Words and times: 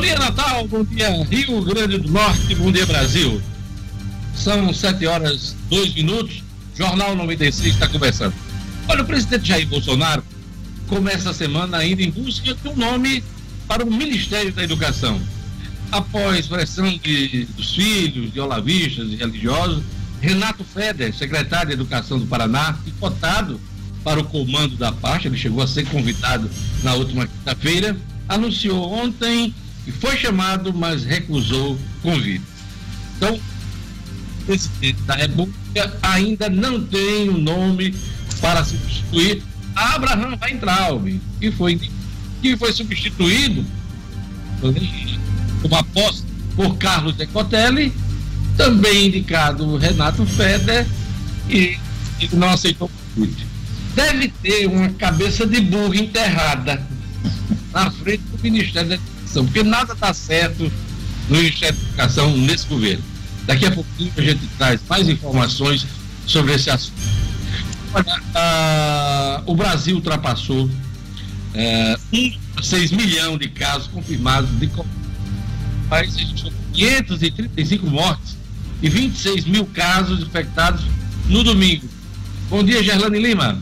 Bom 0.00 0.06
dia, 0.06 0.18
Natal. 0.18 0.66
Bom 0.66 0.82
dia, 0.82 1.10
Rio 1.24 1.60
Grande 1.60 1.98
do 1.98 2.10
Norte. 2.10 2.54
Bom 2.54 2.72
dia, 2.72 2.86
Brasil. 2.86 3.38
São 4.34 4.72
7 4.72 5.06
horas 5.06 5.54
2 5.68 5.92
minutos. 5.92 6.42
Jornal 6.74 7.14
96 7.14 7.74
está 7.74 7.86
conversando. 7.86 8.32
Olha, 8.88 9.02
o 9.02 9.04
presidente 9.04 9.48
Jair 9.48 9.68
Bolsonaro 9.68 10.24
começa 10.88 11.28
a 11.28 11.34
semana 11.34 11.76
ainda 11.76 12.00
em 12.00 12.10
busca 12.10 12.54
de 12.54 12.66
um 12.66 12.76
nome 12.76 13.22
para 13.68 13.84
o 13.84 13.92
Ministério 13.92 14.50
da 14.54 14.64
Educação. 14.64 15.20
Após 15.92 16.46
pressão 16.46 16.96
de, 16.96 17.44
dos 17.54 17.74
filhos, 17.74 18.32
de 18.32 18.40
olavistas 18.40 19.06
e 19.10 19.16
religiosos, 19.16 19.82
Renato 20.22 20.64
Feder, 20.64 21.14
secretário 21.14 21.68
de 21.68 21.74
Educação 21.74 22.18
do 22.18 22.24
Paraná, 22.24 22.74
e 22.86 22.90
cotado 22.92 23.60
para 24.02 24.18
o 24.18 24.24
comando 24.24 24.76
da 24.76 24.92
pasta, 24.92 25.28
ele 25.28 25.36
chegou 25.36 25.62
a 25.62 25.66
ser 25.66 25.84
convidado 25.88 26.50
na 26.82 26.94
última 26.94 27.26
quinta-feira, 27.26 27.94
anunciou 28.26 28.90
ontem 28.90 29.54
que 29.90 29.98
foi 29.98 30.16
chamado, 30.16 30.72
mas 30.72 31.04
recusou 31.04 31.78
convite. 32.02 32.44
Então, 33.16 33.34
o 33.34 34.44
presidente 34.46 35.02
da 35.02 35.14
República 35.14 35.98
ainda 36.02 36.48
não 36.48 36.82
tem 36.82 37.28
um 37.28 37.38
nome 37.38 37.94
para 38.40 38.64
substituir 38.64 39.42
Abraham 39.74 40.38
Weintraub, 40.40 41.20
que 41.38 41.50
foi, 41.50 41.80
que 42.40 42.56
foi 42.56 42.72
substituído 42.72 43.64
uma 45.62 45.80
aposta 45.80 46.26
por 46.56 46.76
Carlos 46.76 47.14
Decotelli, 47.16 47.92
também 48.56 49.08
indicado 49.08 49.76
Renato 49.76 50.24
Feder, 50.26 50.86
e 51.48 51.78
ele 52.20 52.36
não 52.36 52.50
aceitou 52.50 52.88
o 52.88 53.14
convite. 53.14 53.46
Deve 53.94 54.28
ter 54.42 54.66
uma 54.66 54.88
cabeça 54.90 55.46
de 55.46 55.60
burro 55.60 55.94
enterrada 55.94 56.80
na 57.72 57.90
frente 57.90 58.22
do 58.30 58.42
Ministério 58.42 58.90
da 58.90 58.98
Educação, 59.30 59.44
porque 59.44 59.62
nada 59.62 59.92
está 59.92 60.12
certo 60.12 60.70
no 61.28 61.36
Ministério 61.36 61.76
da 61.76 61.82
Educação 61.88 62.36
nesse 62.36 62.66
governo. 62.66 63.04
Daqui 63.46 63.66
a 63.66 63.70
pouquinho 63.70 64.12
a 64.16 64.22
gente 64.22 64.46
traz 64.58 64.80
mais 64.88 65.08
informações 65.08 65.86
sobre 66.26 66.54
esse 66.54 66.70
assunto. 66.70 67.00
Olha, 67.94 68.22
ah, 68.34 69.42
o 69.46 69.54
Brasil 69.54 69.96
ultrapassou 69.96 70.70
é, 71.54 71.96
1,6 72.12 72.92
milhão 72.92 73.38
de 73.38 73.48
casos 73.48 73.88
confirmados 73.88 74.50
de 74.58 74.66
Covid. 74.68 75.00
País 75.88 76.14
registrou 76.14 76.52
535 76.72 77.86
mortes 77.86 78.36
e 78.80 78.88
26 78.88 79.44
mil 79.46 79.66
casos 79.66 80.20
infectados 80.20 80.82
no 81.26 81.42
domingo. 81.42 81.88
Bom 82.48 82.62
dia, 82.62 82.82
Gerlane 82.82 83.18
Lima. 83.18 83.60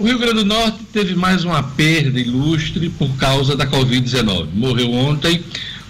O 0.00 0.04
Rio 0.04 0.18
Grande 0.18 0.40
do 0.40 0.44
Norte 0.44 0.80
teve 0.92 1.14
mais 1.14 1.44
uma 1.44 1.62
perda 1.62 2.18
ilustre 2.18 2.88
por 2.90 3.16
causa 3.16 3.54
da 3.54 3.68
Covid-19. 3.68 4.48
Morreu 4.52 4.90
ontem 4.90 5.44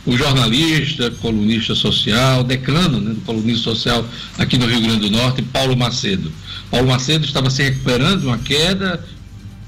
o 0.05 0.17
jornalista, 0.17 1.11
colunista 1.11 1.75
social, 1.75 2.43
decano 2.43 3.01
né, 3.01 3.15
do 3.15 3.21
colunista 3.21 3.63
social 3.65 4.05
aqui 4.37 4.59
no 4.59 4.67
Rio 4.67 4.81
Grande 4.81 5.09
do 5.09 5.11
Norte, 5.11 5.43
Paulo 5.43 5.77
Macedo. 5.77 6.33
Paulo 6.71 6.89
Macedo 6.89 7.25
estava 7.25 7.51
se 7.51 7.63
recuperando 7.63 8.21
de 8.21 8.27
uma 8.27 8.39
queda, 8.39 9.05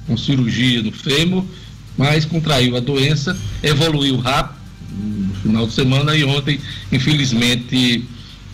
com 0.06 0.16
cirurgia 0.16 0.82
no 0.82 0.92
fêmur, 0.92 1.44
mas 1.96 2.24
contraiu 2.24 2.76
a 2.76 2.80
doença, 2.80 3.36
evoluiu 3.62 4.16
rápido 4.16 4.58
no 4.90 5.34
final 5.34 5.66
de 5.66 5.72
semana 5.72 6.16
e 6.16 6.24
ontem, 6.24 6.60
infelizmente, 6.90 8.04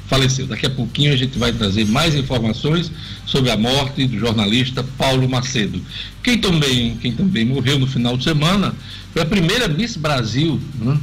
faleceu. 0.07 0.47
Daqui 0.47 0.67
a 0.67 0.71
pouquinho 0.71 1.12
a 1.12 1.17
gente 1.17 1.39
vai 1.39 1.53
trazer 1.53 1.87
mais 1.87 2.15
informações 2.15 2.91
sobre 3.25 3.51
a 3.51 3.57
morte 3.57 4.07
do 4.07 4.19
jornalista 4.19 4.85
Paulo 4.99 5.29
Macedo. 5.29 5.81
Quem 6.23 6.39
também, 6.39 6.97
quem 6.97 7.12
também 7.12 7.45
morreu 7.45 7.79
no 7.79 7.87
final 7.87 8.17
de 8.17 8.25
semana 8.25 8.75
foi 9.12 9.23
a 9.23 9.27
primeira 9.27 9.69
Miss 9.69 9.97
Brasil, 9.97 10.61
né? 10.79 10.99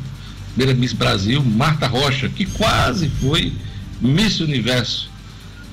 Primeira 0.58 0.74
Miss 0.74 0.92
Brasil, 0.92 1.44
Marta 1.44 1.86
Rocha, 1.86 2.28
que 2.30 2.44
quase 2.48 3.10
foi 3.22 3.54
Miss 4.02 4.40
Universo, 4.40 5.08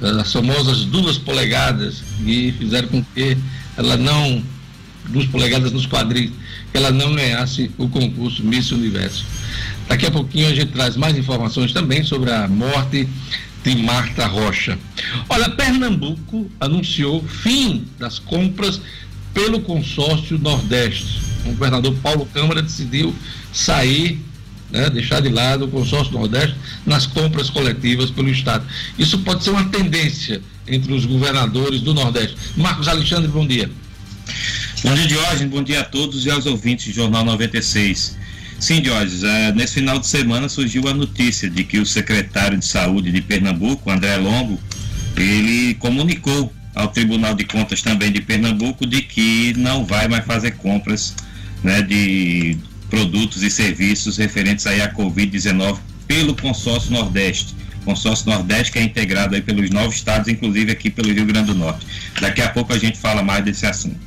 as 0.03 0.31
famosas 0.31 0.85
duas 0.85 1.17
polegadas, 1.17 2.03
e 2.27 2.53
fizeram 2.59 2.89
com 2.89 3.03
que 3.03 3.35
ela 3.79 3.97
não, 3.97 4.45
duas 5.09 5.25
polegadas 5.25 5.73
nos 5.73 5.87
quadris, 5.87 6.31
que 6.71 6.77
ela 6.77 6.91
não 6.91 7.15
ganhasse 7.15 7.71
o 7.79 7.89
concurso 7.89 8.45
Miss 8.45 8.73
Universo. 8.73 9.25
Daqui 9.89 10.05
a 10.05 10.11
pouquinho 10.11 10.49
a 10.49 10.55
gente 10.55 10.73
traz 10.73 10.99
mais 10.99 11.17
informações 11.17 11.73
também 11.73 12.05
sobre 12.05 12.31
a 12.31 12.47
morte 12.47 13.09
de 13.65 13.77
Marta 13.77 14.27
Rocha. 14.27 14.79
Olha, 15.31 15.49
Pernambuco 15.49 16.51
anunciou 16.61 17.25
fim 17.27 17.87
das 17.99 18.19
compras 18.19 18.83
pelo 19.33 19.61
consórcio 19.61 20.39
Nordeste. 20.39 21.23
O 21.47 21.53
governador 21.53 21.95
Paulo 22.03 22.29
Câmara 22.35 22.61
decidiu 22.61 23.15
sair 23.51 24.21
né, 24.71 24.91
deixar 24.91 25.21
de 25.21 25.29
lado 25.29 25.67
o 25.67 25.69
consórcio 25.69 26.13
Nordeste 26.13 26.57
nas 26.85 27.07
compras 27.07 27.51
coletivas 27.51 28.11
pelo 28.11 28.29
Estado. 28.29 28.67
Isso 28.99 29.19
pode 29.19 29.45
ser 29.45 29.51
uma 29.51 29.65
tendência 29.65 30.43
entre 30.67 30.93
os 30.93 31.05
governadores 31.07 31.81
do 31.81 31.95
Nordeste. 31.95 32.37
Marcos 32.57 32.89
Alexandre, 32.89 33.29
bom 33.29 33.47
dia. 33.47 33.71
Bom 34.83 34.95
dia, 34.95 35.07
Diógenes. 35.07 35.51
Bom 35.51 35.63
dia 35.63 35.81
a 35.81 35.85
todos 35.85 36.27
e 36.27 36.31
aos 36.31 36.47
ouvintes 36.47 36.87
do 36.89 36.93
Jornal 36.95 37.25
96. 37.25 38.17
Sim, 38.59 38.81
Diógenes, 38.81 39.23
é, 39.23 39.53
nesse 39.53 39.75
final 39.75 39.99
de 39.99 40.07
semana 40.07 40.49
surgiu 40.49 40.89
a 40.89 40.95
notícia 40.95 41.49
de 41.51 41.65
que 41.65 41.79
o 41.79 41.87
secretário 41.87 42.59
de 42.59 42.65
Saúde 42.65 43.11
de 43.13 43.21
Pernambuco, 43.21 43.91
André 43.91 44.17
Longo, 44.17 44.61
ele 45.17 45.75
comunicou 45.75 46.53
ao 46.75 46.89
Tribunal 46.89 47.35
de 47.35 47.45
Contas 47.45 47.83
também 47.83 48.11
de 48.11 48.21
Pernambuco 48.21 48.87
de 48.87 49.03
que 49.03 49.55
não 49.57 49.85
vai 49.85 50.09
mais 50.09 50.25
fazer 50.25 50.53
compras 50.53 51.15
né, 51.63 51.81
de 51.83 52.57
produtos 52.95 53.43
e 53.43 53.51
serviços 53.51 54.19
referentes 54.19 54.69
aí 54.69 54.81
à 54.81 54.89
Covid-19 54.89 55.79
pelo 56.07 56.37
consórcio 56.37 56.93
Nordeste. 56.93 57.57
Consórcio 57.85 58.31
Nordeste 58.31 58.73
que 58.73 58.79
é 58.79 58.85
integrado 58.85 59.35
aí 59.35 59.43
pelos 59.43 59.69
nove 59.69 59.97
estados, 59.97 60.29
inclusive 60.29 60.71
aqui 60.71 60.89
pelo 60.91 61.13
Rio 61.13 61.27
Grande 61.27 61.49
do 61.49 61.57
Norte. 61.57 61.85
Daqui 62.21 62.41
a 62.41 62.51
pouco 62.51 62.73
a 62.73 62.79
gente 62.79 62.97
fala 62.97 63.21
mais 63.21 63.45
desse 63.45 63.67
assunto. 63.67 63.99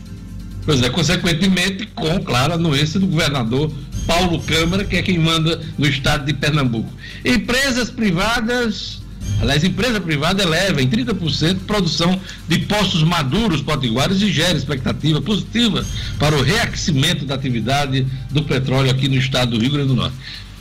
Pois 0.66 0.82
é, 0.82 0.90
consequentemente, 0.90 1.86
com, 1.88 2.18
claro, 2.24 2.54
a 2.54 2.56
anuência 2.56 2.98
do 2.98 3.08
governador 3.08 3.74
Paulo 4.06 4.42
Câmara, 4.44 4.86
que 4.86 4.96
é 4.96 5.02
quem 5.02 5.20
manda 5.20 5.62
no 5.78 5.86
estado 5.86 6.26
de 6.26 6.34
Pernambuco. 6.34 6.90
Empresas 7.26 7.90
privadas 7.90 9.02
Aliás, 9.40 9.64
empresa 9.64 10.02
privada 10.02 10.44
eleva 10.44 10.82
em 10.82 10.90
30% 10.90 11.60
produção 11.68 12.20
de 12.48 12.60
postos 12.60 13.04
maduros 13.04 13.62
potiguares 13.62 14.22
e 14.22 14.32
gera 14.32 14.58
expectativa 14.58 15.22
positiva 15.22 15.86
para 16.18 16.36
o 16.36 16.42
reaquecimento 16.42 17.26
da 17.26 17.36
atividade 17.36 18.06
do 18.32 18.44
petróleo 18.44 18.90
aqui 18.90 19.08
no 19.08 19.16
estado 19.16 19.52
do 19.52 19.60
Rio 19.60 19.72
Grande 19.72 19.90
do 19.90 19.96
Norte. 19.96 20.16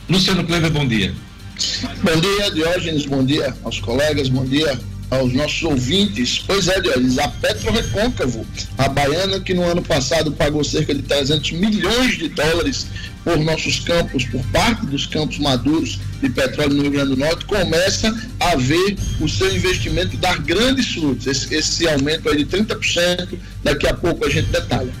Luciano 0.07 0.43
Kleber, 0.43 0.71
bom 0.71 0.87
dia. 0.87 1.13
Bom 2.03 2.19
dia, 2.19 2.51
Diógenes, 2.51 3.05
bom 3.05 3.25
dia 3.25 3.55
aos 3.63 3.79
colegas, 3.79 4.29
bom 4.29 4.45
dia 4.45 4.79
aos 5.09 5.33
nossos 5.33 5.63
ouvintes. 5.63 6.43
Pois 6.45 6.67
é, 6.67 6.79
Dionis, 6.81 7.17
a 7.17 7.27
Petro 7.27 7.71
Recôncavo, 7.71 8.45
a 8.77 8.87
baiana 8.87 9.39
que 9.39 9.53
no 9.53 9.63
ano 9.63 9.81
passado 9.81 10.31
pagou 10.31 10.63
cerca 10.63 10.93
de 10.93 11.01
300 11.01 11.51
milhões 11.53 12.17
de 12.17 12.29
dólares 12.29 12.87
por 13.23 13.37
nossos 13.39 13.79
campos, 13.81 14.25
por 14.25 14.41
parte 14.47 14.85
dos 14.85 15.05
campos 15.05 15.37
maduros 15.37 15.99
de 16.21 16.29
petróleo 16.29 16.73
no 16.73 16.83
Rio 16.83 16.91
Grande 16.91 17.09
do 17.09 17.17
Norte, 17.17 17.45
começa 17.45 18.15
a 18.39 18.55
ver 18.55 18.97
o 19.19 19.27
seu 19.27 19.53
investimento 19.53 20.15
dar 20.17 20.39
grandes 20.39 20.93
frutos. 20.93 21.27
Esse, 21.27 21.53
esse 21.53 21.87
aumento 21.87 22.29
aí 22.29 22.43
de 22.43 22.45
30%, 22.45 23.37
daqui 23.63 23.87
a 23.87 23.93
pouco 23.93 24.25
a 24.25 24.29
gente 24.29 24.49
detalha. 24.49 24.93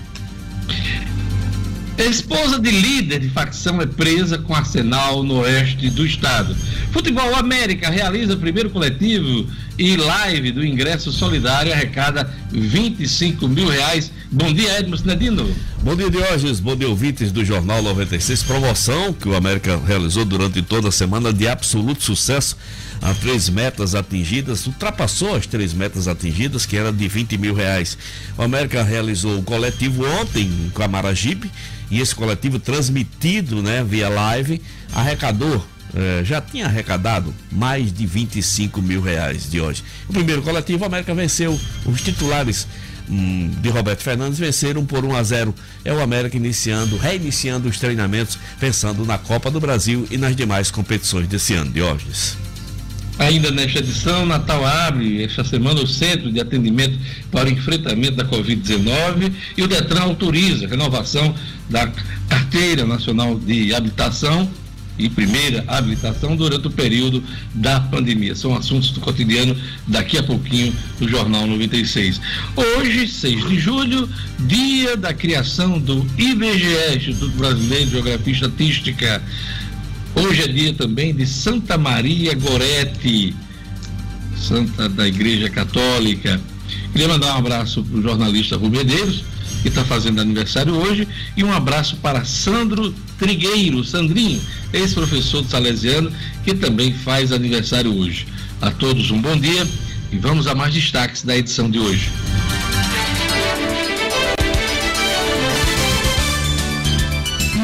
Esposa 1.97 2.59
de 2.59 2.69
líder 2.69 3.19
de 3.19 3.29
facção 3.29 3.81
é 3.81 3.85
presa 3.87 4.37
com 4.37 4.53
arsenal 4.53 5.23
no 5.23 5.39
oeste 5.39 5.89
do 5.89 6.05
estado. 6.05 6.55
Futebol 6.91 7.35
América 7.35 7.89
realiza 7.89 8.37
primeiro 8.37 8.69
coletivo 8.69 9.49
e 9.79 9.95
live 9.95 10.51
do 10.51 10.63
ingresso 10.63 11.11
solidário 11.11 11.73
arrecada 11.73 12.31
25 12.51 13.47
mil 13.47 13.67
reais. 13.67 14.11
Bom 14.31 14.53
dia, 14.53 14.79
Edmo 14.79 14.95
Sinedino. 14.95 15.49
Bom 15.81 15.95
dia, 15.95 16.09
Diógenes. 16.09 16.59
Bom 16.59 16.75
dia, 16.75 16.87
ouvintes 16.87 17.31
do 17.31 17.43
Jornal 17.43 17.81
96. 17.81 18.43
Promoção 18.43 19.11
que 19.11 19.27
o 19.27 19.35
América 19.35 19.79
realizou 19.85 20.23
durante 20.23 20.61
toda 20.61 20.89
a 20.89 20.91
semana 20.91 21.33
de 21.33 21.47
absoluto 21.47 22.03
sucesso. 22.03 22.55
Há 23.01 23.13
três 23.13 23.49
metas 23.49 23.95
atingidas, 23.95 24.65
ultrapassou 24.67 25.35
as 25.35 25.45
três 25.45 25.73
metas 25.73 26.07
atingidas, 26.07 26.65
que 26.65 26.77
era 26.77 26.91
de 26.91 27.07
20 27.07 27.37
mil 27.37 27.53
reais. 27.53 27.97
O 28.37 28.41
América 28.41 28.83
realizou 28.83 29.39
o 29.39 29.43
coletivo 29.43 30.05
ontem 30.19 30.45
em 30.45 30.69
Camaragibe 30.69 31.51
e 31.89 31.99
esse 31.99 32.13
coletivo 32.13 32.59
transmitido 32.59 33.61
né, 33.61 33.83
via 33.83 34.09
live 34.09 34.61
arrecadou 34.93 35.63
eh, 35.95 36.21
já 36.23 36.41
tinha 36.41 36.65
arrecadado 36.65 37.33
mais 37.51 37.93
de 37.93 38.05
25 38.05 38.81
mil 38.81 39.01
reais 39.01 39.49
de 39.49 39.61
hoje. 39.61 39.83
O 40.07 40.13
primeiro 40.13 40.41
coletivo, 40.41 40.83
a 40.83 40.87
América 40.87 41.13
venceu 41.13 41.57
os 41.85 42.01
titulares 42.01 42.67
hum, 43.09 43.51
de 43.61 43.69
Roberto 43.69 44.03
Fernandes 44.03 44.37
venceram 44.37 44.85
por 44.85 45.05
1 45.05 45.15
a 45.15 45.23
0. 45.23 45.55
É 45.85 45.93
o 45.93 46.01
América 46.01 46.35
iniciando, 46.35 46.97
reiniciando 46.97 47.69
os 47.69 47.79
treinamentos, 47.79 48.37
pensando 48.59 49.05
na 49.05 49.17
Copa 49.17 49.49
do 49.49 49.59
Brasil 49.59 50.05
e 50.11 50.17
nas 50.17 50.35
demais 50.35 50.69
competições 50.69 51.27
desse 51.27 51.53
ano, 51.53 51.71
Diógenes. 51.71 52.46
Ainda 53.19 53.49
nesta 53.49 53.79
edição, 53.79 54.25
Natal 54.25 54.63
abre 54.65 55.23
esta 55.23 55.43
semana 55.43 55.81
o 55.81 55.87
Centro 55.87 56.31
de 56.31 56.39
Atendimento 56.39 56.97
para 57.31 57.49
o 57.49 57.51
Enfrentamento 57.51 58.15
da 58.15 58.25
Covid-19 58.25 59.33
e 59.57 59.63
o 59.63 59.67
Detran 59.67 60.01
autoriza 60.01 60.65
a 60.65 60.69
renovação 60.69 61.33
da 61.67 61.91
Carteira 62.29 62.85
Nacional 62.85 63.39
de 63.39 63.73
Habitação 63.73 64.47
e 64.99 65.09
primeira 65.09 65.63
habilitação 65.67 66.35
durante 66.35 66.67
o 66.67 66.71
período 66.71 67.23
da 67.53 67.79
pandemia. 67.79 68.35
São 68.35 68.55
assuntos 68.55 68.91
do 68.91 68.99
cotidiano 68.99 69.55
daqui 69.87 70.17
a 70.17 70.23
pouquinho 70.23 70.73
no 70.99 71.07
Jornal 71.07 71.45
96. 71.45 72.19
Hoje, 72.55 73.07
6 73.07 73.47
de 73.47 73.59
julho, 73.59 74.09
dia 74.39 74.97
da 74.97 75.13
criação 75.13 75.79
do 75.79 76.05
IBGE, 76.17 76.97
Instituto 76.97 77.37
Brasileiro 77.37 77.85
de 77.85 77.91
Geografia 77.91 78.33
e 78.33 78.35
Estatística. 78.35 79.23
Hoje 80.19 80.41
é 80.41 80.47
dia 80.47 80.73
também 80.73 81.13
de 81.13 81.27
Santa 81.27 81.77
Maria 81.77 82.33
Gorete, 82.33 83.35
santa 84.35 84.89
da 84.89 85.07
Igreja 85.07 85.47
Católica. 85.47 86.41
Queria 86.91 87.07
mandar 87.07 87.35
um 87.35 87.37
abraço 87.37 87.83
para 87.83 87.99
o 87.99 88.01
jornalista 88.01 88.57
Rubem 88.57 88.83
Medeiros, 88.83 89.23
que 89.61 89.67
está 89.67 89.85
fazendo 89.85 90.19
aniversário 90.19 90.73
hoje, 90.73 91.07
e 91.37 91.43
um 91.43 91.53
abraço 91.53 91.97
para 91.97 92.25
Sandro 92.25 92.91
Trigueiro, 93.19 93.83
Sandrinho, 93.83 94.41
ex-professor 94.73 95.43
do 95.43 95.49
Salesiano, 95.49 96.11
que 96.43 96.55
também 96.55 96.95
faz 96.95 97.31
aniversário 97.31 97.95
hoje. 97.95 98.25
A 98.59 98.71
todos 98.71 99.11
um 99.11 99.21
bom 99.21 99.37
dia 99.37 99.67
e 100.11 100.17
vamos 100.17 100.47
a 100.47 100.55
mais 100.55 100.73
destaques 100.73 101.21
da 101.21 101.37
edição 101.37 101.69
de 101.69 101.77
hoje. 101.77 102.09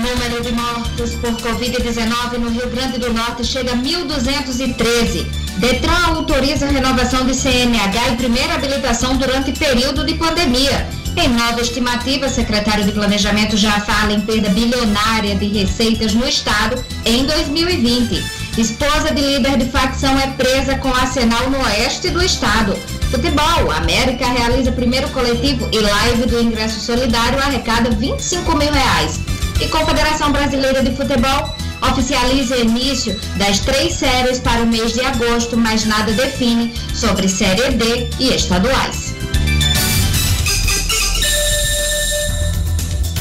Número 0.03 0.43
de 0.43 0.51
mortos 0.51 1.15
por 1.15 1.31
Covid-19 1.31 2.37
no 2.37 2.49
Rio 2.49 2.69
Grande 2.69 2.97
do 2.97 3.13
Norte 3.13 3.45
chega 3.45 3.71
a 3.71 3.75
1.213. 3.75 5.25
Detran 5.59 6.07
autoriza 6.07 6.67
renovação 6.67 7.25
de 7.25 7.33
CNH 7.33 8.09
e 8.11 8.15
primeira 8.17 8.55
habilitação 8.55 9.15
durante 9.15 9.53
período 9.53 10.05
de 10.05 10.15
pandemia. 10.15 10.85
Em 11.15 11.29
nova 11.29 11.61
estimativa, 11.61 12.27
secretário 12.27 12.83
de 12.83 12.91
Planejamento 12.91 13.55
já 13.55 13.79
fala 13.79 14.11
em 14.11 14.19
perda 14.19 14.49
bilionária 14.49 15.35
de 15.35 15.47
receitas 15.47 16.13
no 16.13 16.27
Estado 16.27 16.83
em 17.05 17.25
2020. 17.25 18.23
Esposa 18.57 19.11
de 19.13 19.21
líder 19.21 19.57
de 19.57 19.69
facção 19.69 20.19
é 20.19 20.27
presa 20.27 20.75
com 20.75 20.89
arsenal 20.89 21.49
no 21.49 21.59
oeste 21.59 22.09
do 22.09 22.21
Estado. 22.21 22.75
Futebol, 23.09 23.71
América 23.71 24.27
realiza 24.27 24.71
primeiro 24.71 25.07
coletivo 25.09 25.69
e 25.71 25.79
live 25.79 26.25
do 26.25 26.41
ingresso 26.41 26.79
solidário 26.81 27.39
arrecada 27.39 27.89
25 27.91 28.57
mil 28.57 28.71
reais 28.71 29.32
e 29.61 29.67
Confederação 29.67 30.31
Brasileira 30.31 30.83
de 30.83 30.95
Futebol 30.95 31.55
oficializa 31.91 32.57
início 32.57 33.19
das 33.37 33.59
três 33.59 33.93
séries 33.93 34.39
para 34.39 34.63
o 34.63 34.67
mês 34.67 34.93
de 34.93 35.01
agosto, 35.01 35.57
mas 35.57 35.85
nada 35.85 36.11
define 36.13 36.73
sobre 36.93 37.27
Série 37.27 37.75
D 37.75 38.09
e 38.19 38.33
estaduais. 38.33 39.13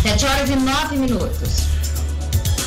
7 0.02 0.26
horas 0.26 0.50
e 0.50 0.56
9 0.56 0.96
minutos. 0.96 1.73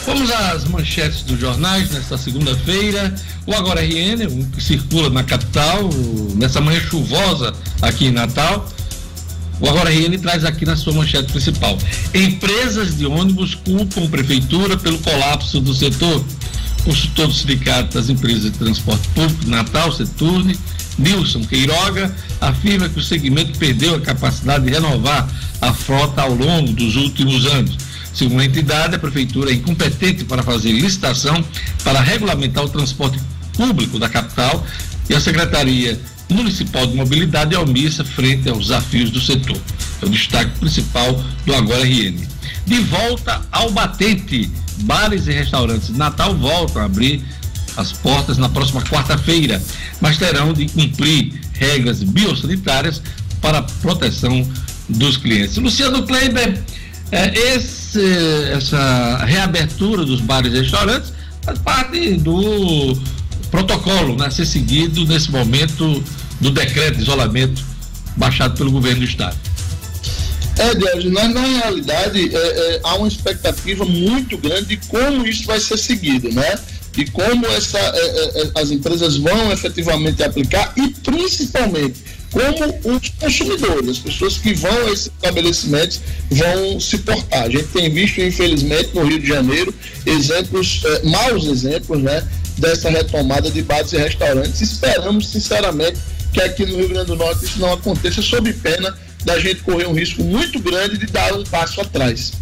Vamos 0.05 0.31
às 0.31 0.65
manchetes 0.65 1.23
dos 1.23 1.39
jornais 1.39 1.89
nesta 1.89 2.17
segunda-feira. 2.17 3.13
O 3.45 3.53
Agora 3.53 3.81
RN, 3.81 4.27
um 4.29 4.49
que 4.51 4.63
circula 4.63 5.09
na 5.09 5.23
capital, 5.23 5.89
nessa 6.35 6.61
manhã 6.61 6.79
chuvosa 6.79 7.53
aqui 7.81 8.07
em 8.07 8.11
Natal. 8.11 8.67
O 9.59 9.69
Agora 9.69 9.89
RN 9.89 10.17
traz 10.19 10.43
aqui 10.43 10.65
na 10.65 10.75
sua 10.75 10.93
manchete 10.93 11.31
principal. 11.31 11.77
Empresas 12.13 12.97
de 12.97 13.05
ônibus 13.05 13.55
culpam 13.55 14.07
prefeitura 14.07 14.75
pelo 14.77 14.97
colapso 14.99 15.61
do 15.61 15.73
setor. 15.73 16.25
Consultor 16.83 17.27
do 17.27 17.33
Sindicato 17.33 17.95
das 17.95 18.09
Empresas 18.09 18.43
de 18.43 18.51
Transporte 18.51 19.07
Público 19.09 19.47
Natal, 19.47 19.91
Seturne, 19.91 20.55
Nilson 20.99 21.43
Queiroga, 21.43 22.13
afirma 22.39 22.87
que 22.87 22.99
o 22.99 23.03
segmento 23.03 23.57
perdeu 23.57 23.95
a 23.95 24.01
capacidade 24.01 24.65
de 24.65 24.71
renovar 24.71 25.27
a 25.61 25.73
frota 25.73 26.21
ao 26.21 26.35
longo 26.35 26.73
dos 26.73 26.95
últimos 26.95 27.45
anos. 27.47 27.77
Segundo 28.13 28.41
a 28.41 28.45
entidade, 28.45 28.95
a 28.95 28.99
prefeitura 28.99 29.51
é 29.51 29.55
incompetente 29.55 30.23
para 30.25 30.43
fazer 30.43 30.71
licitação 30.71 31.43
para 31.83 31.99
regulamentar 31.99 32.63
o 32.63 32.69
transporte 32.69 33.19
público 33.53 33.97
da 33.97 34.07
capital 34.07 34.65
e 35.09 35.15
a 35.15 35.19
Secretaria 35.19 35.99
Municipal 36.29 36.87
de 36.87 36.95
Mobilidade 36.95 37.55
é 37.55 37.59
omissa 37.59 38.03
frente 38.03 38.49
aos 38.49 38.67
desafios 38.67 39.09
do 39.09 39.21
setor. 39.21 39.57
É 40.01 40.05
o 40.05 40.09
destaque 40.09 40.57
principal 40.59 41.13
do 41.45 41.55
Agora 41.55 41.83
RN. 41.83 42.17
De 42.65 42.79
volta 42.79 43.41
ao 43.51 43.71
batente, 43.71 44.49
bares 44.79 45.27
e 45.27 45.31
restaurantes 45.31 45.87
de 45.87 45.97
Natal 45.97 46.35
voltam 46.35 46.81
a 46.81 46.85
abrir 46.85 47.23
as 47.77 47.91
portas 47.91 48.37
na 48.37 48.49
próxima 48.49 48.81
quarta-feira, 48.81 49.61
mas 50.01 50.17
terão 50.17 50.53
de 50.53 50.67
cumprir 50.67 51.41
regras 51.53 52.01
biosanitárias 52.03 53.01
para 53.41 53.59
a 53.59 53.61
proteção 53.61 54.47
dos 54.89 55.17
clientes. 55.17 55.57
Luciano 55.57 56.03
Kleiber, 56.03 56.61
é, 57.11 57.55
esse, 57.55 58.03
essa 58.51 59.23
reabertura 59.25 60.03
dos 60.03 60.21
bares 60.21 60.53
e 60.53 60.61
restaurantes 60.61 61.13
faz 61.43 61.59
parte 61.59 62.15
do 62.15 62.97
protocolo 63.55 64.17
né, 64.17 64.27
a 64.27 64.31
ser 64.31 64.45
seguido 64.45 65.05
nesse 65.05 65.31
momento 65.31 66.03
do 66.41 66.51
decreto 66.51 66.97
de 66.97 67.03
isolamento 67.03 67.63
baixado 68.17 68.57
pelo 68.57 68.69
governo 68.69 68.99
do 68.99 69.05
Estado. 69.05 69.37
É, 70.57 70.75
Deus, 70.75 71.05
na, 71.05 71.27
na 71.29 71.41
realidade, 71.41 72.35
é, 72.35 72.37
é, 72.37 72.79
há 72.83 72.95
uma 72.95 73.07
expectativa 73.07 73.85
muito 73.85 74.37
grande 74.37 74.75
de 74.75 74.77
como 74.87 75.25
isso 75.25 75.45
vai 75.45 75.59
ser 75.59 75.77
seguido, 75.77 76.31
né? 76.31 76.55
De 76.93 77.05
como 77.11 77.45
essa, 77.47 77.77
é, 77.77 77.81
é, 77.81 78.41
é 78.41 78.51
as 78.55 78.71
empresas 78.71 79.17
vão 79.17 79.51
efetivamente 79.51 80.23
aplicar 80.23 80.73
e 80.77 80.89
principalmente 80.89 82.03
como 82.31 82.95
os 82.95 83.09
consumidores, 83.09 83.89
as 83.89 83.99
pessoas 83.99 84.37
que 84.37 84.53
vão 84.53 84.87
a 84.87 84.91
esses 84.91 85.07
estabelecimentos 85.07 86.01
vão 86.29 86.79
se 86.79 86.97
portar. 86.99 87.43
A 87.43 87.49
gente 87.49 87.67
tem 87.67 87.89
visto, 87.89 88.19
infelizmente, 88.21 88.89
no 88.93 89.03
Rio 89.05 89.19
de 89.19 89.27
Janeiro, 89.27 89.73
exemplos, 90.05 90.83
maus 91.03 91.45
exemplos, 91.45 92.01
né? 92.01 92.25
Dessa 92.57 92.89
retomada 92.89 93.49
de 93.49 93.61
bares 93.61 93.93
e 93.93 93.97
restaurantes. 93.97 94.61
Esperamos, 94.61 95.27
sinceramente, 95.27 95.99
que 96.33 96.41
aqui 96.41 96.65
no 96.65 96.77
Rio 96.77 96.89
Grande 96.89 97.07
do 97.07 97.15
Norte 97.15 97.45
isso 97.45 97.59
não 97.59 97.73
aconteça, 97.73 98.21
sob 98.21 98.51
pena 98.53 98.95
da 99.23 99.39
gente 99.39 99.61
correr 99.63 99.87
um 99.87 99.93
risco 99.93 100.23
muito 100.23 100.59
grande 100.59 100.97
de 100.97 101.07
dar 101.07 101.33
um 101.33 101.43
passo 101.43 101.81
atrás. 101.81 102.33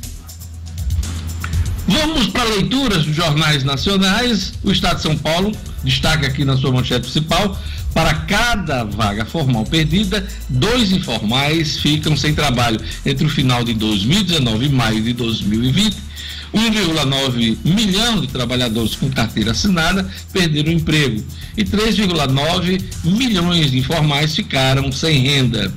Vamos 1.87 2.27
para 2.27 2.43
leituras 2.45 3.05
dos 3.05 3.15
jornais 3.15 3.63
nacionais. 3.63 4.53
O 4.63 4.71
Estado 4.71 4.97
de 4.97 5.03
São 5.03 5.17
Paulo 5.17 5.51
destaca 5.83 6.27
aqui 6.27 6.45
na 6.45 6.57
sua 6.57 6.71
manchete 6.71 7.01
principal: 7.01 7.57
para 7.93 8.13
cada 8.13 8.83
vaga 8.83 9.25
formal 9.25 9.63
perdida, 9.65 10.25
dois 10.49 10.91
informais 10.91 11.77
ficam 11.77 12.15
sem 12.17 12.33
trabalho 12.33 12.79
entre 13.05 13.25
o 13.25 13.29
final 13.29 13.63
de 13.63 13.73
2019 13.73 14.65
e 14.65 14.69
maio 14.69 15.03
de 15.03 15.13
2020 15.13 16.13
1,9 16.53 17.57
milhão 17.65 18.21
de 18.21 18.27
trabalhadores 18.27 18.95
com 18.95 19.09
carteira 19.09 19.51
assinada 19.51 20.07
perderam 20.31 20.71
o 20.71 20.75
emprego 20.75 21.23
e 21.57 21.63
3,9 21.63 22.81
milhões 23.03 23.71
de 23.71 23.79
informais 23.79 24.35
ficaram 24.35 24.91
sem 24.91 25.19
renda. 25.19 25.73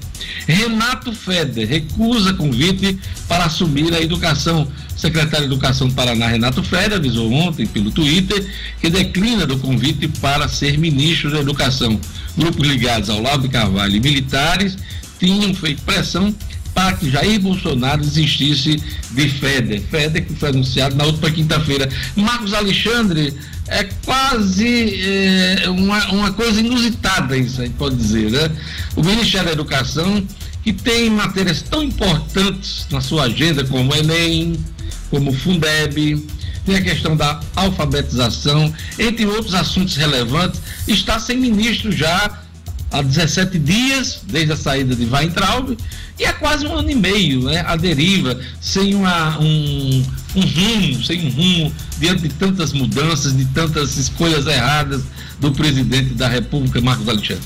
Renato 0.46 1.12
Feder 1.12 1.66
recusa 1.68 2.34
convite 2.34 2.98
para 3.26 3.44
assumir 3.44 3.92
a 3.94 4.00
educação. 4.00 4.68
Secretário 4.96 5.46
de 5.46 5.52
Educação 5.52 5.88
do 5.88 5.94
Paraná, 5.94 6.26
Renato 6.26 6.62
Feder, 6.62 6.94
avisou 6.94 7.30
ontem 7.30 7.66
pelo 7.66 7.90
Twitter 7.90 8.46
que 8.80 8.88
declina 8.88 9.46
do 9.46 9.58
convite 9.58 10.08
para 10.08 10.48
ser 10.48 10.78
ministro 10.78 11.30
da 11.30 11.40
Educação. 11.40 12.00
Grupos 12.36 12.66
ligados 12.66 13.10
ao 13.10 13.20
Lavo 13.20 13.42
de 13.42 13.48
Carvalho 13.48 13.94
e 13.94 14.00
militares 14.00 14.76
tinham 15.18 15.54
feito 15.54 15.82
pressão 15.82 16.34
para 16.76 16.92
que 16.92 17.10
Jair 17.10 17.40
Bolsonaro 17.40 18.02
desistisse 18.02 18.76
de 19.12 19.28
FEDER. 19.30 19.80
FEDER 19.80 20.26
que 20.26 20.34
foi 20.34 20.50
anunciado 20.50 20.94
na 20.94 21.04
última 21.04 21.30
quinta-feira. 21.30 21.88
Marcos 22.14 22.52
Alexandre, 22.52 23.32
é 23.66 23.84
quase 24.04 25.00
é, 25.02 25.70
uma, 25.70 26.06
uma 26.12 26.32
coisa 26.34 26.60
inusitada 26.60 27.34
isso 27.34 27.62
aí, 27.62 27.70
pode 27.70 27.96
dizer, 27.96 28.30
né? 28.30 28.50
O 28.94 29.02
Ministério 29.02 29.46
da 29.46 29.52
Educação, 29.54 30.22
que 30.62 30.70
tem 30.70 31.08
matérias 31.08 31.62
tão 31.62 31.82
importantes 31.82 32.86
na 32.90 33.00
sua 33.00 33.24
agenda 33.24 33.64
como 33.64 33.90
o 33.90 33.96
Enem, 33.96 34.62
como 35.10 35.30
o 35.30 35.34
Fundeb, 35.34 36.28
tem 36.66 36.76
a 36.76 36.82
questão 36.82 37.16
da 37.16 37.40
alfabetização, 37.56 38.70
entre 38.98 39.24
outros 39.24 39.54
assuntos 39.54 39.96
relevantes, 39.96 40.60
está 40.86 41.18
sem 41.18 41.38
ministro 41.38 41.90
já 41.90 42.45
há 42.90 43.02
17 43.02 43.58
dias, 43.58 44.20
desde 44.24 44.52
a 44.52 44.56
saída 44.56 44.94
de 44.94 45.04
Weintraub, 45.06 45.76
e 46.18 46.24
há 46.24 46.32
quase 46.32 46.66
um 46.66 46.74
ano 46.74 46.90
e 46.90 46.94
meio, 46.94 47.42
né, 47.42 47.62
a 47.66 47.76
deriva, 47.76 48.38
sem 48.60 48.94
uma, 48.94 49.38
um, 49.38 50.04
um 50.34 50.40
rumo, 50.40 51.04
sem 51.04 51.26
um 51.26 51.30
rumo, 51.30 51.74
diante 51.98 52.22
de 52.22 52.28
tantas 52.30 52.72
mudanças, 52.72 53.36
de 53.36 53.44
tantas 53.46 53.96
escolhas 53.96 54.46
erradas 54.46 55.02
do 55.40 55.52
presidente 55.52 56.14
da 56.14 56.28
República, 56.28 56.80
Marcos 56.80 57.08
Alexandre. 57.08 57.44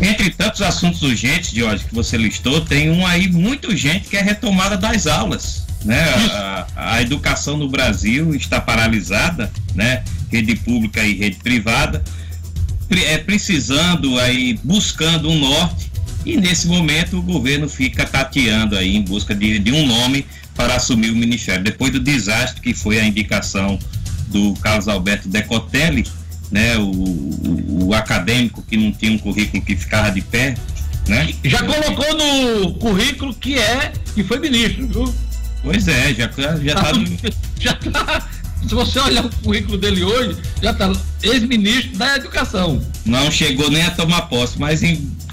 Entre 0.00 0.30
tantos 0.30 0.62
assuntos 0.62 1.02
urgentes, 1.02 1.52
Jorge, 1.52 1.84
que 1.84 1.94
você 1.94 2.16
listou, 2.16 2.60
tem 2.60 2.90
um 2.90 3.06
aí 3.06 3.30
muito 3.30 3.68
urgente 3.68 4.08
que 4.08 4.16
é 4.16 4.20
a 4.20 4.24
retomada 4.24 4.76
das 4.76 5.06
aulas. 5.06 5.64
Né? 5.84 6.02
A, 6.32 6.66
a 6.76 7.02
educação 7.02 7.56
no 7.56 7.68
Brasil 7.68 8.34
está 8.34 8.60
paralisada, 8.60 9.50
né? 9.74 10.02
rede 10.30 10.56
pública 10.56 11.04
e 11.04 11.14
rede 11.14 11.36
privada 11.36 12.02
é, 12.90 13.18
precisando 13.18 14.18
aí, 14.18 14.58
buscando 14.62 15.28
um 15.28 15.38
norte, 15.38 15.90
e 16.24 16.36
nesse 16.36 16.66
momento 16.68 17.18
o 17.18 17.22
governo 17.22 17.68
fica 17.68 18.06
tateando 18.06 18.76
aí 18.76 18.96
em 18.96 19.02
busca 19.02 19.34
de, 19.34 19.58
de 19.58 19.72
um 19.72 19.86
nome 19.86 20.24
para 20.54 20.76
assumir 20.76 21.10
o 21.10 21.16
ministério. 21.16 21.64
Depois 21.64 21.92
do 21.92 21.98
desastre 21.98 22.60
que 22.60 22.74
foi 22.74 23.00
a 23.00 23.04
indicação 23.04 23.78
do 24.28 24.54
Carlos 24.54 24.88
Alberto 24.88 25.28
Decotelli, 25.28 26.06
né, 26.50 26.76
o, 26.76 26.82
o, 26.82 27.86
o, 27.86 27.94
acadêmico 27.94 28.62
que 28.62 28.76
não 28.76 28.92
tinha 28.92 29.12
um 29.12 29.18
currículo 29.18 29.62
que 29.62 29.74
ficava 29.74 30.10
de 30.10 30.20
pé, 30.20 30.54
né? 31.08 31.32
Já 31.42 31.62
colocou 31.62 32.14
no 32.14 32.74
currículo 32.74 33.34
que 33.34 33.58
é, 33.58 33.92
que 34.14 34.22
foi 34.22 34.38
ministro, 34.38 34.86
viu? 34.86 35.14
Pois 35.62 35.88
é, 35.88 36.12
já, 36.14 36.30
já 36.62 36.74
tá, 36.74 36.82
tá 36.82 36.92
já 37.58 37.74
tá 37.74 38.28
se 38.66 38.74
você 38.74 38.98
olhar 39.00 39.24
o 39.24 39.30
currículo 39.36 39.78
dele 39.78 40.02
hoje, 40.04 40.36
já 40.62 40.70
está 40.70 40.92
ex-ministro 41.22 41.96
da 41.96 42.16
Educação. 42.16 42.80
Não 43.04 43.30
chegou 43.30 43.70
nem 43.70 43.82
a 43.82 43.90
tomar 43.90 44.22
posse, 44.22 44.58
mas 44.58 44.80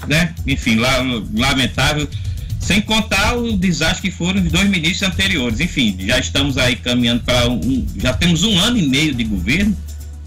né, 0.08 0.34
enfim, 0.46 0.76
lá, 0.76 0.98
lamentável. 1.34 2.08
Sem 2.58 2.82
contar 2.82 3.38
o 3.38 3.56
desastre 3.56 4.10
que 4.10 4.16
foram 4.16 4.42
os 4.42 4.52
dois 4.52 4.68
ministros 4.68 5.10
anteriores. 5.10 5.60
Enfim, 5.60 5.96
já 6.00 6.18
estamos 6.18 6.58
aí 6.58 6.76
caminhando 6.76 7.22
para 7.22 7.48
um. 7.48 7.86
Já 7.96 8.12
temos 8.12 8.42
um 8.42 8.58
ano 8.58 8.76
e 8.76 8.86
meio 8.86 9.14
de 9.14 9.24
governo 9.24 9.74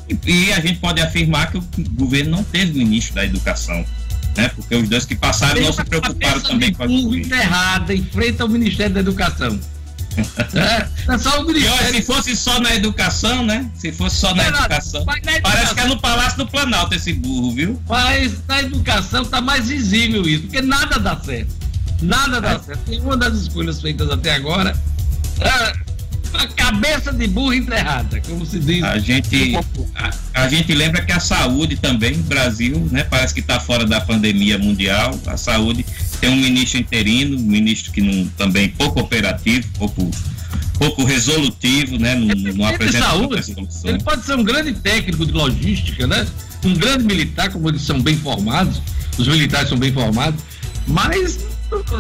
e, 0.10 0.18
e 0.32 0.54
a 0.54 0.60
gente 0.60 0.80
pode 0.80 1.00
afirmar 1.00 1.52
que 1.52 1.58
o 1.58 1.64
governo 1.92 2.32
não 2.32 2.44
teve 2.44 2.74
ministro 2.74 3.16
da 3.16 3.26
Educação 3.26 3.86
né? 4.36 4.50
Porque 4.56 4.76
os 4.76 4.90
dois 4.90 5.06
que 5.06 5.16
passaram 5.16 5.62
não 5.62 5.74
se 5.74 5.84
preocuparam 5.84 6.42
também 6.42 6.74
com 6.74 6.84
a 6.84 6.88
errada 6.88 7.94
em 7.94 8.04
frente 8.04 8.42
ao 8.42 8.50
Ministério 8.50 8.94
da 8.94 9.00
Educação. 9.00 9.60
É, 10.54 11.14
é 11.14 11.18
só 11.18 11.42
o 11.42 11.46
Ministério. 11.46 11.96
se 11.96 12.02
fosse 12.02 12.36
só 12.36 12.60
na 12.60 12.76
educação, 12.76 13.46
né? 13.46 13.70
Se 13.76 13.92
fosse 13.92 14.18
só 14.18 14.34
na, 14.34 14.48
educação, 14.48 15.04
na 15.06 15.18
educação. 15.18 15.42
Parece 15.42 15.76
que 15.76 15.82
é 15.82 15.86
no 15.86 16.00
Palácio 16.00 16.38
do 16.38 16.48
Planalto 16.48 16.96
esse 16.96 17.14
burro, 17.14 17.52
viu? 17.52 17.82
Mas 17.88 18.38
na 18.48 18.62
educação 18.62 19.26
tá 19.26 19.42
mais 19.42 19.68
visível 19.68 20.22
isso, 20.24 20.44
porque 20.44 20.62
nada 20.62 21.00
dá 21.00 21.20
certo. 21.20 21.56
Nada 22.02 22.40
dá 22.40 22.52
é. 22.52 22.60
certo. 22.60 22.90
Nenhuma 22.90 23.18
das 23.18 23.34
escolhas 23.34 23.82
feitas 23.82 24.10
até 24.10 24.36
agora. 24.36 24.76
Cabeça 26.74 27.14
de 27.14 27.28
burro 27.28 27.54
enterrada, 27.54 28.20
como 28.22 28.44
se 28.46 28.60
diz. 28.60 28.84
A 28.84 28.98
gente, 28.98 29.56
a, 29.94 30.10
a, 30.34 30.48
gente 30.48 30.74
lembra 30.74 31.04
que 31.04 31.12
a 31.12 31.20
saúde 31.20 31.76
também, 31.78 32.20
Brasil, 32.24 32.88
né? 32.92 33.04
Parece 33.04 33.32
que 33.32 33.42
está 33.42 33.60
fora 33.60 33.86
da 33.86 34.02
pandemia 34.02 34.58
mundial. 34.58 35.20
A 35.28 35.38
saúde 35.38 35.86
tem 36.20 36.32
um 36.32 36.36
ministro 36.36 36.80
interino, 36.80 37.38
um 37.38 37.42
ministro 37.42 37.92
que 37.92 38.02
não, 38.02 38.28
também 38.30 38.70
pouco 38.70 39.00
operativo, 39.00 39.68
pouco, 39.78 40.10
pouco 40.80 41.04
resolutivo, 41.04 42.00
né? 42.00 42.16
Não, 42.16 42.54
não 42.54 42.66
apresenta 42.66 43.06
saúde, 43.06 43.56
Ele 43.84 44.04
pode 44.04 44.26
ser 44.26 44.36
um 44.36 44.44
grande 44.44 44.74
técnico 44.74 45.28
de 45.28 45.32
logística, 45.32 46.08
né? 46.08 46.26
Um 46.66 46.74
grande 46.74 47.04
militar, 47.04 47.52
como 47.52 47.70
eles 47.70 47.84
são 47.84 48.02
bem 48.02 48.18
formados, 48.18 48.82
os 49.16 49.28
militares 49.28 49.70
são 49.70 49.78
bem 49.78 49.94
formados, 49.94 50.42
mas 50.88 51.53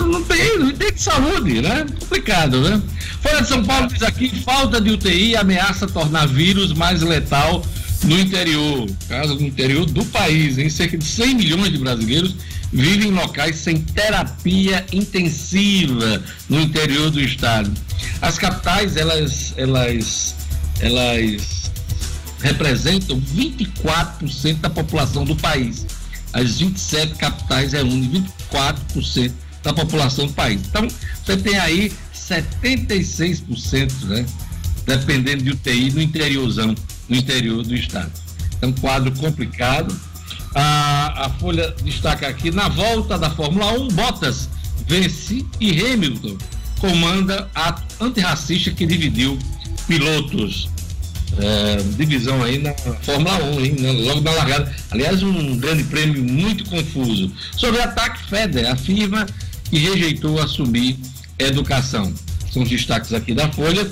não 0.07 0.23
tem, 0.23 0.59
não 0.59 0.71
tem 0.71 0.93
de 0.93 1.01
saúde, 1.01 1.61
né? 1.61 1.85
Complicado, 1.99 2.61
né? 2.61 2.81
Folha 3.21 3.41
de 3.41 3.47
São 3.47 3.63
Paulo 3.63 3.87
diz 3.87 4.03
aqui: 4.03 4.29
falta 4.41 4.79
de 4.79 4.91
UTI 4.91 5.35
ameaça 5.35 5.87
tornar 5.87 6.27
vírus 6.27 6.73
mais 6.73 7.01
letal 7.01 7.65
no 8.03 8.19
interior. 8.19 8.89
Caso 9.07 9.35
no 9.35 9.41
interior 9.41 9.85
do 9.85 10.05
país, 10.05 10.57
em 10.57 10.69
cerca 10.69 10.97
de 10.97 11.05
100 11.05 11.35
milhões 11.35 11.71
de 11.71 11.77
brasileiros 11.77 12.35
vivem 12.71 13.09
em 13.09 13.13
locais 13.13 13.57
sem 13.57 13.81
terapia 13.81 14.83
intensiva 14.91 16.21
no 16.49 16.59
interior 16.59 17.11
do 17.11 17.21
estado. 17.21 17.71
As 18.21 18.37
capitais, 18.37 18.97
elas, 18.97 19.53
elas, 19.57 20.35
elas 20.79 21.71
representam 22.41 23.21
24% 23.21 24.59
da 24.59 24.69
população 24.69 25.23
do 25.23 25.35
país. 25.35 25.85
As 26.33 26.57
27 26.57 27.13
capitais 27.15 27.73
reúnem 27.73 28.25
24% 28.51 29.31
da 29.63 29.73
população 29.73 30.27
do 30.27 30.33
país. 30.33 30.61
Então, 30.67 30.87
você 31.23 31.37
tem 31.37 31.57
aí 31.57 31.91
76%, 32.13 34.05
né? 34.05 34.25
Dependendo 34.85 35.43
de 35.43 35.51
UTI 35.51 35.91
no 35.91 36.01
interiorzão, 36.01 36.75
no 37.07 37.15
interior 37.15 37.63
do 37.63 37.73
estado. 37.73 38.11
É 38.61 38.65
um 38.65 38.73
quadro 38.73 39.11
complicado. 39.13 39.97
A, 40.53 41.25
a 41.25 41.29
Folha 41.31 41.73
destaca 41.83 42.27
aqui, 42.27 42.51
na 42.51 42.67
volta 42.67 43.17
da 43.17 43.29
Fórmula 43.29 43.71
1, 43.71 43.87
Bottas 43.89 44.49
vence 44.87 45.45
e 45.59 45.71
Hamilton 45.81 46.37
comanda 46.79 47.49
ato 47.55 48.03
antirracista 48.03 48.71
que 48.71 48.85
dividiu 48.85 49.39
pilotos. 49.87 50.69
É, 51.39 51.77
divisão 51.97 52.43
aí 52.43 52.59
na 52.59 52.73
Fórmula 53.01 53.43
1, 53.55 53.61
hein, 53.61 53.75
né? 53.79 53.91
logo 53.91 54.21
na 54.21 54.31
largada. 54.31 54.75
Aliás, 54.91 55.23
um 55.23 55.57
grande 55.57 55.83
prêmio 55.85 56.23
muito 56.23 56.65
confuso. 56.65 57.31
Sobre 57.57 57.81
ataque, 57.81 58.29
Feder 58.29 58.69
afirma 58.69 59.25
que 59.69 59.77
rejeitou 59.77 60.41
assumir 60.41 60.97
educação. 61.39 62.13
São 62.51 62.63
os 62.63 62.69
destaques 62.69 63.13
aqui 63.13 63.33
da 63.33 63.51
Folha. 63.51 63.83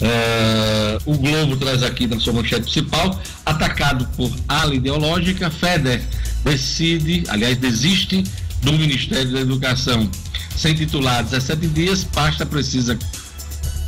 Uh, 0.00 1.12
o 1.12 1.18
Globo 1.18 1.56
traz 1.58 1.82
aqui 1.82 2.06
na 2.06 2.18
sua 2.18 2.32
manchete 2.32 2.62
principal, 2.62 3.20
atacado 3.44 4.08
por 4.16 4.32
ala 4.48 4.74
ideológica, 4.74 5.50
FEDER 5.50 6.02
decide, 6.44 7.24
aliás, 7.28 7.56
desiste 7.58 8.24
do 8.62 8.72
Ministério 8.72 9.32
da 9.32 9.40
Educação. 9.40 10.10
Sem 10.56 10.74
titular 10.74 11.22
17 11.22 11.66
dias, 11.68 12.04
pasta 12.04 12.44
precisa 12.44 12.98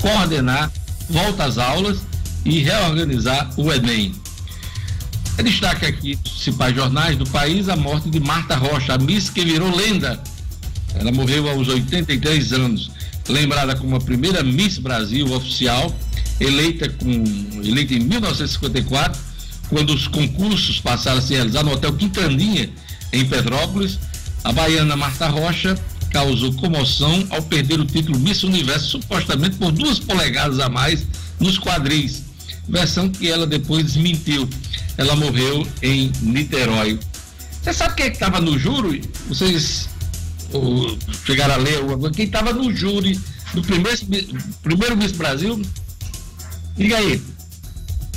coordenar, 0.01 0.71
volta 1.09 1.45
às 1.45 1.59
aulas 1.59 1.99
e 2.45 2.59
reorganizar 2.61 3.51
o 3.57 3.73
Enem. 3.73 4.15
É 5.39 5.43
destaque 5.43 5.87
aqui, 5.87 6.17
principais 6.17 6.75
jornais 6.75 7.17
do 7.17 7.25
país, 7.27 7.69
a 7.69 7.77
morte 7.77 8.11
de 8.11 8.21
Marta 8.21 8.55
Rocha, 8.55 8.95
a 8.95 8.99
Miss 8.99 9.31
que 9.31 9.45
virou 9.45 9.75
lenda. 9.75 10.23
Ela 10.95 11.13
morreu 11.13 11.49
aos 11.49 11.69
83 11.69 12.53
anos 12.53 12.91
lembrada 13.29 13.77
como 13.77 13.97
a 13.97 14.01
primeira 14.01 14.43
Miss 14.43 14.79
Brasil 14.79 15.33
oficial, 15.33 15.95
eleita, 16.41 16.89
com, 16.89 17.25
eleita 17.63 17.95
em 17.95 18.01
1954, 18.01 19.21
quando 19.69 19.95
os 19.95 20.09
concursos 20.09 20.81
passaram 20.81 21.19
a 21.19 21.23
se 21.23 21.35
realizar 21.35 21.63
no 21.63 21.73
Hotel 21.73 21.93
Quintaninha, 21.95 22.71
em 23.13 23.25
Petrópolis. 23.27 23.99
A 24.43 24.53
baiana 24.53 24.97
Marta 24.97 25.29
Rocha 25.29 25.79
causou 26.11 26.53
comoção 26.55 27.27
ao 27.31 27.43
perder 27.43 27.79
o 27.81 27.85
título 27.85 28.19
Miss 28.19 28.43
Universo, 28.43 29.01
supostamente 29.01 29.57
por 29.57 29.71
duas 29.71 29.99
polegadas 29.99 30.59
a 30.59 30.69
mais 30.69 31.07
nos 31.39 31.59
quadris, 31.59 32.25
versão 32.69 33.09
que 33.09 33.31
ela 33.31 33.47
depois 33.47 33.85
desmentiu. 33.85 34.49
Ela 34.99 35.15
morreu 35.17 35.67
em 35.81 36.11
Niterói. 36.21 36.99
Você 37.63 37.73
sabe 37.73 37.95
quem 37.95 38.07
é 38.07 38.09
estava 38.09 38.41
no 38.41 38.59
júri? 38.59 39.03
Vocês 39.29 39.89
chegaram 41.25 41.55
a 41.55 41.57
ler 41.57 41.79
alguma 41.79 41.99
coisa, 41.99 42.15
quem 42.15 42.27
estava 42.27 42.53
no 42.53 42.75
júri 42.75 43.19
do 43.55 43.63
primeiro, 43.63 43.99
primeiro 44.63 44.97
Miss 44.97 45.13
Brasil, 45.13 45.61
Diga 46.77 46.97
aí. 46.97 47.23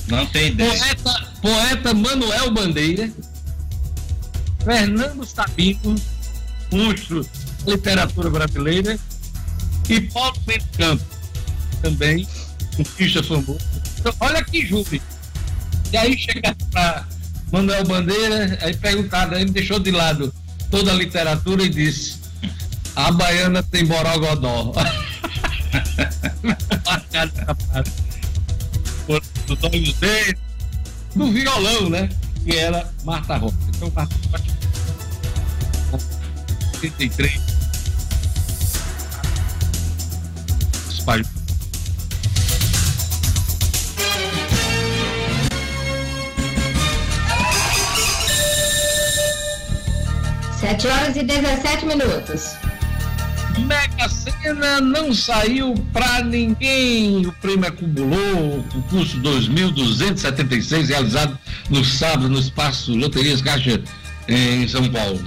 Não 0.08 0.26
tem 0.28 0.48
ideia. 0.48 0.72
Poeta, 0.80 1.28
poeta 1.42 1.94
Manuel 1.94 2.52
Bandeira, 2.52 3.12
Fernando 4.64 5.26
Sabino, 5.26 5.96
monstro 6.72 7.28
da 7.66 7.74
literatura 7.74 8.30
brasileira, 8.30 9.00
e 9.90 10.02
Paulo 10.02 10.40
Bento 10.46 10.66
Campos, 10.78 11.06
também, 11.82 12.28
um 12.80 12.86
ficha 12.86 13.24
famoso. 13.24 13.60
Então, 14.00 14.14
olha 14.20 14.44
que 14.44 14.66
júri. 14.66 15.02
E 15.92 15.98
aí 15.98 16.18
chega 16.18 16.56
para 16.72 17.08
Manuel 17.52 17.84
Bandeira, 17.86 18.58
aí 18.62 18.76
perguntado, 18.76 19.36
ele 19.36 19.52
deixou 19.52 19.80
de 19.80 19.92
lado 19.92 20.34
toda 20.70 20.92
a 20.92 20.96
literatura 20.96 21.64
e 21.64 21.70
disse: 21.70 22.20
A 22.96 23.12
baiana 23.12 23.62
tem 23.62 23.86
borogodó. 23.86 24.72
Dos 29.46 29.64
olhos 29.64 29.94
dele, 29.96 30.38
do 31.16 31.32
violão, 31.32 31.90
né? 31.90 32.10
Que 32.44 32.56
era 32.56 32.90
Marta 33.04 33.36
Rocha. 33.38 33.56
Então, 33.76 33.92
Marta 33.94 34.16
Rocha, 34.32 36.06
33. 36.80 37.42
Espalhou 40.90 41.26
Sete 50.60 50.88
horas 50.88 51.16
e 51.16 51.24
17 51.24 51.86
minutos. 51.86 52.65
Mega 53.60 54.10
Sena 54.10 54.82
não 54.82 55.14
saiu 55.14 55.74
pra 55.92 56.22
ninguém. 56.22 57.26
O 57.26 57.32
prêmio 57.34 57.68
acumulou 57.68 58.60
o 58.60 58.64
concurso 58.72 59.18
2.276 59.20 60.88
realizado 60.88 61.38
no 61.70 61.84
sábado 61.84 62.30
no 62.30 62.40
espaço 62.40 62.96
Loterias 62.96 63.42
Caixa 63.42 63.82
em 64.28 64.68
São 64.68 64.90
Paulo, 64.90 65.20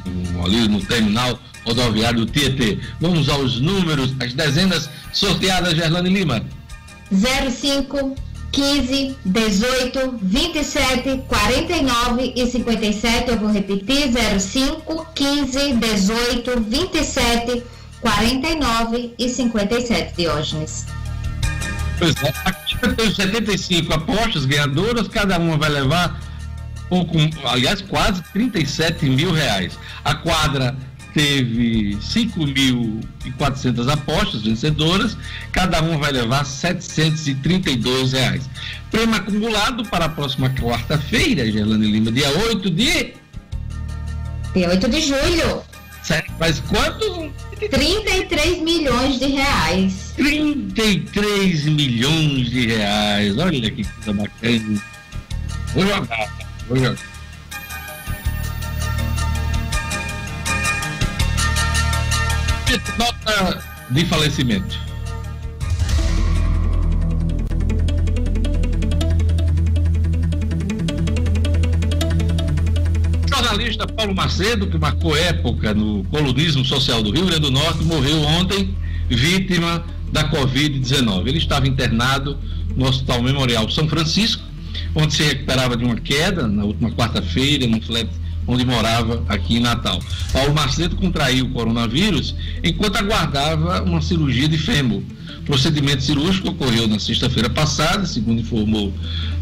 ali 0.44 0.68
no 0.68 0.80
terminal 0.84 1.38
rodoviário 1.64 2.24
do 2.24 2.32
Tietê. 2.32 2.78
Vamos 3.00 3.28
aos 3.28 3.60
números, 3.60 4.14
as 4.20 4.34
dezenas 4.34 4.90
sorteadas, 5.12 5.74
Gerlane 5.74 6.10
Lima. 6.10 6.42
05 7.10 8.16
15, 8.50 9.16
18, 9.24 10.18
27, 10.22 11.22
49 11.28 12.32
e 12.34 12.46
57. 12.46 13.30
Eu 13.30 13.38
vou 13.38 13.50
repetir: 13.50 14.10
05, 14.40 15.06
15, 15.14 15.72
18, 15.74 16.60
27, 16.60 17.62
49 18.00 19.14
e 19.18 19.28
57, 19.28 20.14
Diógenes. 20.16 20.86
Pois 21.98 22.14
é, 22.22 22.32
aqui 22.44 22.76
tem 22.96 23.12
75 23.12 23.92
apostas 23.92 24.44
ganhadoras, 24.46 25.08
cada 25.08 25.38
uma 25.38 25.56
vai 25.56 25.68
levar 25.68 26.20
pouco, 26.88 27.18
aliás, 27.44 27.82
quase 27.82 28.22
37 28.32 29.06
mil 29.06 29.32
reais. 29.32 29.78
A 30.04 30.14
quadra 30.14 30.76
teve 31.12 31.98
5.400 32.00 33.92
apostas 33.92 34.42
vencedoras, 34.42 35.16
cada 35.50 35.82
uma 35.82 35.98
vai 35.98 36.12
levar 36.12 36.44
732 36.44 38.12
reais. 38.12 38.48
Prêmio 38.90 39.16
acumulado 39.16 39.84
para 39.86 40.04
a 40.04 40.08
próxima 40.08 40.50
quarta-feira, 40.50 41.50
Gerlane 41.50 41.90
Lima, 41.90 42.12
dia 42.12 42.30
8 42.30 42.70
de... 42.70 43.14
Dia 44.54 44.70
8 44.70 44.88
de 44.88 45.00
julho. 45.00 45.62
Certo, 46.08 46.32
mas 46.40 46.58
quanto? 46.60 47.30
33 47.68 48.62
milhões 48.62 49.18
de 49.18 49.26
reais. 49.26 50.14
33 50.16 51.66
milhões 51.66 52.48
de 52.48 52.66
reais, 52.66 53.36
olha 53.36 53.70
que 53.70 53.84
coisa 53.84 54.14
bacana. 54.14 54.82
Vou 55.74 55.86
jogar, 55.86 56.32
vou 56.66 56.78
jogar. 56.78 56.96
Nota 62.96 63.64
de 63.90 64.06
falecimento. 64.06 64.87
Jornalista 73.48 73.86
Paulo 73.86 74.14
Macedo, 74.14 74.66
que 74.66 74.76
marcou 74.76 75.16
época 75.16 75.72
no 75.72 76.04
colunismo 76.04 76.64
social 76.64 77.02
do 77.02 77.10
Rio 77.10 77.24
Grande 77.24 77.40
do 77.40 77.50
Norte, 77.50 77.82
morreu 77.82 78.20
ontem 78.22 78.74
vítima 79.08 79.82
da 80.12 80.30
Covid-19. 80.30 81.26
Ele 81.26 81.38
estava 81.38 81.66
internado 81.66 82.36
no 82.76 82.86
Hospital 82.86 83.22
Memorial 83.22 83.70
São 83.70 83.88
Francisco, 83.88 84.42
onde 84.94 85.14
se 85.14 85.22
recuperava 85.22 85.76
de 85.78 85.84
uma 85.84 85.96
queda 85.96 86.46
na 86.46 86.64
última 86.64 86.90
quarta-feira, 86.90 87.66
num 87.66 87.80
flat 87.80 88.08
onde 88.46 88.64
morava 88.66 89.24
aqui 89.28 89.56
em 89.56 89.60
Natal. 89.60 89.98
Paulo 90.32 90.54
Macedo 90.54 90.96
contraiu 90.96 91.46
o 91.46 91.50
coronavírus 91.50 92.34
enquanto 92.62 92.96
aguardava 92.96 93.82
uma 93.82 94.02
cirurgia 94.02 94.48
de 94.48 94.58
fêmur. 94.58 95.02
O 95.40 95.42
procedimento 95.44 96.02
cirúrgico 96.02 96.50
ocorreu 96.50 96.86
na 96.86 96.98
sexta-feira 96.98 97.48
passada, 97.48 98.04
segundo 98.04 98.40
informou 98.40 98.92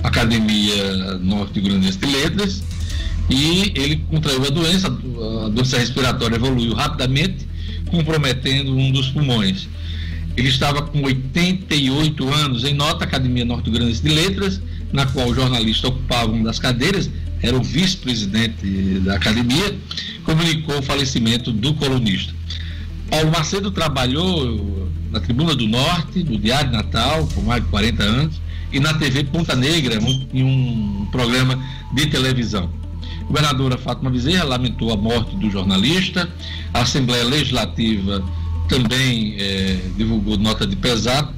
a 0.03 0.09
Academia 0.09 1.19
Norte 1.19 1.61
Grandense 1.61 1.99
de 1.99 2.07
Letras, 2.07 2.63
e 3.29 3.73
ele 3.75 3.97
contraiu 4.09 4.45
a 4.45 4.51
doença, 4.51 4.87
a 4.87 5.49
doença 5.49 5.79
respiratória 5.79 6.37
evoluiu 6.37 6.75
rapidamente, 6.75 7.47
comprometendo 7.91 8.77
um 8.77 8.91
dos 8.93 9.09
pulmões. 9.09 9.69
Ele 10.37 10.49
estava 10.49 10.83
com 10.83 11.03
88 11.03 12.29
anos. 12.33 12.65
Em 12.65 12.75
nota, 12.75 13.05
Academia 13.05 13.45
Norte 13.45 13.71
Grandense 13.71 14.03
de 14.03 14.11
Letras, 14.11 14.61
na 14.93 15.07
qual 15.07 15.29
o 15.29 15.35
jornalista 15.35 15.89
ocupava 15.89 16.31
uma 16.31 16.45
das 16.45 16.59
cadeiras, 16.59 17.11
era 17.43 17.57
o 17.57 17.63
vice-presidente 17.63 19.01
da 19.01 19.17
academia, 19.17 19.77
comunicou 20.25 20.79
o 20.79 20.83
falecimento 20.83 21.53
do 21.53 21.75
colunista. 21.75 22.35
Paulo 23.11 23.31
Macedo 23.31 23.71
trabalhou 23.71 24.91
na 25.11 25.21
Tribuna 25.21 25.55
do 25.55 25.67
Norte, 25.67 26.23
no 26.23 26.39
Diário 26.39 26.73
Natal, 26.73 27.27
por 27.27 27.45
mais 27.45 27.63
de 27.63 27.69
40 27.71 28.03
anos, 28.03 28.41
e 28.73 28.81
na 28.81 28.95
TV 28.95 29.25
Ponta 29.25 29.55
Negra, 29.55 29.99
em 30.33 30.43
um 30.43 31.07
programa 31.11 31.63
de 31.95 32.07
televisão. 32.07 32.71
Governadora 33.27 33.77
Fátima 33.77 34.11
Bezerra 34.11 34.45
lamentou 34.45 34.93
a 34.93 34.97
morte 34.97 35.37
do 35.37 35.51
jornalista, 35.51 36.29
a 36.73 36.83
Assembleia 36.83 37.25
Legislativa 37.25 38.23
também 38.69 39.37
eh, 39.39 39.81
divulgou 39.97 40.37
nota 40.37 40.67
de 40.67 40.77
pesar, 40.77 41.33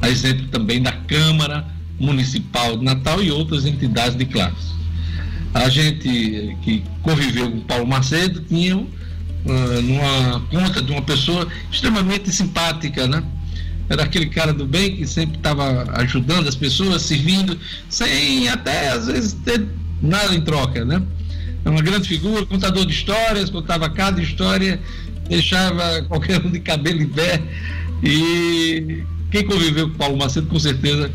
a 0.00 0.08
exemplo 0.08 0.46
também 0.48 0.82
da 0.82 0.92
Câmara 0.92 1.66
Municipal 1.98 2.76
de 2.76 2.84
Natal 2.84 3.22
e 3.22 3.30
outras 3.30 3.66
entidades 3.66 4.16
de 4.16 4.24
classe 4.24 4.72
a 5.54 5.68
gente 5.68 6.56
que 6.62 6.82
conviveu 7.02 7.50
com 7.50 7.60
Paulo 7.60 7.86
Macedo 7.86 8.40
tinha 8.40 8.76
uh, 8.76 8.86
numa 9.82 10.40
conta 10.50 10.82
de 10.82 10.92
uma 10.92 11.02
pessoa 11.02 11.46
extremamente 11.70 12.32
simpática, 12.32 13.06
né? 13.06 13.22
Era 13.88 14.04
aquele 14.04 14.26
cara 14.26 14.54
do 14.54 14.64
bem 14.64 14.96
que 14.96 15.06
sempre 15.06 15.36
estava 15.36 15.84
ajudando 16.00 16.48
as 16.48 16.54
pessoas, 16.54 17.02
servindo, 17.02 17.58
sem 17.88 18.48
até 18.48 18.90
às 18.90 19.06
vezes 19.06 19.34
ter 19.44 19.66
nada 20.00 20.34
em 20.34 20.40
troca, 20.40 20.84
né? 20.84 21.02
É 21.64 21.70
uma 21.70 21.82
grande 21.82 22.08
figura, 22.08 22.44
contador 22.44 22.84
de 22.84 22.92
histórias, 22.92 23.50
contava 23.50 23.88
cada 23.88 24.20
história, 24.20 24.80
deixava 25.28 26.02
qualquer 26.02 26.44
um 26.44 26.50
de 26.50 26.60
cabelo 26.60 27.02
em 27.02 27.08
pé. 27.08 27.40
E 28.02 29.04
quem 29.30 29.46
conviveu 29.46 29.88
com 29.90 29.96
Paulo 29.96 30.16
Macedo, 30.16 30.46
com 30.48 30.58
certeza, 30.58 31.10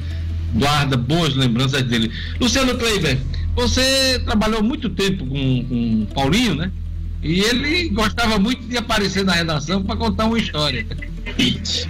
guarda 0.53 0.95
boas 0.95 1.35
lembranças 1.35 1.83
dele. 1.83 2.11
Luciano 2.39 2.77
Kleiber, 2.77 3.17
você 3.55 4.21
trabalhou 4.25 4.63
muito 4.63 4.89
tempo 4.89 5.25
com, 5.25 5.65
com 5.65 6.07
Paulinho, 6.13 6.55
né? 6.55 6.71
E 7.21 7.41
ele 7.41 7.89
gostava 7.89 8.37
muito 8.37 8.65
de 8.67 8.77
aparecer 8.77 9.25
na 9.25 9.33
redação 9.33 9.83
para 9.83 9.95
contar 9.95 10.25
uma 10.25 10.37
história. 10.37 10.85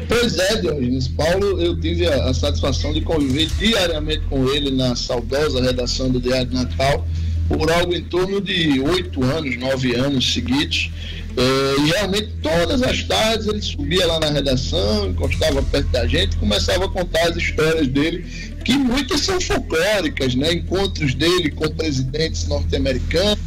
Pois 0.08 0.38
é, 0.40 0.62
Diogenes. 0.62 1.08
Paulo, 1.10 1.62
eu 1.62 1.80
tive 1.80 2.08
a, 2.08 2.30
a, 2.30 2.34
satisfação 2.34 2.94
de 2.94 3.02
conviver 3.02 3.48
diariamente 3.60 4.22
com 4.30 4.48
ele 4.50 4.72
na 4.72 4.96
saudosa 4.96 5.62
redação 5.62 6.10
do 6.10 6.20
Diário 6.20 6.48
de 6.48 6.56
Natal 6.56 7.06
por 7.48 7.72
algo 7.72 7.94
em 7.94 8.04
torno 8.04 8.42
de 8.42 8.80
oito 8.80 9.24
anos, 9.24 9.58
nove 9.58 9.96
anos 9.96 10.34
seguidos. 10.34 10.92
É, 11.38 11.82
e 11.82 11.86
realmente 11.92 12.30
todas 12.42 12.82
as 12.82 13.04
tardes 13.04 13.48
ele 13.48 13.62
subia 13.62 14.08
lá 14.08 14.20
na 14.20 14.32
redação, 14.32 15.10
encostava 15.10 15.62
perto 15.62 15.88
da 15.90 16.08
gente 16.08 16.34
e 16.34 16.38
começava 16.38 16.86
a 16.86 16.90
contar 16.90 17.28
as 17.30 17.38
histórias 17.38 17.88
dele 17.88 18.26
que 18.66 18.76
muitas 18.76 19.22
são 19.22 19.40
folclóricas, 19.40 20.36
né? 20.36 20.52
Encontros 20.52 21.14
dele 21.14 21.52
com 21.52 21.70
presidentes 21.70 22.48
norte-americanos, 22.48 23.40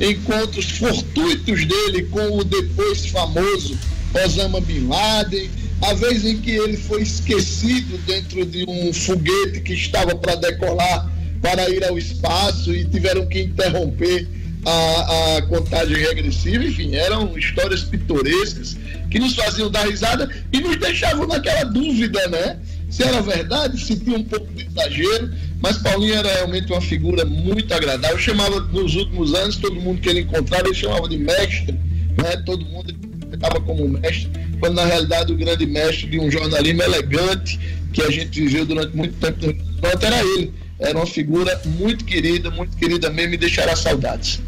encontros 0.00 0.66
fortuitos 0.72 1.64
dele 1.64 2.02
com 2.10 2.36
o 2.36 2.44
depois 2.44 3.06
famoso 3.06 3.78
Osama 4.24 4.60
Bin 4.60 4.88
Laden, 4.88 5.48
a 5.82 5.94
vez 5.94 6.26
em 6.26 6.36
que 6.38 6.50
ele 6.50 6.76
foi 6.76 7.02
esquecido 7.02 7.96
dentro 8.04 8.44
de 8.44 8.64
um 8.68 8.92
foguete 8.92 9.60
que 9.60 9.72
estava 9.72 10.14
para 10.14 10.34
decolar 10.34 11.10
para 11.40 11.68
ir 11.70 11.84
ao 11.84 11.98
espaço 11.98 12.74
e 12.74 12.84
tiveram 12.84 13.26
que 13.26 13.40
interromper 13.40 14.28
a, 14.64 15.36
a, 15.36 15.42
contagem 15.42 15.96
regressiva, 15.96 16.64
enfim, 16.64 16.94
eram 16.94 17.36
histórias 17.38 17.82
pitorescas 17.82 18.76
que 19.10 19.18
nos 19.18 19.34
faziam 19.34 19.70
dar 19.70 19.86
risada 19.86 20.28
e 20.52 20.60
nos 20.60 20.76
deixavam 20.76 21.26
naquela 21.26 21.64
dúvida, 21.64 22.28
né? 22.28 22.58
se 22.90 23.04
era 23.04 23.22
verdade, 23.22 23.78
se 23.78 23.96
tinha 23.96 24.18
um 24.18 24.24
pouco 24.24 24.52
de 24.52 24.66
exagero, 24.66 25.30
mas 25.60 25.78
Paulinho 25.78 26.14
era 26.14 26.34
realmente 26.34 26.72
uma 26.72 26.80
figura 26.80 27.24
muito 27.24 27.72
agradável. 27.72 28.16
Eu 28.16 28.20
chamava, 28.20 28.60
nos 28.60 28.96
últimos 28.96 29.32
anos, 29.32 29.56
todo 29.56 29.76
mundo 29.76 30.00
que 30.00 30.08
ele 30.08 30.20
encontrava, 30.20 30.66
ele 30.66 30.74
chamava 30.74 31.08
de 31.08 31.16
mestre, 31.16 31.72
né? 31.72 32.36
todo 32.44 32.64
mundo 32.64 32.92
estava 33.32 33.60
como 33.60 33.88
mestre, 33.88 34.28
quando 34.58 34.74
na 34.74 34.84
realidade 34.84 35.32
o 35.32 35.36
grande 35.36 35.64
mestre 35.66 36.08
de 36.08 36.18
um 36.18 36.28
jornalismo 36.30 36.82
elegante 36.82 37.60
que 37.92 38.02
a 38.02 38.10
gente 38.10 38.40
viveu 38.40 38.66
durante 38.66 38.96
muito 38.96 39.14
tempo 39.14 39.56
era 40.02 40.20
ele. 40.20 40.52
Era 40.80 40.98
uma 40.98 41.06
figura 41.06 41.60
muito 41.66 42.04
querida, 42.04 42.50
muito 42.50 42.76
querida 42.76 43.10
mesmo 43.10 43.34
e 43.34 43.36
deixará 43.36 43.76
saudades. 43.76 44.40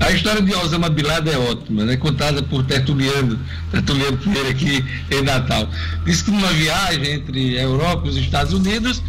A 0.00 0.10
história 0.10 0.40
de 0.40 0.54
Osama 0.54 0.88
Bin 0.88 1.02
Laden 1.02 1.34
é 1.34 1.38
ótima, 1.38 1.84
né? 1.84 1.96
contada 1.96 2.42
por 2.42 2.64
Tertuliano, 2.64 3.38
Tertuliano 3.70 4.16
Pinheiro 4.16 4.48
aqui 4.48 4.84
em 5.10 5.22
Natal. 5.22 5.68
Diz 6.04 6.22
que 6.22 6.30
numa 6.30 6.50
viagem 6.52 7.12
entre 7.12 7.58
a 7.58 7.62
Europa 7.62 8.06
e 8.06 8.10
os 8.10 8.16
Estados 8.16 8.52
Unidos, 8.52 9.02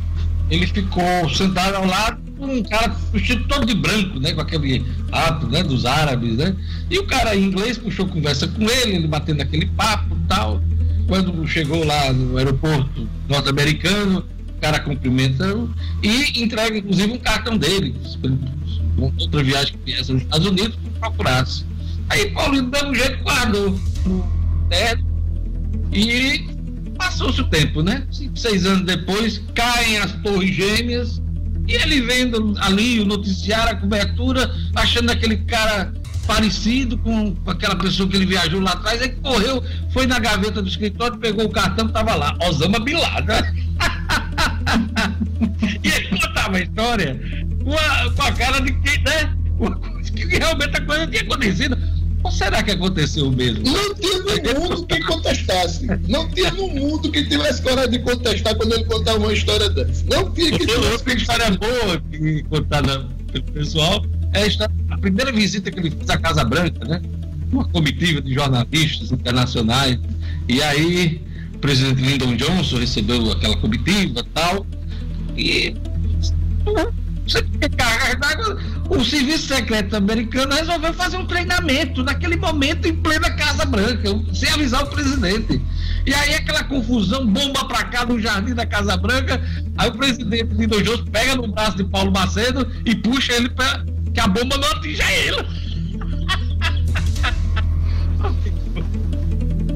ele 0.49 0.67
ficou 0.67 1.29
sentado 1.29 1.75
ao 1.75 1.85
lado 1.85 2.19
um 2.39 2.63
cara 2.63 2.95
vestido 3.11 3.45
todo 3.47 3.65
de 3.65 3.75
branco, 3.75 4.19
né? 4.19 4.33
Com 4.33 4.41
aquele 4.41 4.85
ato 5.11 5.47
né? 5.47 5.63
dos 5.63 5.85
árabes, 5.85 6.37
né? 6.37 6.55
E 6.89 6.97
o 6.97 7.05
cara 7.05 7.35
em 7.35 7.43
inglês 7.43 7.77
puxou 7.77 8.07
conversa 8.07 8.47
com 8.47 8.63
ele, 8.63 8.95
ele 8.95 9.07
batendo 9.07 9.41
aquele 9.41 9.65
papo 9.67 10.15
e 10.15 10.27
tal. 10.27 10.61
Quando 11.07 11.47
chegou 11.47 11.83
lá 11.83 12.13
no 12.13 12.37
aeroporto 12.37 13.07
norte-americano, 13.27 14.23
cara 14.59 14.79
cumprimenta 14.79 15.45
e 16.03 16.43
entrega 16.43 16.77
inclusive 16.77 17.13
um 17.13 17.19
cartão 17.19 17.57
dele 17.57 17.95
outra 19.01 19.43
viagem 19.43 19.73
que 19.73 19.91
viesse 19.91 20.11
nos 20.11 20.21
Estados 20.23 20.47
Unidos, 20.47 20.77
procurasse. 20.99 21.65
Aí 22.09 22.31
Paulinho, 22.31 22.63
do 22.63 22.71
mesmo 22.71 22.95
jeito, 22.95 23.23
guardou 23.23 23.79
no 24.05 24.27
teto 24.69 25.03
e 25.91 26.47
passou-se 26.97 27.41
o 27.41 27.45
tempo, 27.45 27.81
né? 27.81 28.05
Cinco, 28.11 28.37
seis 28.37 28.65
anos 28.65 28.85
depois, 28.85 29.41
caem 29.53 29.97
as 29.97 30.11
torres 30.21 30.55
gêmeas 30.55 31.21
e 31.67 31.73
ele 31.73 32.01
vendo 32.01 32.55
ali 32.59 32.99
o 32.99 33.05
noticiário, 33.05 33.73
a 33.73 33.75
cobertura, 33.75 34.51
achando 34.75 35.11
aquele 35.11 35.37
cara 35.37 35.93
parecido 36.25 36.97
com 36.97 37.35
aquela 37.47 37.75
pessoa 37.75 38.07
que 38.07 38.15
ele 38.15 38.25
viajou 38.25 38.59
lá 38.59 38.71
atrás, 38.71 39.01
aí 39.01 39.09
correu, 39.09 39.63
foi 39.91 40.05
na 40.05 40.19
gaveta 40.19 40.61
do 40.61 40.67
escritório, 40.67 41.17
pegou 41.17 41.45
o 41.45 41.49
cartão, 41.49 41.87
estava 41.87 42.15
lá, 42.15 42.35
Osama 42.47 42.79
Bin 42.79 42.93
Laden. 42.93 43.69
e 45.83 45.87
ele 45.87 46.07
contava 46.07 46.57
a 46.57 46.61
história 46.61 47.19
com 47.63 47.73
a, 47.73 48.11
com 48.11 48.21
a 48.21 48.31
cara 48.33 48.59
de 48.61 48.73
que, 48.73 48.97
né? 48.99 49.35
Que 50.09 50.37
realmente 50.37 50.75
a 50.75 50.81
coisa 50.81 51.07
tinha 51.07 51.21
acontecido. 51.21 51.77
Ou 52.23 52.31
será 52.31 52.61
que 52.61 52.71
aconteceu 52.71 53.31
mesmo? 53.31 53.63
Não 53.63 53.95
tinha 53.95 54.53
no 54.53 54.59
mundo 54.59 54.85
que 54.85 54.99
contestasse. 55.03 55.87
Não 56.07 56.27
tinha 56.29 56.51
no 56.51 56.67
mundo 56.67 57.09
que 57.11 57.23
tivesse 57.23 57.61
coragem 57.61 57.91
de 57.91 57.99
contestar 57.99 58.55
quando 58.55 58.73
ele 58.73 58.83
contava 58.85 59.17
uma 59.19 59.31
história 59.31 59.69
dessa. 59.69 60.03
Não 60.05 60.29
tinha 60.31 60.51
que 60.51 60.65
tivesse. 60.65 60.91
Outra 60.91 61.13
história 61.13 61.51
boa 61.51 62.01
que 62.11 62.43
contada 62.43 63.07
pelo 63.31 63.43
pessoal 63.45 64.05
é 64.33 64.45
a 64.89 64.97
primeira 64.97 65.31
visita 65.31 65.71
que 65.71 65.79
ele 65.79 65.91
fez 65.91 66.09
à 66.09 66.17
Casa 66.17 66.43
Branca, 66.43 66.85
né? 66.85 67.01
Uma 67.51 67.65
comitiva 67.69 68.21
de 68.21 68.33
jornalistas 68.33 69.11
internacionais. 69.11 69.97
E 70.47 70.61
aí, 70.61 71.21
o 71.59 71.61
presidente 71.61 72.01
Lyndon 72.01 72.37
Johnson 72.37 72.77
recebeu 72.79 73.31
aquela 73.33 73.57
comitiva 73.57 74.23
tal. 74.33 74.65
E 75.37 75.75
o 78.89 79.03
serviço 79.03 79.47
secreto 79.47 79.97
americano 79.97 80.55
resolveu 80.55 80.93
fazer 80.93 81.17
um 81.17 81.25
treinamento 81.25 82.01
naquele 82.01 82.37
momento 82.37 82.87
em 82.87 82.95
plena 82.95 83.29
Casa 83.31 83.65
Branca, 83.65 84.09
sem 84.33 84.49
avisar 84.49 84.83
o 84.83 84.87
presidente. 84.87 85.61
E 86.05 86.13
aí 86.13 86.33
aquela 86.33 86.63
confusão, 86.63 87.27
bomba 87.27 87.65
para 87.65 87.83
cá 87.83 88.05
no 88.05 88.17
jardim 88.19 88.53
da 88.55 88.65
Casa 88.65 88.95
Branca, 88.95 89.41
aí 89.77 89.89
o 89.89 89.97
presidente 89.97 90.55
Lino 90.55 90.81
Jones 90.81 91.09
pega 91.11 91.35
no 91.35 91.51
braço 91.51 91.75
de 91.75 91.83
Paulo 91.83 92.11
Macedo 92.11 92.65
e 92.85 92.95
puxa 92.95 93.33
ele 93.33 93.49
para 93.49 93.83
que 94.13 94.19
a 94.19 94.27
bomba 94.27 94.57
não 94.57 94.71
atinja 94.71 95.03
ele. 95.11 95.45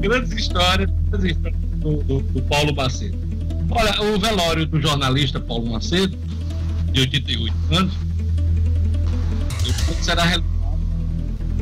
grandes 0.00 0.32
histórias, 0.32 0.90
grandes 1.10 1.36
histórias 1.36 1.63
do, 1.84 2.02
do, 2.02 2.20
do 2.20 2.42
Paulo 2.42 2.74
Macedo. 2.74 3.16
Olha, 3.70 4.02
o 4.02 4.18
velório 4.18 4.66
do 4.66 4.80
jornalista 4.80 5.38
Paulo 5.38 5.70
Macedo 5.70 6.16
de 6.90 7.00
88 7.00 7.54
anos, 7.72 7.92
será 10.00 10.22
realizado 10.24 10.54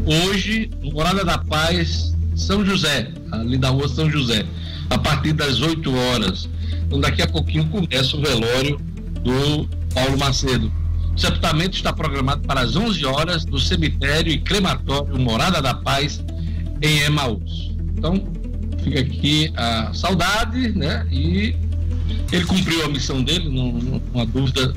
hoje 0.06 0.70
no 0.82 0.92
Morada 0.92 1.24
da 1.24 1.38
Paz, 1.38 2.14
São 2.37 2.64
José, 2.64 3.11
ali 3.30 3.56
da 3.56 3.70
rua 3.70 3.88
São 3.88 4.11
José, 4.11 4.44
a 4.90 4.98
partir 4.98 5.32
das 5.32 5.61
8 5.61 5.94
horas. 5.94 6.48
Então 6.87 7.00
daqui 7.00 7.22
a 7.22 7.26
pouquinho 7.26 7.66
começa 7.68 8.16
o 8.16 8.20
velório 8.20 8.78
do 9.22 9.68
Paulo 9.94 10.18
Macedo. 10.18 10.72
O 11.14 11.18
sepultamento 11.18 11.76
está 11.76 11.92
programado 11.92 12.42
para 12.46 12.61
as 12.61 12.74
11 12.74 13.04
horas 13.04 13.44
no 13.44 13.58
cemitério 13.58 14.32
e 14.32 14.38
crematório 14.38 15.18
Morada 15.18 15.61
da 15.61 15.74
Paz, 15.74 16.22
em 16.80 17.00
Emaús. 17.00 17.70
Então, 17.96 18.22
fica 18.82 19.00
aqui 19.00 19.52
a 19.56 19.92
saudade, 19.94 20.76
né? 20.76 21.06
E 21.10 21.54
ele 22.30 22.44
cumpriu 22.44 22.84
a 22.84 22.88
missão 22.88 23.22
dele, 23.22 23.48
não, 23.48 23.72
não 23.72 24.20
há 24.20 24.24
dúvida 24.24 24.74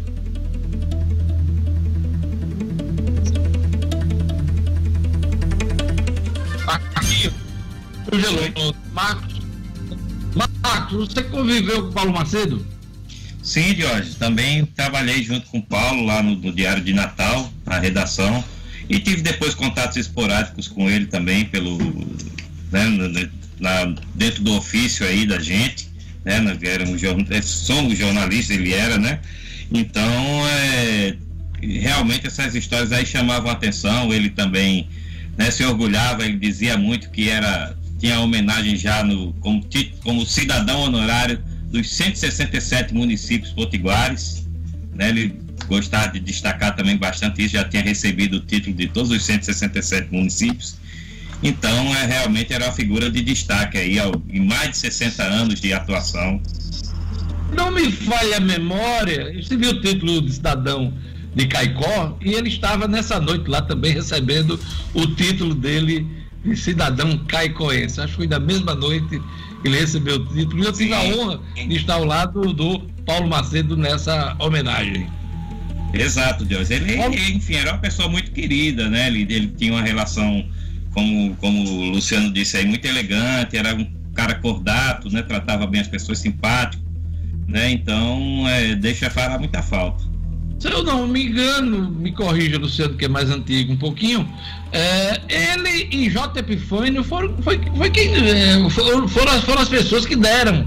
Congelou. 8.09 8.75
Marcos, 8.93 9.41
Marcos, 10.35 11.13
você 11.13 11.23
conviveu 11.23 11.83
com 11.83 11.89
o 11.89 11.91
Paulo 11.91 12.13
Macedo? 12.13 12.65
Sim, 13.41 13.75
Jorge. 13.75 14.15
Também 14.15 14.65
trabalhei 14.65 15.23
junto 15.23 15.47
com 15.47 15.59
o 15.59 15.63
Paulo 15.63 16.05
lá 16.05 16.21
no, 16.21 16.35
no 16.35 16.53
Diário 16.53 16.83
de 16.83 16.93
Natal, 16.93 17.51
na 17.65 17.79
redação. 17.79 18.43
E 18.87 18.99
tive 18.99 19.21
depois 19.21 19.55
contatos 19.55 19.97
esporádicos 19.97 20.67
com 20.67 20.89
ele 20.89 21.07
também, 21.07 21.45
pelo, 21.45 21.77
né, 22.71 23.29
na, 23.59 23.93
dentro 24.13 24.43
do 24.43 24.53
ofício 24.55 25.05
aí 25.05 25.25
da 25.25 25.39
gente. 25.39 25.89
Né, 26.23 26.39
nós 26.39 26.61
éramos, 26.63 27.01
somos 27.43 27.97
jornalistas, 27.97 28.57
ele 28.57 28.73
era, 28.73 28.97
né? 28.97 29.19
Então, 29.71 30.47
é, 30.47 31.15
realmente 31.61 32.27
essas 32.27 32.55
histórias 32.55 32.91
aí 32.91 33.05
chamavam 33.05 33.51
atenção. 33.51 34.13
Ele 34.13 34.29
também 34.29 34.87
né, 35.37 35.51
se 35.51 35.63
orgulhava, 35.63 36.25
ele 36.25 36.37
dizia 36.37 36.77
muito 36.77 37.09
que 37.09 37.29
era 37.29 37.75
tinha 37.99 38.19
homenagem 38.19 38.75
já 38.75 39.03
no, 39.03 39.33
como, 39.33 39.65
como 40.03 40.25
cidadão 40.25 40.81
honorário 40.81 41.41
dos 41.71 41.89
167 41.91 42.93
municípios 42.93 43.51
potiguares. 43.51 44.45
Né, 44.93 45.09
ele 45.09 45.39
gostava 45.67 46.13
de 46.13 46.19
destacar 46.19 46.75
também 46.75 46.97
bastante 46.97 47.43
isso, 47.43 47.53
já 47.53 47.63
tinha 47.63 47.81
recebido 47.81 48.37
o 48.37 48.39
título 48.39 48.75
de 48.75 48.87
todos 48.87 49.11
os 49.11 49.23
167 49.23 50.09
municípios. 50.11 50.77
Então, 51.45 51.95
é, 51.95 52.07
realmente 52.07 52.51
era 52.51 52.65
uma 52.65 52.73
figura 52.73 53.07
de 53.07 53.21
destaque 53.21 53.77
aí, 53.77 53.99
ao, 53.99 54.19
em 54.27 54.43
mais 54.43 54.71
de 54.71 54.77
60 54.77 55.21
anos 55.21 55.61
de 55.61 55.71
atuação. 55.73 56.41
Não 57.53 57.69
me 57.69 57.91
falha 57.91 58.37
a 58.37 58.39
memória, 58.39 59.31
você 59.39 59.55
viu 59.55 59.69
o 59.69 59.79
título 59.79 60.23
de 60.23 60.33
cidadão 60.33 60.91
de 61.35 61.45
Caicó 61.45 62.17
e 62.19 62.33
ele 62.33 62.49
estava 62.49 62.87
nessa 62.87 63.19
noite 63.19 63.47
lá 63.47 63.61
também 63.61 63.93
recebendo 63.93 64.59
o 64.95 65.05
título 65.05 65.53
dele 65.53 66.07
de 66.43 66.57
cidadão 66.57 67.15
caicoense. 67.27 68.01
Acho 68.01 68.13
que 68.13 68.17
foi 68.17 68.27
da 68.27 68.39
mesma 68.39 68.73
noite 68.73 69.21
que 69.61 69.67
ele 69.67 69.79
recebeu 69.79 70.15
o 70.15 70.25
título 70.25 70.63
e 70.63 70.65
eu 70.65 70.73
tive 70.73 70.93
a 70.95 71.01
honra 71.01 71.39
de 71.55 71.75
estar 71.75 71.93
ao 71.93 72.05
lado 72.05 72.53
do 72.53 72.79
Paulo 73.05 73.27
Macedo 73.27 73.77
nessa 73.77 74.35
homenagem. 74.39 75.07
Exato, 75.93 76.43
Deus. 76.43 76.71
Ele, 76.71 76.95
enfim, 77.33 77.55
era 77.55 77.73
uma 77.73 77.79
pessoa 77.79 78.09
muito 78.09 78.31
querida, 78.31 78.89
né? 78.89 79.07
Ele, 79.07 79.21
ele 79.29 79.47
tinha 79.47 79.73
uma 79.73 79.81
relação, 79.81 80.45
como, 80.95 81.35
como 81.35 81.69
o 81.69 81.89
Luciano 81.91 82.31
disse 82.31 82.57
aí, 82.57 82.65
muito 82.65 82.85
elegante, 82.85 83.57
era 83.57 83.75
um 83.75 83.85
cara 84.15 84.33
cordato, 84.35 85.11
né? 85.11 85.21
Tratava 85.21 85.67
bem 85.67 85.81
as 85.81 85.87
pessoas 85.87 86.17
simpático, 86.19 86.81
né? 87.47 87.69
Então, 87.69 88.47
é, 88.47 88.73
deixa 88.75 89.09
falar 89.09 89.37
muita 89.37 89.61
falta. 89.61 90.03
Se 90.57 90.71
eu 90.71 90.83
não 90.83 91.05
me 91.05 91.25
engano, 91.25 91.91
me 91.91 92.13
corrija, 92.13 92.57
Luciano, 92.57 92.95
que 92.95 93.05
é 93.05 93.07
mais 93.09 93.29
antigo 93.29 93.73
um 93.73 93.77
pouquinho, 93.77 94.27
é, 94.71 95.19
ele 95.27 95.89
e 95.91 96.09
J. 96.09 96.39
Epifânio 96.39 97.03
foram, 97.03 97.37
foi, 97.43 97.59
foi 97.75 97.89
quem, 97.89 98.15
é, 98.15 98.69
foram, 98.69 99.05
foram, 99.07 99.61
as 99.61 99.67
pessoas 99.67 100.05
que 100.05 100.15
deram 100.15 100.65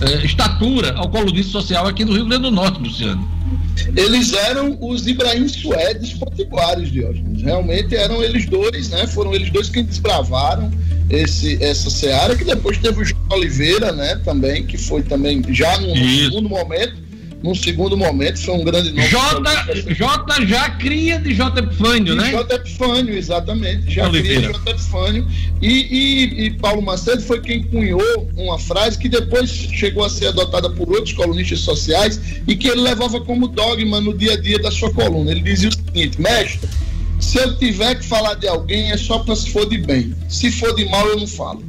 é, 0.00 0.24
estatura 0.24 0.94
ao 0.96 1.10
colunista 1.10 1.52
social 1.52 1.86
aqui 1.86 2.02
no 2.02 2.14
Rio 2.14 2.24
Grande 2.24 2.44
do 2.44 2.50
Norte, 2.50 2.80
Luciano. 2.80 3.35
Eles 3.96 4.32
eram 4.32 4.76
os 4.80 5.06
Ibrahim 5.06 5.48
Suedes 5.48 6.14
potiguares, 6.14 6.90
Diógenes. 6.90 7.42
Realmente 7.42 7.94
eram 7.94 8.22
eles 8.22 8.46
dois, 8.46 8.90
né? 8.90 9.06
Foram 9.06 9.34
eles 9.34 9.50
dois 9.50 9.68
que 9.68 9.82
desbravaram 9.82 10.70
esse, 11.08 11.62
essa 11.62 11.88
seara, 11.88 12.36
que 12.36 12.44
depois 12.44 12.78
teve 12.78 13.00
o 13.00 13.04
João 13.04 13.22
Oliveira, 13.30 13.92
né? 13.92 14.20
Também, 14.24 14.66
que 14.66 14.76
foi 14.76 15.02
também 15.02 15.42
já 15.50 15.78
no 15.78 15.94
segundo 15.96 16.48
momento 16.48 17.05
num 17.46 17.54
segundo 17.54 17.96
momento, 17.96 18.40
foi 18.40 18.54
um 18.54 18.64
grande 18.64 18.90
nome. 18.90 19.06
J, 19.06 19.94
J 19.94 20.46
já 20.46 20.70
cria 20.70 21.20
de 21.20 21.32
J 21.32 21.60
Epifânio, 21.60 22.16
né? 22.16 22.30
J 22.30 22.54
Epifânio, 22.56 23.16
exatamente. 23.16 23.88
Já 23.88 24.08
Oliveira. 24.08 24.48
cria 24.48 24.52
de 24.52 24.58
J 24.58 24.70
Epifânio. 24.72 25.28
E, 25.62 25.68
e, 25.68 26.46
e, 26.46 26.50
Paulo 26.50 26.82
Macedo 26.82 27.22
foi 27.22 27.40
quem 27.40 27.62
cunhou 27.62 28.28
uma 28.36 28.58
frase 28.58 28.98
que 28.98 29.08
depois 29.08 29.48
chegou 29.48 30.04
a 30.04 30.10
ser 30.10 30.26
adotada 30.26 30.68
por 30.68 30.88
outros 30.90 31.12
colunistas 31.12 31.60
sociais 31.60 32.20
e 32.48 32.56
que 32.56 32.66
ele 32.66 32.80
levava 32.80 33.20
como 33.20 33.46
dogma 33.46 34.00
no 34.00 34.12
dia 34.12 34.32
a 34.32 34.36
dia 34.36 34.58
da 34.58 34.72
sua 34.72 34.92
coluna. 34.92 35.30
Ele 35.30 35.40
dizia 35.40 35.68
o 35.68 35.72
seguinte, 35.72 36.20
mestre, 36.20 36.68
se 37.20 37.38
eu 37.38 37.56
tiver 37.56 37.94
que 37.94 38.04
falar 38.04 38.34
de 38.34 38.48
alguém 38.48 38.90
é 38.90 38.96
só 38.96 39.20
para 39.20 39.36
se 39.36 39.50
for 39.50 39.68
de 39.68 39.78
bem. 39.78 40.12
Se 40.28 40.50
for 40.50 40.74
de 40.74 40.84
mal, 40.86 41.06
eu 41.06 41.20
não 41.20 41.28
falo. 41.28 41.62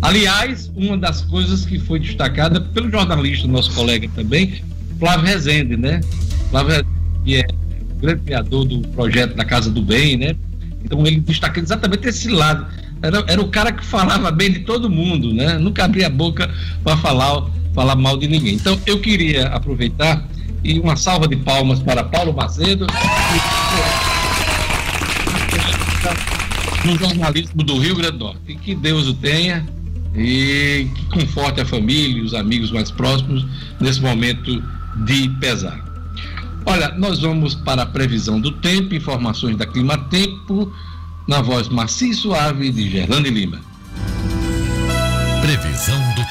Aliás, 0.00 0.70
uma 0.76 0.96
das 0.96 1.22
coisas 1.22 1.66
que 1.66 1.78
foi 1.78 1.98
destacada 1.98 2.60
pelo 2.60 2.90
jornalista, 2.90 3.48
nosso 3.48 3.72
colega 3.72 4.08
também, 4.14 4.62
Flávio 5.02 5.26
Rezende, 5.26 5.76
né? 5.76 6.00
Flávio 6.48 6.86
que 7.24 7.34
é 7.34 7.44
o 7.90 8.00
grande 8.00 8.22
criador 8.22 8.64
do 8.64 8.86
projeto 8.90 9.34
da 9.34 9.44
Casa 9.44 9.68
do 9.68 9.82
Bem, 9.82 10.16
né? 10.16 10.36
Então 10.84 11.04
ele 11.04 11.18
destaca 11.18 11.58
exatamente 11.58 12.06
esse 12.06 12.28
lado. 12.28 12.64
Era, 13.02 13.24
era 13.26 13.40
o 13.40 13.48
cara 13.48 13.72
que 13.72 13.84
falava 13.84 14.30
bem 14.30 14.52
de 14.52 14.60
todo 14.60 14.88
mundo, 14.88 15.34
né? 15.34 15.58
Nunca 15.58 15.84
abria 15.84 16.06
a 16.06 16.10
boca 16.10 16.48
para 16.84 16.96
falar, 16.98 17.50
falar 17.74 17.96
mal 17.96 18.16
de 18.16 18.28
ninguém. 18.28 18.54
Então 18.54 18.78
eu 18.86 19.00
queria 19.00 19.48
aproveitar 19.48 20.24
e 20.62 20.78
uma 20.78 20.94
salva 20.94 21.26
de 21.26 21.34
palmas 21.34 21.80
para 21.80 22.04
Paulo 22.04 22.32
Macedo 22.32 22.86
no 26.84 26.96
jornalismo 26.96 27.60
do 27.64 27.76
Rio 27.76 27.96
Grande 27.96 28.18
do 28.18 28.24
Norte. 28.26 28.40
E 28.46 28.54
que 28.54 28.72
Deus 28.76 29.08
o 29.08 29.14
tenha 29.14 29.66
e 30.14 30.86
que 30.94 31.04
conforte 31.06 31.60
a 31.60 31.64
família 31.64 32.18
e 32.18 32.20
os 32.20 32.34
amigos 32.34 32.70
mais 32.70 32.88
próximos 32.88 33.44
nesse 33.80 34.00
momento 34.00 34.62
de 34.96 35.28
pesar. 35.40 35.82
Olha, 36.64 36.94
nós 36.96 37.20
vamos 37.20 37.54
para 37.54 37.82
a 37.82 37.86
previsão 37.86 38.40
do 38.40 38.52
tempo, 38.52 38.94
informações 38.94 39.56
da 39.56 39.66
Clima 39.66 39.98
Tempo, 39.98 40.72
na 41.26 41.40
voz 41.40 41.68
macia 41.68 42.10
e 42.10 42.14
suave 42.14 42.70
de 42.70 42.90
Gerlane 42.90 43.30
Lima. 43.30 43.60
Previsão 45.40 45.98
do 46.14 46.21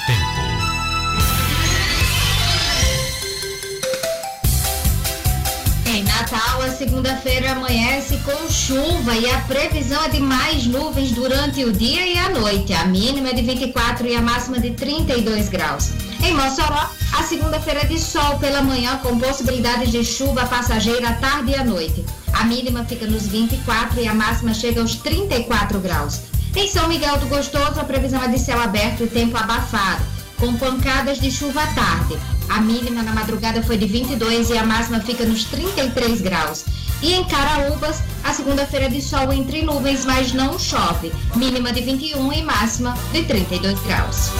segunda-feira 6.81 7.51
amanhece 7.51 8.17
com 8.25 8.49
chuva 8.49 9.13
e 9.13 9.29
a 9.29 9.37
previsão 9.41 10.03
é 10.03 10.09
de 10.09 10.19
mais 10.19 10.65
nuvens 10.65 11.11
durante 11.11 11.63
o 11.63 11.71
dia 11.71 12.07
e 12.07 12.17
a 12.17 12.29
noite. 12.29 12.73
A 12.73 12.85
mínima 12.85 13.29
é 13.29 13.33
de 13.33 13.43
24 13.43 14.07
e 14.07 14.15
a 14.15 14.21
máxima 14.21 14.59
de 14.59 14.71
32 14.71 15.47
graus. 15.49 15.91
Em 16.23 16.33
Mossoró, 16.33 16.89
a 17.15 17.21
segunda-feira 17.21 17.81
é 17.81 17.85
de 17.85 17.99
sol 17.99 18.39
pela 18.39 18.63
manhã 18.63 18.97
com 18.97 19.19
possibilidades 19.19 19.91
de 19.91 20.03
chuva 20.03 20.47
passageira 20.47 21.09
à 21.09 21.13
tarde 21.13 21.51
e 21.51 21.55
à 21.55 21.63
noite. 21.63 22.03
A 22.33 22.45
mínima 22.45 22.83
fica 22.83 23.05
nos 23.05 23.27
24 23.27 24.01
e 24.01 24.07
a 24.07 24.15
máxima 24.15 24.51
chega 24.51 24.81
aos 24.81 24.95
34 24.95 25.79
graus. 25.79 26.21
Em 26.55 26.67
São 26.67 26.87
Miguel 26.87 27.19
do 27.19 27.27
Gostoso, 27.27 27.79
a 27.79 27.83
previsão 27.83 28.23
é 28.23 28.27
de 28.27 28.39
céu 28.39 28.59
aberto 28.59 29.03
e 29.03 29.07
tempo 29.07 29.37
abafado, 29.37 30.03
com 30.39 30.51
pancadas 30.55 31.19
de 31.19 31.29
chuva 31.29 31.61
à 31.61 31.67
tarde. 31.67 32.17
A 32.51 32.59
mínima 32.59 33.01
na 33.01 33.13
madrugada 33.13 33.63
foi 33.63 33.77
de 33.77 33.85
22 33.85 34.49
e 34.49 34.57
a 34.57 34.65
máxima 34.65 34.99
fica 34.99 35.25
nos 35.25 35.45
33 35.45 36.19
graus. 36.19 36.65
E 37.01 37.13
em 37.13 37.23
Caraúbas, 37.23 38.03
a 38.25 38.33
segunda-feira 38.33 38.89
de 38.89 39.01
sol 39.01 39.31
entre 39.31 39.61
nuvens, 39.61 40.03
mas 40.03 40.33
não 40.33 40.59
chove. 40.59 41.13
Mínima 41.37 41.71
de 41.71 41.79
21 41.79 42.33
e 42.33 42.43
máxima 42.43 42.93
de 43.13 43.23
32 43.23 43.79
graus. 43.83 44.31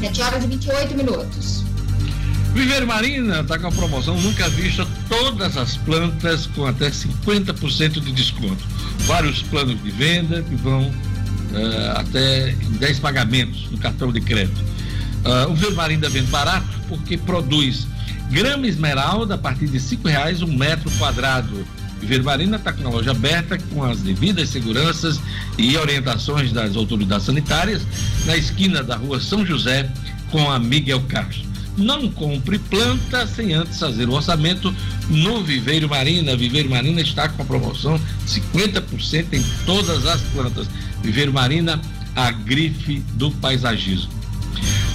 7 0.00 0.22
horas 0.22 0.44
e 0.44 0.46
28 0.46 0.94
minutos. 0.96 1.62
Viver 2.54 2.86
Marina 2.86 3.40
está 3.40 3.58
com 3.58 3.66
a 3.66 3.72
promoção 3.72 4.16
nunca 4.16 4.48
vista, 4.48 4.86
todas 5.06 5.54
as 5.58 5.76
plantas 5.76 6.46
com 6.46 6.64
até 6.64 6.88
50% 6.88 8.00
de 8.00 8.12
desconto. 8.12 8.64
Vários 9.00 9.42
planos 9.42 9.82
de 9.82 9.90
venda 9.90 10.42
que 10.42 10.54
vão 10.54 10.90
uh, 11.54 11.98
até 11.98 12.52
10 12.78 12.98
pagamentos 12.98 13.70
no 13.70 13.78
cartão 13.78 14.12
de 14.12 14.20
crédito. 14.20 14.60
Uh, 15.24 15.50
o 15.50 15.54
Vermarina 15.54 16.08
vende 16.08 16.30
barato 16.30 16.68
porque 16.88 17.16
produz 17.16 17.86
grama 18.30 18.66
esmeralda 18.66 19.34
a 19.34 19.38
partir 19.38 19.66
de 19.68 19.78
R$ 19.78 19.98
reais 20.04 20.42
um 20.42 20.52
metro 20.54 20.90
quadrado. 20.92 21.66
Vermarina 22.02 22.56
está 22.56 22.72
com 22.72 22.86
a 22.86 22.90
loja 22.90 23.12
aberta 23.12 23.58
com 23.72 23.82
as 23.82 24.00
devidas 24.00 24.50
seguranças 24.50 25.18
e 25.56 25.76
orientações 25.76 26.52
das 26.52 26.76
autoridades 26.76 27.24
sanitárias 27.24 27.82
na 28.26 28.36
esquina 28.36 28.82
da 28.82 28.96
rua 28.96 29.20
São 29.20 29.46
José 29.46 29.90
com 30.30 30.50
a 30.50 30.58
Miguel 30.58 31.00
Castro. 31.08 31.54
Não 31.76 32.08
compre 32.08 32.58
planta 32.58 33.26
sem 33.26 33.52
antes 33.52 33.80
fazer 33.80 34.08
o 34.08 34.12
orçamento 34.12 34.72
no 35.08 35.42
Viveiro 35.42 35.88
Marina. 35.88 36.36
Viveiro 36.36 36.70
Marina 36.70 37.00
está 37.00 37.28
com 37.28 37.42
a 37.42 37.44
promoção 37.44 38.00
50% 38.26 39.32
em 39.32 39.42
todas 39.66 40.06
as 40.06 40.20
plantas. 40.22 40.68
Viveiro 41.04 41.34
Marina, 41.34 41.80
a 42.16 42.30
grife 42.30 43.00
do 43.12 43.30
paisagismo. 43.30 44.10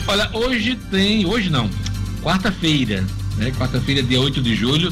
Olha, 0.07 0.27
hoje 0.33 0.75
tem, 0.89 1.23
hoje 1.25 1.51
não, 1.51 1.69
quarta-feira, 2.23 3.05
né? 3.37 3.51
Quarta-feira, 3.51 4.01
dia 4.01 4.19
8 4.19 4.41
de 4.41 4.55
julho, 4.55 4.91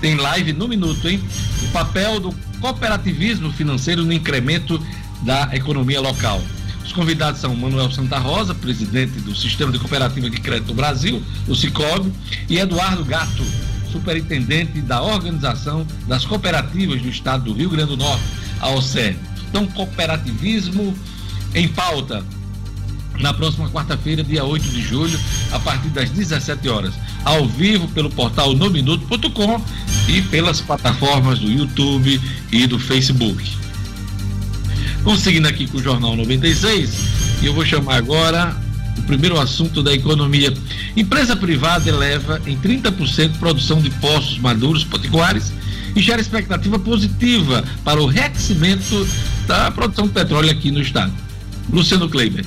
tem 0.00 0.16
live 0.16 0.52
no 0.52 0.66
minuto, 0.66 1.08
hein? 1.08 1.22
O 1.62 1.68
papel 1.68 2.18
do 2.18 2.32
cooperativismo 2.60 3.52
financeiro 3.52 4.04
no 4.04 4.12
incremento 4.12 4.84
da 5.22 5.50
economia 5.54 6.00
local. 6.00 6.42
Os 6.84 6.92
convidados 6.92 7.40
são 7.40 7.54
Manuel 7.54 7.90
Santa 7.92 8.18
Rosa, 8.18 8.52
presidente 8.52 9.20
do 9.20 9.36
Sistema 9.36 9.70
de 9.70 9.78
Cooperativa 9.78 10.28
de 10.28 10.40
Crédito 10.40 10.66
do 10.66 10.74
Brasil, 10.74 11.22
o 11.46 11.54
Cicobi, 11.54 12.12
e 12.48 12.58
Eduardo 12.58 13.04
Gato, 13.04 13.44
superintendente 13.92 14.80
da 14.80 15.00
Organização 15.00 15.86
das 16.08 16.24
Cooperativas 16.24 17.00
do 17.00 17.08
Estado 17.08 17.44
do 17.44 17.52
Rio 17.52 17.70
Grande 17.70 17.90
do 17.90 17.96
Norte, 17.96 18.24
a 18.60 18.70
OCE. 18.70 19.16
Então, 19.56 19.66
cooperativismo 19.68 20.94
em 21.54 21.66
pauta 21.66 22.22
na 23.18 23.32
próxima 23.32 23.70
quarta-feira, 23.70 24.22
dia 24.22 24.44
8 24.44 24.68
de 24.68 24.82
julho, 24.82 25.18
a 25.50 25.58
partir 25.58 25.88
das 25.88 26.10
17 26.10 26.68
horas, 26.68 26.92
ao 27.24 27.48
vivo 27.48 27.88
pelo 27.88 28.10
portal 28.10 28.52
nominuto.com 28.52 29.64
e 30.08 30.20
pelas 30.20 30.60
plataformas 30.60 31.38
do 31.38 31.50
YouTube 31.50 32.20
e 32.52 32.66
do 32.66 32.78
Facebook. 32.78 33.42
Vamos 35.02 35.20
seguindo 35.20 35.46
aqui 35.46 35.66
com 35.66 35.78
o 35.78 35.82
Jornal 35.82 36.14
96 36.16 37.40
e 37.40 37.46
eu 37.46 37.54
vou 37.54 37.64
chamar 37.64 37.96
agora 37.96 38.54
o 38.98 39.02
primeiro 39.04 39.40
assunto 39.40 39.82
da 39.82 39.94
economia. 39.94 40.52
Empresa 40.94 41.34
privada 41.34 41.88
eleva 41.88 42.42
em 42.44 42.58
30% 42.58 43.38
produção 43.38 43.80
de 43.80 43.88
postos 43.88 44.38
maduros 44.38 44.84
potiguares 44.84 45.50
e 45.96 46.00
gera 46.00 46.20
expectativa 46.20 46.78
positiva 46.78 47.64
para 47.82 48.00
o 48.00 48.06
reaquecimento 48.06 49.08
da 49.46 49.70
produção 49.70 50.06
de 50.06 50.12
petróleo 50.12 50.50
aqui 50.50 50.70
no 50.70 50.80
estado. 50.80 51.12
Luciano 51.72 52.08
Kleiber. 52.08 52.44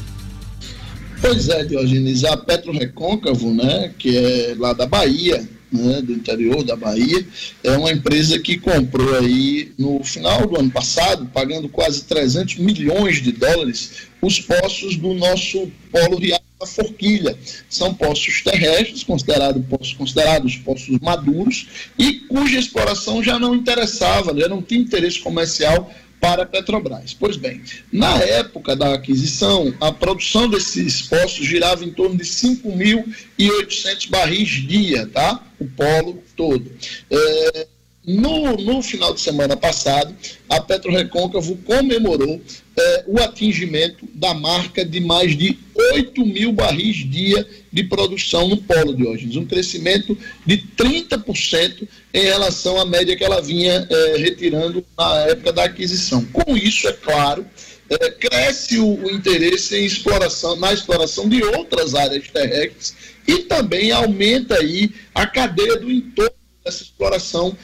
Pois 1.20 1.50
é, 1.50 1.66
Diogenes, 1.66 2.24
a 2.24 2.38
Petro 2.38 2.72
Recôncavo, 2.72 3.54
né, 3.54 3.92
que 3.98 4.16
é 4.16 4.56
lá 4.58 4.72
da 4.72 4.86
Bahia, 4.86 5.50
né, 5.72 6.02
do 6.02 6.14
interior 6.14 6.64
da 6.64 6.76
Bahia, 6.76 7.26
é 7.64 7.72
uma 7.72 7.92
empresa 7.92 8.40
que 8.40 8.58
comprou 8.58 9.16
aí 9.18 9.72
no 9.78 10.04
final 10.04 10.48
do 10.48 10.60
ano 10.60 10.72
passado, 10.72 11.30
pagando 11.34 11.70
quase 11.70 12.04
300 12.04 12.58
milhões 12.58 13.22
de 13.22 13.32
dólares, 13.32 14.08
os 14.22 14.40
poços 14.40 14.96
do 14.98 15.14
nosso 15.14 15.72
polo 15.92 16.18
Riacho 16.18 16.44
da 16.60 16.66
Forquilha. 16.66 17.38
São 17.70 17.94
poços 17.94 18.42
terrestres, 18.42 19.04
considerados 19.04 19.64
poços, 19.66 19.94
considerados 19.94 20.56
poços 20.58 21.00
maduros, 21.00 21.68
e 21.98 22.14
cuja 22.22 22.60
exploração 22.60 23.24
já 23.24 23.40
não 23.40 23.56
interessava, 23.56 24.34
né, 24.34 24.48
não 24.48 24.62
tinha 24.62 24.82
interesse 24.82 25.20
comercial 25.20 25.92
para 26.20 26.44
a 26.44 26.46
Petrobras. 26.46 27.14
Pois 27.14 27.38
bem, 27.38 27.62
na 27.92 28.18
época 28.18 28.76
da 28.76 28.94
aquisição, 28.94 29.74
a 29.80 29.92
produção 29.92 30.50
desses 30.50 31.02
poços 31.02 31.46
girava 31.46 31.84
em 31.84 31.92
torno 31.92 32.18
de 32.18 32.24
5.800 32.24 34.10
barris 34.10 34.50
dia, 34.50 35.08
tá? 35.08 35.44
O 35.60 35.66
polo 35.68 36.24
todo. 36.36 36.72
É, 37.10 37.68
no, 38.06 38.58
no 38.58 38.82
final 38.82 39.14
de 39.14 39.22
semana 39.22 39.56
passado, 39.56 40.16
a 40.48 40.60
PetroRecôncavo 40.60 41.58
comemorou 41.58 42.42
é, 42.80 43.04
o 43.08 43.20
atingimento 43.20 44.08
da 44.14 44.34
marca 44.34 44.86
de 44.86 45.00
mais 45.00 45.38
de 45.38 45.58
8 45.94 46.26
mil 46.26 46.54
barris 46.54 46.98
dia 47.10 47.46
de 47.72 47.84
produção 47.84 48.48
no 48.48 48.58
polo 48.58 48.96
de 48.96 49.06
hoje, 49.06 49.38
um 49.38 49.46
crescimento 49.46 50.18
de 50.46 50.58
30% 50.78 51.88
em 52.14 52.24
relação 52.24 52.80
à 52.80 52.86
média 52.86 53.16
que 53.16 53.24
ela 53.24 53.42
vinha 53.42 53.86
é, 53.90 54.18
retirando 54.18 54.84
na 54.98 55.28
época 55.28 55.52
da 55.52 55.66
aquisição. 55.66 56.24
Com 56.26 56.56
isso, 56.56 56.88
é 56.88 56.94
claro, 56.94 57.46
é, 57.90 58.12
cresce 58.12 58.80
o, 58.80 59.04
o, 59.04 59.12
interesse 59.12 59.76
em 59.76 59.86
exploração, 59.86 60.56
na 60.56 60.72
exploração 60.72 61.28
de 61.28 61.44
outras 61.44 61.96
áreas 61.96 62.28
terrestres 62.30 62.96
e 63.28 63.40
também 63.40 63.92
aumenta 63.92 64.56
aí 64.56 64.92
a 65.14 65.28
cadeia 65.28 65.78
do 65.78 65.92
entorno 65.92 66.32
dessa 66.64 66.84
exploração 66.84 67.58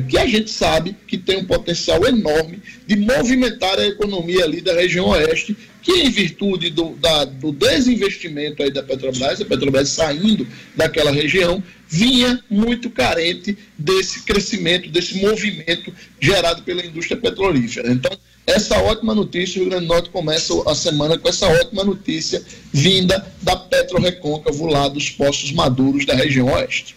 que 0.00 0.18
a 0.18 0.26
gente 0.26 0.50
sabe 0.50 0.96
que 1.06 1.18
tem 1.18 1.38
um 1.38 1.44
potencial 1.44 2.04
enorme 2.06 2.60
de 2.86 2.96
movimentar 2.96 3.78
a 3.78 3.86
economia 3.86 4.44
ali 4.44 4.60
da 4.60 4.74
região 4.74 5.08
oeste, 5.08 5.56
que 5.82 5.92
em 5.92 6.10
virtude 6.10 6.70
do, 6.70 6.90
da, 6.96 7.24
do 7.24 7.52
desinvestimento 7.52 8.62
aí 8.62 8.70
da 8.70 8.82
Petrobras, 8.82 9.40
a 9.40 9.44
Petrobras 9.44 9.88
saindo 9.88 10.46
daquela 10.76 11.10
região, 11.10 11.62
vinha 11.88 12.42
muito 12.48 12.88
carente 12.88 13.58
desse 13.76 14.22
crescimento, 14.22 14.88
desse 14.88 15.18
movimento 15.18 15.92
gerado 16.20 16.62
pela 16.62 16.84
indústria 16.84 17.20
petrolífera. 17.20 17.92
Então, 17.92 18.16
essa 18.46 18.78
ótima 18.78 19.14
notícia, 19.14 19.58
o 19.58 19.62
Rio 19.62 19.70
Grande 19.70 19.86
do 19.86 19.92
Norte 19.92 20.10
começa 20.10 20.52
a 20.66 20.74
semana 20.74 21.18
com 21.18 21.28
essa 21.28 21.46
ótima 21.46 21.84
notícia 21.84 22.42
vinda 22.72 23.24
da 23.42 23.56
Petro 23.56 24.00
Recôncavo 24.00 24.66
lá 24.66 24.88
dos 24.88 25.10
Poços 25.10 25.52
Maduros 25.52 26.06
da 26.06 26.14
região 26.14 26.46
oeste. 26.46 26.96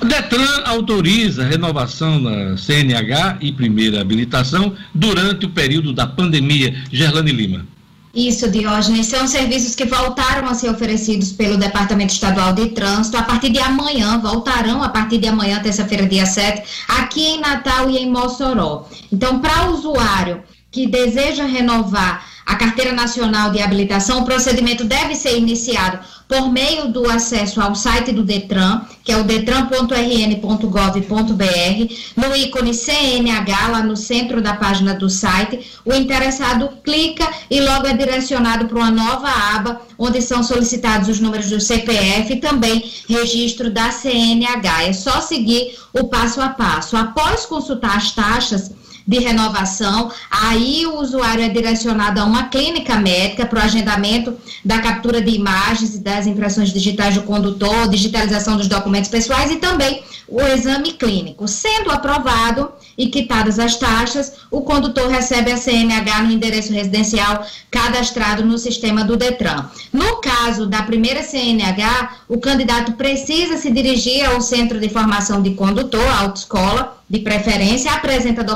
O 0.00 0.04
Detran 0.06 0.62
autoriza 0.64 1.44
renovação 1.44 2.22
da 2.22 2.56
CNH 2.56 3.36
e 3.42 3.52
primeira 3.52 4.00
habilitação 4.00 4.74
durante 4.94 5.44
o 5.44 5.50
período 5.50 5.92
da 5.92 6.06
pandemia. 6.06 6.74
Gerlane 6.90 7.30
Lima. 7.30 7.66
Isso, 8.14 8.50
Diógenes, 8.50 9.06
são 9.06 9.28
serviços 9.28 9.74
que 9.74 9.84
voltaram 9.84 10.48
a 10.48 10.54
ser 10.54 10.70
oferecidos 10.70 11.30
pelo 11.30 11.56
Departamento 11.56 12.12
Estadual 12.12 12.52
de 12.52 12.70
Trânsito 12.70 13.16
a 13.18 13.22
partir 13.22 13.50
de 13.50 13.60
amanhã, 13.60 14.18
voltarão 14.18 14.82
a 14.82 14.88
partir 14.88 15.18
de 15.18 15.28
amanhã, 15.28 15.60
terça-feira, 15.60 16.06
dia 16.06 16.26
7, 16.26 16.62
aqui 16.88 17.20
em 17.20 17.40
Natal 17.40 17.88
e 17.88 17.98
em 17.98 18.10
Mossoró. 18.10 18.88
Então, 19.12 19.38
para 19.38 19.70
o 19.70 19.74
usuário 19.74 20.42
que 20.70 20.86
deseja 20.86 21.44
renovar 21.44 22.24
a 22.46 22.56
Carteira 22.56 22.92
Nacional 22.92 23.50
de 23.50 23.60
Habilitação, 23.60 24.20
o 24.20 24.24
procedimento 24.24 24.84
deve 24.84 25.14
ser 25.14 25.36
iniciado 25.36 25.98
por 26.26 26.50
meio 26.50 26.88
do 26.88 27.10
acesso 27.10 27.60
ao 27.60 27.74
site 27.74 28.12
do 28.12 28.22
Detran, 28.22 28.82
que 29.04 29.10
é 29.10 29.16
o 29.16 29.24
detran.rn.gov.br, 29.24 31.94
no 32.16 32.36
ícone 32.36 32.72
CNH, 32.72 33.68
lá 33.68 33.82
no 33.82 33.96
centro 33.96 34.40
da 34.40 34.54
página 34.54 34.94
do 34.94 35.10
site, 35.10 35.60
o 35.84 35.92
interessado 35.92 36.68
clica 36.84 37.28
e 37.50 37.60
logo 37.60 37.86
é 37.86 37.92
direcionado 37.92 38.66
para 38.66 38.78
uma 38.78 38.90
nova 38.90 39.28
aba, 39.28 39.80
onde 39.98 40.22
são 40.22 40.42
solicitados 40.42 41.08
os 41.08 41.18
números 41.18 41.50
do 41.50 41.60
CPF 41.60 42.32
e 42.32 42.40
também 42.40 42.84
registro 43.08 43.70
da 43.70 43.90
CNH. 43.90 44.84
É 44.84 44.92
só 44.92 45.20
seguir 45.20 45.76
o 45.92 46.04
passo 46.04 46.40
a 46.40 46.48
passo. 46.48 46.96
Após 46.96 47.44
consultar 47.46 47.96
as 47.96 48.12
taxas, 48.12 48.70
de 49.10 49.18
renovação. 49.18 50.08
Aí 50.30 50.86
o 50.86 51.00
usuário 51.00 51.42
é 51.42 51.48
direcionado 51.48 52.20
a 52.20 52.24
uma 52.24 52.44
clínica 52.44 52.94
médica 52.94 53.44
para 53.44 53.58
o 53.58 53.62
agendamento 53.62 54.36
da 54.64 54.78
captura 54.78 55.20
de 55.20 55.32
imagens 55.32 55.96
e 55.96 55.98
das 55.98 56.28
impressões 56.28 56.72
digitais 56.72 57.16
do 57.16 57.22
condutor, 57.22 57.88
digitalização 57.88 58.56
dos 58.56 58.68
documentos 58.68 59.10
pessoais 59.10 59.50
e 59.50 59.56
também 59.56 60.04
o 60.28 60.40
exame 60.40 60.92
clínico. 60.92 61.48
Sendo 61.48 61.90
aprovado 61.90 62.70
e 62.96 63.08
quitadas 63.08 63.58
as 63.58 63.74
taxas, 63.74 64.34
o 64.48 64.60
condutor 64.60 65.08
recebe 65.08 65.50
a 65.50 65.56
CNH 65.56 66.22
no 66.22 66.30
endereço 66.30 66.72
residencial 66.72 67.44
cadastrado 67.68 68.44
no 68.44 68.58
sistema 68.58 69.02
do 69.02 69.16
Detran. 69.16 69.68
No 69.92 70.20
caso 70.20 70.66
da 70.66 70.82
primeira 70.82 71.24
CNH, 71.24 72.18
o 72.28 72.38
candidato 72.38 72.92
precisa 72.92 73.56
se 73.56 73.72
dirigir 73.72 74.24
ao 74.24 74.40
Centro 74.40 74.78
de 74.78 74.88
Formação 74.88 75.42
de 75.42 75.54
Condutor, 75.54 76.06
autoescola, 76.20 76.99
de 77.10 77.18
preferência, 77.18 77.92
apresenta 77.92 78.46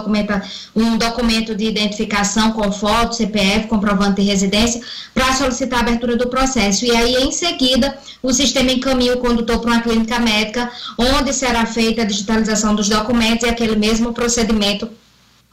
um 0.77 0.97
documento 0.97 1.57
de 1.57 1.65
identificação 1.65 2.53
com 2.53 2.71
foto, 2.71 3.17
CPF, 3.17 3.67
comprovante 3.67 4.23
de 4.23 4.29
residência, 4.29 4.81
para 5.13 5.35
solicitar 5.35 5.81
a 5.81 5.83
abertura 5.83 6.17
do 6.17 6.29
processo. 6.29 6.85
E 6.85 6.93
aí, 6.93 7.17
em 7.17 7.33
seguida, 7.33 7.99
o 8.23 8.33
sistema 8.33 8.71
encaminha 8.71 9.15
o 9.15 9.19
condutor 9.19 9.59
para 9.59 9.73
uma 9.73 9.83
clínica 9.83 10.21
médica, 10.21 10.71
onde 10.97 11.33
será 11.33 11.67
feita 11.67 12.03
a 12.03 12.05
digitalização 12.05 12.77
dos 12.77 12.89
documentos 12.89 13.45
e 13.45 13.51
aquele 13.51 13.75
mesmo 13.75 14.15
procedimento 14.15 14.89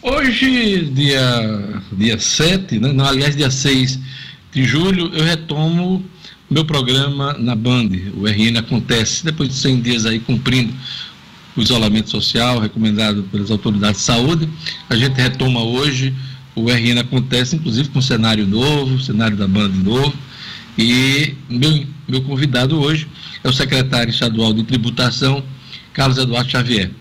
Hoje, 0.05 0.91
dia, 0.93 1.81
dia 1.93 2.19
7, 2.19 2.77
né? 2.77 2.91
Não, 2.91 3.05
aliás, 3.05 3.37
dia 3.37 3.49
6 3.49 3.97
de 4.51 4.65
julho, 4.65 5.09
eu 5.13 5.23
retomo 5.23 6.03
meu 6.51 6.65
programa 6.65 7.31
na 7.39 7.55
Band. 7.55 7.87
O 8.17 8.27
RN 8.27 8.57
acontece 8.57 9.23
depois 9.23 9.47
de 9.47 9.55
100 9.55 9.81
dias 9.81 10.05
aí 10.05 10.19
cumprindo 10.19 10.73
o 11.55 11.61
isolamento 11.61 12.09
social 12.09 12.59
recomendado 12.59 13.23
pelas 13.31 13.49
autoridades 13.49 14.01
de 14.01 14.03
saúde. 14.05 14.49
A 14.89 14.95
gente 14.97 15.15
retoma 15.15 15.63
hoje 15.63 16.13
o 16.53 16.69
RN 16.69 16.99
acontece, 16.99 17.55
inclusive 17.55 17.87
com 17.87 18.01
cenário 18.01 18.45
novo, 18.45 19.01
cenário 19.01 19.37
da 19.37 19.47
Band 19.47 19.69
novo. 19.69 20.13
E 20.77 21.33
meu, 21.49 21.87
meu 22.09 22.21
convidado 22.23 22.77
hoje 22.77 23.07
é 23.41 23.47
o 23.47 23.53
secretário 23.53 24.11
estadual 24.11 24.53
de 24.53 24.65
tributação, 24.65 25.41
Carlos 25.93 26.17
Eduardo 26.17 26.51
Xavier 26.51 26.91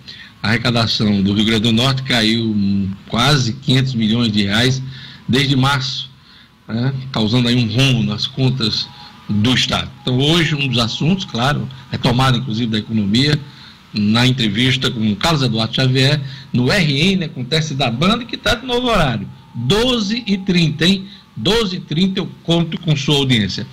a 0.42 0.48
arrecadação 0.48 1.22
do 1.22 1.32
Rio 1.32 1.44
Grande 1.44 1.62
do 1.62 1.72
Norte 1.72 2.02
caiu 2.02 2.88
quase 3.08 3.52
500 3.52 3.94
milhões 3.94 4.32
de 4.32 4.42
reais 4.44 4.82
desde 5.28 5.54
março, 5.54 6.10
né, 6.66 6.92
causando 7.12 7.48
aí 7.48 7.54
um 7.54 7.72
rombo 7.72 8.02
nas 8.02 8.26
contas 8.26 8.88
do 9.28 9.54
Estado. 9.54 9.90
Então, 10.02 10.18
hoje, 10.18 10.54
um 10.54 10.66
dos 10.66 10.78
assuntos, 10.78 11.24
claro, 11.24 11.68
é 11.92 11.96
tomada 11.96 12.36
inclusive 12.36 12.70
da 12.70 12.78
economia, 12.78 13.38
na 13.94 14.26
entrevista 14.26 14.90
com 14.90 15.14
Carlos 15.14 15.42
Eduardo 15.42 15.74
Xavier, 15.74 16.20
no 16.52 16.68
RN, 16.70 17.24
acontece 17.24 17.74
da 17.74 17.90
banda, 17.90 18.24
que 18.24 18.34
está 18.34 18.54
de 18.54 18.66
novo 18.66 18.88
horário, 18.88 19.28
12h30, 19.68 20.82
hein? 20.82 21.06
12h30 21.40 22.16
eu 22.16 22.28
conto 22.42 22.78
com 22.80 22.96
sua 22.96 23.16
audiência. 23.16 23.66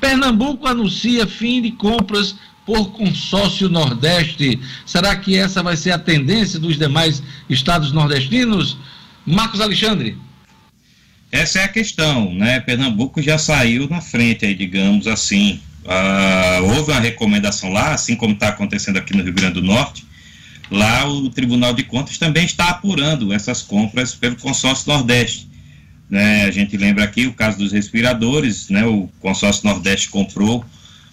Pernambuco 0.00 0.66
anuncia 0.66 1.26
fim 1.26 1.62
de 1.62 1.70
compras 1.70 2.36
por 2.66 2.90
consórcio 2.92 3.68
Nordeste. 3.68 4.60
Será 4.84 5.14
que 5.14 5.38
essa 5.38 5.62
vai 5.62 5.76
ser 5.76 5.92
a 5.92 5.98
tendência 5.98 6.58
dos 6.58 6.76
demais 6.76 7.22
estados 7.48 7.92
nordestinos? 7.92 8.76
Marcos 9.24 9.60
Alexandre. 9.60 10.18
Essa 11.30 11.60
é 11.60 11.64
a 11.64 11.68
questão, 11.68 12.34
né? 12.34 12.60
Pernambuco 12.60 13.22
já 13.22 13.38
saiu 13.38 13.88
na 13.88 14.00
frente, 14.00 14.44
aí, 14.44 14.54
digamos 14.54 15.06
assim. 15.06 15.60
Ah, 15.88 16.58
houve 16.62 16.90
uma 16.90 17.00
recomendação 17.00 17.72
lá, 17.72 17.94
assim 17.94 18.16
como 18.16 18.34
está 18.34 18.48
acontecendo 18.48 18.96
aqui 18.96 19.16
no 19.16 19.22
Rio 19.22 19.32
Grande 19.32 19.54
do 19.54 19.62
Norte. 19.62 20.04
Lá 20.68 21.08
o 21.08 21.30
Tribunal 21.30 21.72
de 21.72 21.84
Contas 21.84 22.18
também 22.18 22.44
está 22.44 22.70
apurando 22.70 23.32
essas 23.32 23.62
compras 23.62 24.14
pelo 24.14 24.36
consórcio 24.36 24.92
Nordeste. 24.92 25.48
Né? 26.10 26.44
A 26.44 26.50
gente 26.50 26.76
lembra 26.76 27.04
aqui 27.04 27.26
o 27.26 27.32
caso 27.32 27.58
dos 27.58 27.72
respiradores, 27.72 28.68
né? 28.68 28.84
O 28.84 29.08
consórcio 29.20 29.68
Nordeste 29.68 30.08
comprou 30.08 30.64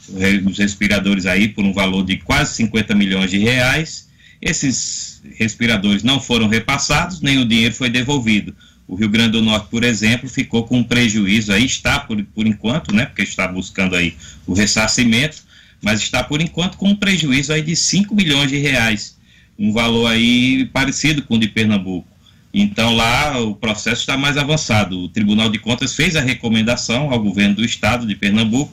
os 0.10 0.58
respiradores 0.58 1.26
aí 1.26 1.48
por 1.48 1.64
um 1.64 1.74
valor 1.74 2.04
de 2.04 2.18
quase 2.18 2.56
50 2.56 2.96
milhões 2.96 3.32
de 3.32 3.38
reais. 3.38 4.10
Esses 4.42 5.22
respiradores 5.36 6.04
não 6.04 6.20
foram 6.20 6.48
repassados, 6.48 7.22
nem 7.22 7.38
o 7.40 7.46
dinheiro 7.46 7.74
foi 7.74 7.90
devolvido. 7.90 8.54
O 8.88 8.96
Rio 8.96 9.10
Grande 9.10 9.32
do 9.32 9.42
Norte, 9.42 9.68
por 9.70 9.84
exemplo, 9.84 10.28
ficou 10.28 10.66
com 10.66 10.80
um 10.80 10.84
prejuízo 10.84 11.54
aí, 11.54 11.66
está 11.66 12.00
por, 12.00 12.22
por 12.26 12.46
enquanto, 12.46 12.94
né, 12.94 13.06
porque 13.06 13.22
está 13.22 13.48
buscando 13.48 13.96
aí 13.96 14.16
o 14.46 14.54
ressarcimento, 14.54 15.38
mas 15.82 16.02
está 16.02 16.24
por 16.24 16.42
enquanto 16.42 16.78
com 16.78 16.90
um 16.90 16.96
prejuízo 16.96 17.54
aí 17.54 17.62
de 17.62 17.76
5 17.76 18.14
milhões 18.14 18.50
de 18.50 18.58
reais, 18.58 19.18
um 19.58 19.72
valor 19.72 20.08
aí 20.08 20.66
parecido 20.74 21.22
com 21.24 21.36
o 21.36 21.40
de 21.40 21.48
Pernambuco. 21.48 22.08
Então 22.54 22.94
lá 22.96 23.40
o 23.40 23.56
processo 23.56 24.02
está 24.02 24.16
mais 24.16 24.38
avançado. 24.38 25.00
O 25.00 25.10
Tribunal 25.10 25.50
de 25.50 25.58
Contas 25.58 25.96
fez 25.96 26.16
a 26.16 26.22
recomendação 26.22 27.12
ao 27.12 27.20
governo 27.20 27.56
do 27.56 27.66
estado 27.66 28.06
de 28.06 28.16
Pernambuco 28.16 28.72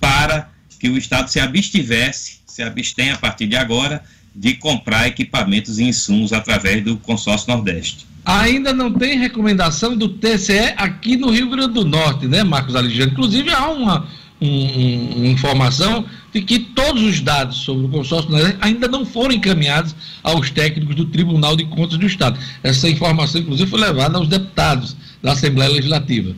para 0.00 0.48
que 0.78 0.88
o 0.88 0.96
Estado 0.96 1.28
se 1.28 1.40
abstivesse, 1.40 2.38
se 2.46 2.62
abstenha 2.62 3.14
a 3.14 3.18
partir 3.18 3.46
de 3.46 3.56
agora, 3.56 4.02
de 4.34 4.54
comprar 4.54 5.08
equipamentos 5.08 5.78
e 5.78 5.84
insumos 5.84 6.32
através 6.32 6.84
do 6.84 6.96
consórcio 6.96 7.52
Nordeste. 7.52 8.06
Ainda 8.24 8.72
não 8.72 8.92
tem 8.92 9.18
recomendação 9.18 9.96
do 9.96 10.08
TCE 10.08 10.74
aqui 10.76 11.16
no 11.16 11.30
Rio 11.30 11.48
Grande 11.48 11.74
do 11.74 11.84
Norte, 11.84 12.26
né, 12.26 12.44
Marcos 12.44 12.76
Alexandre? 12.76 13.12
Inclusive, 13.12 13.50
há 13.50 13.68
uma, 13.70 14.06
um, 14.40 15.12
uma 15.16 15.26
informação 15.26 16.04
de 16.32 16.42
que 16.42 16.58
todos 16.58 17.02
os 17.02 17.20
dados 17.20 17.56
sobre 17.56 17.86
o 17.86 17.88
consórcio 17.88 18.30
Nordeste 18.30 18.58
ainda 18.60 18.86
não 18.86 19.04
foram 19.04 19.34
encaminhados 19.34 19.96
aos 20.22 20.50
técnicos 20.50 20.94
do 20.94 21.06
Tribunal 21.06 21.56
de 21.56 21.64
Contas 21.64 21.98
do 21.98 22.06
Estado. 22.06 22.38
Essa 22.62 22.88
informação, 22.88 23.40
inclusive, 23.40 23.68
foi 23.68 23.80
levada 23.80 24.18
aos 24.18 24.28
deputados 24.28 24.94
da 25.22 25.32
Assembleia 25.32 25.70
Legislativa. 25.72 26.36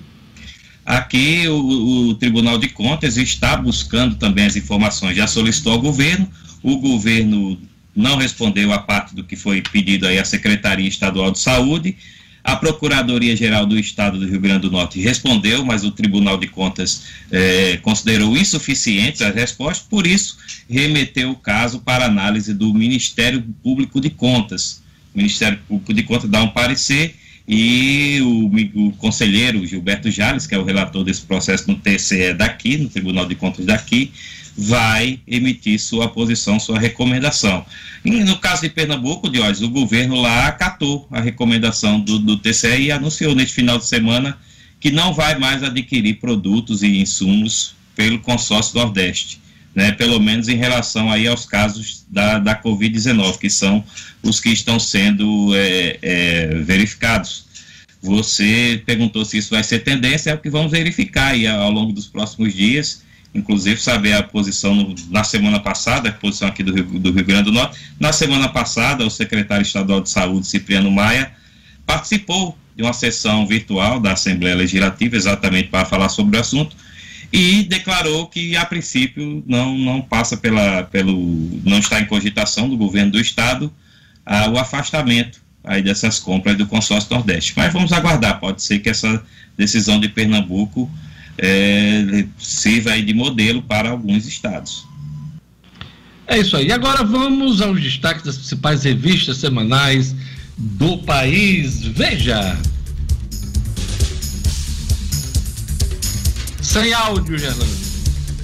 Aqui 0.90 1.46
o, 1.46 2.08
o, 2.08 2.14
Tribunal 2.16 2.58
de 2.58 2.68
Contas 2.68 3.16
está 3.16 3.56
buscando 3.56 4.16
também 4.16 4.46
as 4.46 4.56
informações, 4.56 5.16
já 5.16 5.24
solicitou 5.28 5.74
ao 5.74 5.80
governo. 5.80 6.28
O 6.64 6.78
governo 6.78 7.56
não 7.94 8.16
respondeu 8.16 8.72
a 8.72 8.78
parte 8.80 9.14
do 9.14 9.22
que 9.22 9.36
foi 9.36 9.62
pedido 9.62 10.04
aí 10.04 10.18
à 10.18 10.24
Secretaria 10.24 10.88
Estadual 10.88 11.30
de 11.30 11.38
Saúde. 11.38 11.96
A 12.42 12.56
Procuradoria-Geral 12.56 13.66
do 13.66 13.78
Estado 13.78 14.18
do 14.18 14.26
Rio 14.26 14.40
Grande 14.40 14.62
do 14.62 14.70
Norte 14.72 15.00
respondeu, 15.00 15.64
mas 15.64 15.84
o 15.84 15.92
Tribunal 15.92 16.36
de 16.36 16.48
Contas 16.48 17.04
eh, 17.30 17.78
considerou 17.82 18.36
insuficientes 18.36 19.22
as 19.22 19.32
respostas, 19.32 19.86
por 19.88 20.08
isso 20.08 20.38
remeteu 20.68 21.30
o 21.30 21.36
caso 21.36 21.78
para 21.78 22.06
análise 22.06 22.52
do 22.52 22.74
Ministério 22.74 23.40
Público 23.62 24.00
de 24.00 24.10
Contas. 24.10 24.82
O 25.14 25.18
Ministério 25.18 25.60
Público 25.68 25.94
de 25.94 26.02
Contas 26.02 26.28
dá 26.28 26.42
um 26.42 26.48
parecer 26.48 27.14
e 27.46 28.20
o, 28.22 28.86
o, 28.86 28.92
conselheiro 28.92 29.66
Gilberto 29.66 30.10
Jales, 30.10 30.46
que 30.46 30.54
é 30.54 30.58
o 30.58 30.64
relator 30.64 31.02
desse 31.04 31.22
processo 31.22 31.68
no 31.68 31.76
TCE 31.76 32.34
daqui, 32.34 32.76
no 32.76 32.88
Tribunal 32.88 33.26
de 33.26 33.34
Contas 33.34 33.66
daqui, 33.66 34.12
vai 34.56 35.20
emitir 35.26 35.78
sua 35.80 36.08
posição, 36.08 36.60
sua 36.60 36.78
recomendação. 36.78 37.64
E 38.04 38.10
no 38.10 38.38
caso 38.38 38.62
de 38.62 38.68
Pernambuco, 38.68 39.28
Diógenes, 39.28 39.62
o 39.62 39.70
governo 39.70 40.20
lá 40.20 40.46
acatou 40.46 41.08
a 41.10 41.20
recomendação 41.20 42.00
do, 42.00 42.18
do 42.18 42.36
TCE 42.36 42.82
e 42.82 42.92
anunciou 42.92 43.34
neste 43.34 43.54
final 43.54 43.78
de 43.78 43.86
semana 43.86 44.38
que 44.78 44.90
não 44.90 45.12
vai 45.12 45.38
mais 45.38 45.62
adquirir 45.62 46.14
produtos 46.14 46.82
e 46.82 47.00
insumos 47.00 47.74
pelo 47.94 48.18
consórcio 48.20 48.78
Nordeste, 48.78 49.40
né, 49.74 49.92
pelo 49.92 50.18
menos 50.18 50.48
em 50.48 50.56
relação 50.56 51.10
aí 51.10 51.26
aos 51.26 51.46
casos 51.46 52.04
da, 52.08 52.38
da 52.38 52.60
Covid-19, 52.60 53.38
que 53.38 53.50
são 53.50 53.84
os 54.22 54.40
que 54.40 54.50
estão 54.50 54.78
sendo 54.78 55.54
é, 55.54 55.98
é, 56.02 56.46
verificados. 56.62 57.44
Você 58.02 58.82
perguntou 58.84 59.24
se 59.24 59.38
isso 59.38 59.50
vai 59.50 59.62
ser 59.62 59.80
tendência, 59.80 60.30
é 60.30 60.34
o 60.34 60.38
que 60.38 60.50
vamos 60.50 60.72
verificar 60.72 61.28
aí 61.28 61.46
ao 61.46 61.70
longo 61.70 61.92
dos 61.92 62.06
próximos 62.06 62.54
dias 62.54 63.02
inclusive 63.34 63.80
saber 63.80 64.12
a 64.14 64.22
posição 64.22 64.74
no, 64.74 64.94
na 65.08 65.24
semana 65.24 65.60
passada, 65.60 66.08
a 66.08 66.12
posição 66.12 66.48
aqui 66.48 66.62
do 66.62 66.74
Rio, 66.74 66.84
do 66.84 67.12
Rio 67.12 67.24
Grande 67.24 67.44
do 67.44 67.52
Norte. 67.52 67.78
Na 67.98 68.12
semana 68.12 68.48
passada, 68.48 69.04
o 69.04 69.10
secretário 69.10 69.62
estadual 69.62 70.00
de 70.00 70.10
saúde, 70.10 70.46
Cipriano 70.46 70.90
Maia, 70.90 71.32
participou 71.86 72.56
de 72.76 72.82
uma 72.82 72.92
sessão 72.92 73.46
virtual 73.46 74.00
da 74.00 74.12
Assembleia 74.12 74.56
Legislativa, 74.56 75.16
exatamente 75.16 75.68
para 75.68 75.84
falar 75.84 76.08
sobre 76.08 76.36
o 76.36 76.40
assunto, 76.40 76.76
e 77.32 77.62
declarou 77.62 78.26
que, 78.26 78.56
a 78.56 78.64
princípio, 78.64 79.42
não, 79.46 79.76
não 79.78 80.00
passa 80.00 80.36
pela, 80.36 80.82
pelo. 80.84 81.60
não 81.64 81.78
está 81.78 82.00
em 82.00 82.06
cogitação 82.06 82.68
do 82.68 82.76
governo 82.76 83.12
do 83.12 83.20
Estado 83.20 83.72
ah, 84.26 84.48
o 84.50 84.58
afastamento 84.58 85.40
aí 85.62 85.82
dessas 85.82 86.18
compras 86.18 86.56
do 86.56 86.66
consórcio 86.66 87.14
Nordeste. 87.14 87.52
Mas 87.56 87.72
vamos 87.72 87.92
aguardar, 87.92 88.40
pode 88.40 88.62
ser 88.62 88.78
que 88.80 88.88
essa 88.88 89.22
decisão 89.56 90.00
de 90.00 90.08
Pernambuco 90.08 90.90
é, 91.38 92.24
sirva 92.38 92.92
aí 92.92 93.02
de 93.02 93.14
modelo 93.14 93.62
para 93.62 93.90
alguns 93.90 94.26
estados. 94.26 94.86
É 96.26 96.38
isso 96.38 96.56
aí. 96.56 96.70
Agora 96.70 97.04
vamos 97.04 97.60
aos 97.60 97.80
destaques 97.80 98.22
das 98.24 98.36
principais 98.36 98.84
revistas 98.84 99.38
semanais 99.38 100.14
do 100.56 100.98
país. 100.98 101.82
Veja! 101.82 102.58
Sem 106.70 106.94
áudio, 106.94 107.36
Gerlando. 107.36 107.76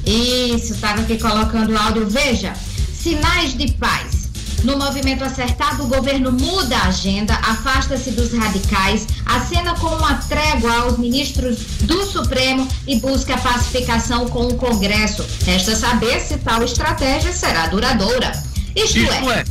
Isso, 0.05 0.73
estava 0.73 1.03
aqui 1.03 1.17
colocando 1.17 1.77
áudio. 1.77 2.09
Veja, 2.09 2.55
sinais 2.93 3.57
de 3.57 3.71
paz. 3.75 4.27
No 4.65 4.77
movimento 4.77 5.23
acertado, 5.23 5.85
o 5.85 5.87
governo 5.87 6.33
muda 6.33 6.77
a 6.77 6.89
agenda, 6.89 7.35
afasta-se 7.35 8.11
dos 8.11 8.33
radicais, 8.33 9.07
acena 9.27 9.75
com 9.75 9.87
uma 9.87 10.15
trégua 10.15 10.73
aos 10.79 10.99
ministros 10.99 11.59
do 11.83 12.05
Supremo 12.05 12.67
e 12.85 12.99
busca 12.99 13.35
a 13.35 13.39
pacificação 13.39 14.29
com 14.29 14.49
o 14.49 14.57
Congresso. 14.57 15.25
Resta 15.45 15.77
saber 15.77 16.21
se 16.21 16.37
tal 16.39 16.65
estratégia 16.65 17.33
será 17.33 17.69
duradoura. 17.69 18.33
Isto, 18.75 18.99
Isto 18.99 19.31
é, 19.31 19.39
é. 19.41 19.45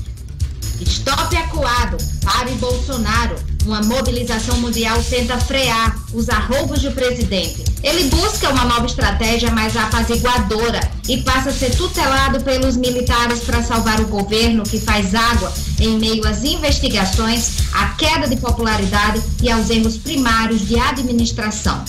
Stop 0.82 1.38
acuado, 1.38 1.98
pare 2.26 2.52
Bolsonaro. 2.56 3.55
Uma 3.66 3.82
mobilização 3.82 4.58
mundial 4.60 5.04
tenta 5.10 5.40
frear 5.40 6.00
os 6.14 6.30
arroubos 6.30 6.84
do 6.84 6.92
presidente. 6.92 7.64
Ele 7.82 8.04
busca 8.10 8.50
uma 8.52 8.64
nova 8.66 8.86
estratégia 8.86 9.50
mais 9.50 9.76
apaziguadora 9.76 10.80
e 11.10 11.18
passa 11.24 11.50
a 11.50 11.54
ser 11.54 11.76
tutelado 11.76 12.42
pelos 12.42 12.78
militares 12.78 13.40
para 13.40 13.64
salvar 13.64 14.00
o 14.00 14.08
governo 14.08 14.64
que 14.64 14.80
faz 14.80 15.16
água 15.16 15.52
em 15.80 15.98
meio 15.98 16.28
às 16.28 16.44
investigações, 16.44 17.58
à 17.74 17.88
queda 17.96 18.28
de 18.28 18.36
popularidade 18.38 19.22
e 19.42 19.50
aos 19.50 19.68
erros 19.72 19.98
primários 19.98 20.68
de 20.68 20.80
administração. 20.80 21.84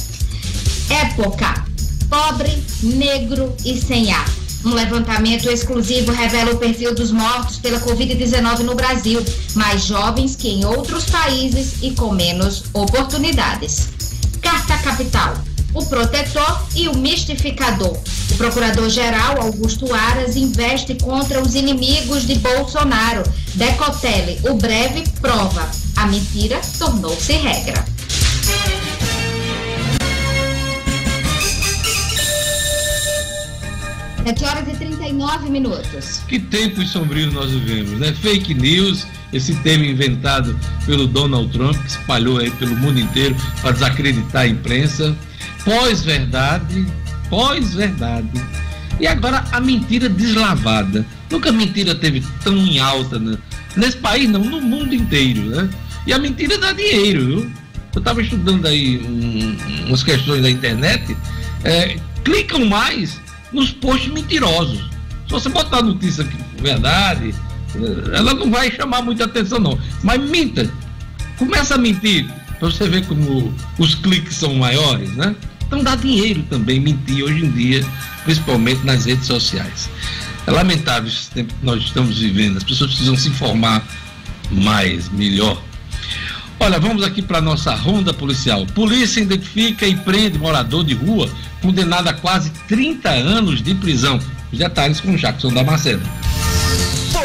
Época: 0.89 1.63
pobre, 2.09 2.65
negro 2.83 3.55
e 3.67 3.79
sem 3.79 4.13
ar 4.13 4.46
um 4.67 4.75
levantamento 4.75 5.49
exclusivo 5.49 6.11
revela 6.11 6.53
o 6.53 6.59
perfil 6.59 6.93
dos 6.93 7.13
mortos 7.13 7.59
pela 7.59 7.81
Covid-19 7.81 8.61
no 8.61 8.75
Brasil, 8.75 9.25
mais 9.55 9.85
jovens 9.85 10.35
que 10.35 10.49
em 10.49 10.65
outros 10.65 11.05
países 11.05 11.75
e 11.83 11.93
com 11.93 12.13
menos 12.13 12.65
oportunidades. 12.73 13.89
Carta 14.43 14.77
Capital. 14.79 15.35
O 15.73 15.85
protetor 15.87 16.67
e 16.75 16.89
o 16.89 16.97
mistificador. 16.97 17.97
O 18.31 18.35
procurador-geral 18.37 19.43
Augusto 19.43 19.93
Aras 19.93 20.35
investe 20.35 20.95
contra 20.95 21.41
os 21.41 21.55
inimigos 21.55 22.27
de 22.27 22.35
Bolsonaro. 22.37 23.23
Decotelli, 23.55 24.41
o 24.49 24.55
breve 24.55 25.05
prova. 25.21 25.71
A 25.97 26.07
mentira 26.07 26.61
tornou-se 26.79 27.33
regra. 27.35 27.96
7 34.27 34.45
horas 34.45 34.69
e 34.69 34.77
39 34.77 35.51
minutos. 35.51 36.23
Que 36.27 36.41
tempos 36.41 36.91
sombrios 36.91 37.33
nós 37.33 37.53
vivemos, 37.53 37.93
né? 38.01 38.13
Fake 38.13 38.55
news, 38.55 39.07
esse 39.33 39.55
tema 39.57 39.87
inventado 39.87 40.59
pelo 40.85 41.07
Donald 41.07 41.53
Trump, 41.53 41.77
que 41.77 41.91
espalhou 41.91 42.39
aí 42.39 42.51
pelo 42.53 42.75
mundo 42.75 42.99
inteiro 42.99 43.37
para 43.61 43.71
desacreditar 43.71 44.43
a 44.43 44.47
imprensa. 44.49 45.17
Pós-verdade, 45.65 46.85
pós-verdade. 47.31 48.45
E 48.99 49.07
agora 49.07 49.45
a 49.53 49.61
mentira 49.61 50.09
deslavada. 50.09 51.07
Nunca 51.31 51.51
a 51.51 51.53
mentira 51.53 51.95
teve 51.95 52.25
tão 52.43 52.57
em 52.57 52.81
alta, 52.81 53.21
né? 53.21 53.39
Nesse 53.77 53.99
país, 53.99 54.29
não, 54.29 54.41
no 54.41 54.61
mundo 54.61 54.93
inteiro, 54.93 55.43
né? 55.43 55.71
E 56.05 56.13
a 56.13 56.19
mentira 56.19 56.59
dá 56.59 56.73
dinheiro, 56.73 57.27
viu? 57.27 57.51
Eu 57.95 57.99
estava 58.01 58.21
estudando 58.21 58.67
aí 58.67 58.99
um, 58.99 59.87
umas 59.87 60.03
questões 60.03 60.43
da 60.43 60.51
internet. 60.51 61.17
É, 61.63 61.97
clicam 62.25 62.65
mais 62.65 63.21
nos 63.53 63.71
posts 63.71 64.13
mentirosos. 64.13 64.79
Se 65.27 65.33
você 65.33 65.49
botar 65.49 65.79
a 65.79 65.83
notícia 65.83 66.25
que 66.25 66.37
verdade, 66.63 67.35
ela 68.15 68.35
não 68.35 68.51
vai 68.51 68.71
chamar 68.71 69.03
muita 69.03 69.25
atenção 69.25 69.59
não. 69.59 69.79
Mas 70.03 70.21
minta. 70.21 70.71
Começa 71.39 71.75
a 71.75 71.79
mentir 71.79 72.27
para 72.59 72.69
você 72.71 72.89
ver 72.89 73.05
como 73.07 73.55
os 73.79 73.95
cliques 73.95 74.37
são 74.37 74.55
maiores, 74.55 75.15
né? 75.15 75.37
Então 75.67 75.83
dá 75.83 75.95
dinheiro 75.97 76.43
também 76.49 76.81
mentir 76.81 77.25
hoje 77.25 77.45
em 77.45 77.51
dia, 77.51 77.85
principalmente 78.25 78.85
nas 78.85 79.05
redes 79.05 79.27
sociais. 79.27 79.91
É 80.47 80.51
lamentável 80.51 81.09
esse 81.09 81.31
tempo 81.31 81.53
que 81.53 81.67
nós 81.67 81.83
estamos 81.83 82.19
vivendo. 82.19 82.57
As 82.57 82.65
pessoas 82.65 82.91
precisam 82.91 83.17
se 83.17 83.29
informar 83.29 83.85
mais, 84.51 85.09
melhor. 85.11 85.61
Olha, 86.59 86.81
vamos 86.81 87.03
aqui 87.03 87.21
para 87.21 87.41
nossa 87.41 87.75
ronda 87.75 88.15
policial. 88.15 88.67
Polícia 88.75 89.21
identifica 89.21 89.87
e 89.87 89.95
prende 89.95 90.39
morador 90.39 90.85
de 90.85 90.95
rua 90.95 91.29
condenado 91.61 92.09
a 92.09 92.13
quase 92.13 92.51
30 92.67 93.11
anos 93.11 93.63
de 93.63 93.75
prisão. 93.75 94.19
Os 94.51 94.59
detalhes 94.59 95.01
com 95.01 95.17
Jackson 95.17 95.53
Damasceno. 95.53 96.03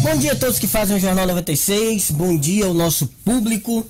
Bom 0.00 0.16
dia 0.16 0.32
a 0.32 0.36
todos 0.36 0.58
que 0.58 0.66
fazem 0.66 0.96
o 0.96 1.00
Jornal 1.00 1.26
96. 1.26 2.12
Bom 2.12 2.36
dia 2.36 2.66
ao 2.66 2.74
nosso 2.74 3.06
público. 3.24 3.84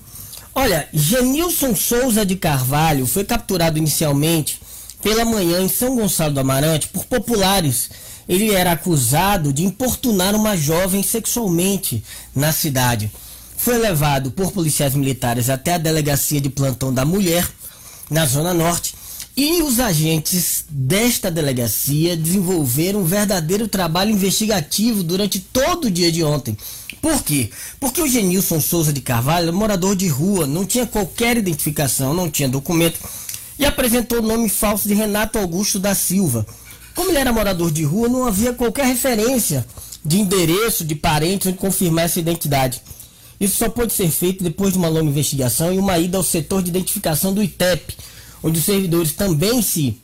Olha, 0.55 0.89
Genilson 0.93 1.77
Souza 1.77 2.25
de 2.25 2.35
Carvalho 2.35 3.07
foi 3.07 3.25
capturado 3.25 3.79
inicialmente 3.79 4.61
pela 5.03 5.25
manhã 5.25 5.61
em 5.61 5.69
São 5.69 5.95
Gonçalo 5.95 6.33
do 6.33 6.41
Amarante 6.41 6.89
por 6.89 7.05
populares. 7.05 7.91
Ele 8.29 8.53
era 8.53 8.73
acusado 8.73 9.53
de 9.53 9.65
importunar 9.65 10.35
uma 10.35 10.57
jovem 10.57 11.03
sexualmente 11.03 12.03
na 12.35 12.53
cidade. 12.53 13.11
Foi 13.57 13.77
levado 13.77 14.31
por 14.31 14.51
policiais 14.51 14.95
militares 14.95 15.51
até 15.51 15.75
a 15.75 15.79
delegacia 15.79 16.41
de 16.41 16.49
plantão 16.49 16.93
da 16.93 17.05
mulher, 17.05 17.47
na 18.11 18.25
Zona 18.25 18.55
Norte, 18.55 18.95
e 19.41 19.63
os 19.63 19.79
agentes 19.79 20.65
desta 20.69 21.31
delegacia 21.31 22.17
desenvolveram 22.17 23.03
um 23.03 23.05
verdadeiro 23.05 23.69
trabalho 23.69 24.11
investigativo 24.11 25.05
durante 25.05 25.39
todo 25.39 25.85
o 25.85 25.91
dia 25.93 26.11
de 26.11 26.25
ontem 26.25 26.59
Por 27.01 27.23
quê? 27.23 27.49
Porque 27.79 28.03
o 28.03 28.09
Genilson 28.09 28.61
Souza 28.61 28.93
de 28.93 29.01
Carvalho 29.01 29.51
é 29.51 29.53
morador 29.53 29.95
de 29.95 30.09
rua, 30.09 30.45
não 30.45 30.67
tinha 30.67 30.85
qualquer 30.85 31.37
identificação, 31.37 32.13
não 32.13 32.29
tinha 32.29 32.49
documento 32.49 32.99
e 33.57 33.65
apresentou 33.65 34.19
o 34.19 34.27
nome 34.27 34.49
falso 34.49 34.89
de 34.89 34.95
Renato 34.95 35.39
Augusto 35.39 35.79
da 35.79 35.95
Silva. 35.95 36.45
Como 36.93 37.13
ele 37.13 37.19
era 37.19 37.33
morador 37.33 37.71
de 37.71 37.85
rua, 37.85 38.09
não 38.09 38.27
havia 38.27 38.53
qualquer 38.53 38.87
referência 38.87 39.65
de 40.05 40.19
endereço, 40.19 40.85
de 40.85 40.97
parentes 40.97 41.47
onde 41.47 41.59
confirmar 41.59 42.07
essa 42.07 42.19
identidade. 42.19 42.83
Isso 43.39 43.57
só 43.57 43.69
pode 43.69 43.93
ser 43.93 44.11
feito 44.11 44.43
depois 44.43 44.73
de 44.73 44.81
uma 44.81 44.89
longa 44.89 45.11
investigação 45.11 45.73
e 45.73 45.79
uma 45.79 45.97
ida 45.97 46.17
ao 46.17 46.25
setor 46.25 46.61
de 46.61 46.71
identificação 46.71 47.33
do 47.33 47.41
ITEP, 47.41 47.97
onde 48.43 48.59
os 48.59 48.65
servidores 48.65 49.13
também 49.13 49.63
se, 49.63 50.01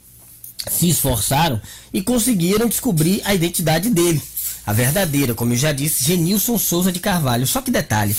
se 0.71 0.89
esforçaram 0.89 1.61
e 1.93 2.03
conseguiram 2.03 2.69
descobrir 2.69 3.21
a 3.25 3.35
identidade 3.35 3.91
dele. 3.91 4.21
A 4.67 4.73
verdadeira, 4.73 5.35
como 5.35 5.53
eu 5.53 5.57
já 5.57 5.73
disse, 5.73 6.05
Genilson 6.05 6.59
Souza 6.59 6.91
de 6.91 6.99
Carvalho. 6.99 7.47
Só 7.47 7.61
que 7.61 7.71
detalhe: 7.71 8.17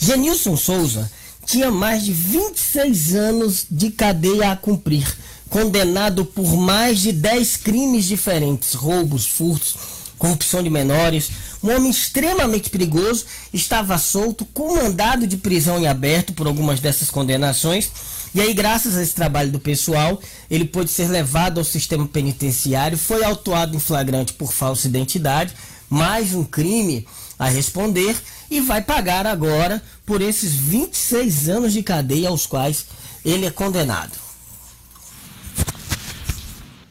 Genilson 0.00 0.56
Souza 0.56 1.10
tinha 1.44 1.70
mais 1.70 2.04
de 2.04 2.12
26 2.12 3.14
anos 3.14 3.66
de 3.68 3.90
cadeia 3.90 4.52
a 4.52 4.56
cumprir, 4.56 5.06
condenado 5.48 6.24
por 6.24 6.56
mais 6.56 7.00
de 7.00 7.12
10 7.12 7.56
crimes 7.56 8.04
diferentes: 8.04 8.74
roubos, 8.74 9.26
furtos, 9.26 9.74
corrupção 10.16 10.62
de 10.62 10.70
menores. 10.70 11.30
Um 11.62 11.74
homem 11.74 11.90
extremamente 11.90 12.70
perigoso 12.70 13.26
estava 13.52 13.98
solto 13.98 14.44
com 14.46 14.76
mandado 14.76 15.26
de 15.26 15.36
prisão 15.36 15.78
em 15.78 15.88
aberto 15.88 16.32
por 16.32 16.46
algumas 16.46 16.78
dessas 16.78 17.10
condenações. 17.10 17.90
E 18.34 18.40
aí, 18.40 18.54
graças 18.54 18.96
a 18.96 19.02
esse 19.02 19.14
trabalho 19.14 19.50
do 19.50 19.58
pessoal, 19.58 20.20
ele 20.48 20.64
pôde 20.64 20.88
ser 20.90 21.08
levado 21.08 21.58
ao 21.58 21.64
sistema 21.64 22.06
penitenciário, 22.06 22.96
foi 22.96 23.24
autuado 23.24 23.76
em 23.76 23.80
flagrante 23.80 24.32
por 24.34 24.52
falsa 24.52 24.86
identidade, 24.86 25.52
mais 25.88 26.32
um 26.32 26.44
crime 26.44 27.06
a 27.36 27.48
responder 27.48 28.16
e 28.48 28.60
vai 28.60 28.82
pagar 28.82 29.26
agora 29.26 29.82
por 30.06 30.20
esses 30.20 30.54
26 30.54 31.48
anos 31.48 31.72
de 31.72 31.82
cadeia 31.82 32.28
aos 32.28 32.46
quais 32.46 32.86
ele 33.24 33.46
é 33.46 33.50
condenado. 33.50 34.12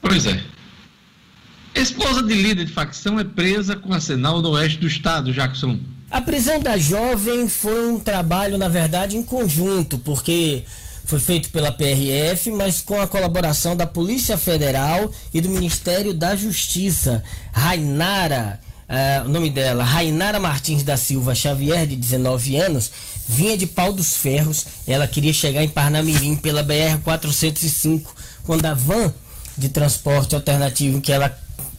Pois 0.02 0.26
é. 0.26 0.44
Esposa 1.74 2.24
de 2.24 2.34
líder 2.34 2.66
de 2.66 2.74
facção 2.74 3.20
é 3.20 3.24
presa 3.24 3.76
com 3.76 3.94
arsenal 3.94 4.42
no 4.42 4.50
oeste 4.50 4.80
do 4.80 4.88
estado, 4.88 5.32
Jackson. 5.32 5.80
A 6.12 6.20
prisão 6.20 6.60
da 6.60 6.78
jovem 6.78 7.48
foi 7.48 7.92
um 7.92 8.00
trabalho, 8.00 8.58
na 8.58 8.68
verdade, 8.68 9.16
em 9.16 9.24
conjunto, 9.24 10.00
porque 10.00 10.64
foi 11.10 11.20
feito 11.20 11.49
pela 11.49 11.72
PRF, 11.72 12.51
mas 12.51 12.82
com 12.82 13.01
a 13.01 13.07
colaboração 13.07 13.76
da 13.76 13.88
Polícia 13.88 14.38
Federal 14.38 15.12
e 15.34 15.41
do 15.41 15.49
Ministério 15.49 16.14
da 16.14 16.36
Justiça. 16.36 17.24
Rainara 17.51 18.60
Uh, 18.89 19.24
o 19.28 19.30
nome 19.30 19.51
dela, 19.51 19.84
Rainara 19.84 20.39
Martins 20.39 20.82
da 20.82 20.97
Silva 20.97 21.36
Xavier, 21.36 21.86
de 21.86 21.95
19 21.95 22.55
anos, 22.55 22.89
vinha 23.28 23.55
de 23.55 23.68
Pau 23.68 23.93
dos 23.93 24.18
Ferros. 24.18 24.66
Ela 24.88 25.07
queria 25.07 25.32
chegar 25.32 25.64
em 25.64 25.70
Parnamirim 25.70 26.36
pela 26.36 26.64
BR-405, 26.64 28.07
quando 28.43 28.66
a 28.66 28.74
van 28.74 29.14
de 29.55 29.70
transporte 29.70 30.34
alternativo 30.34 31.01
que 31.01 31.12
ela 31.12 31.30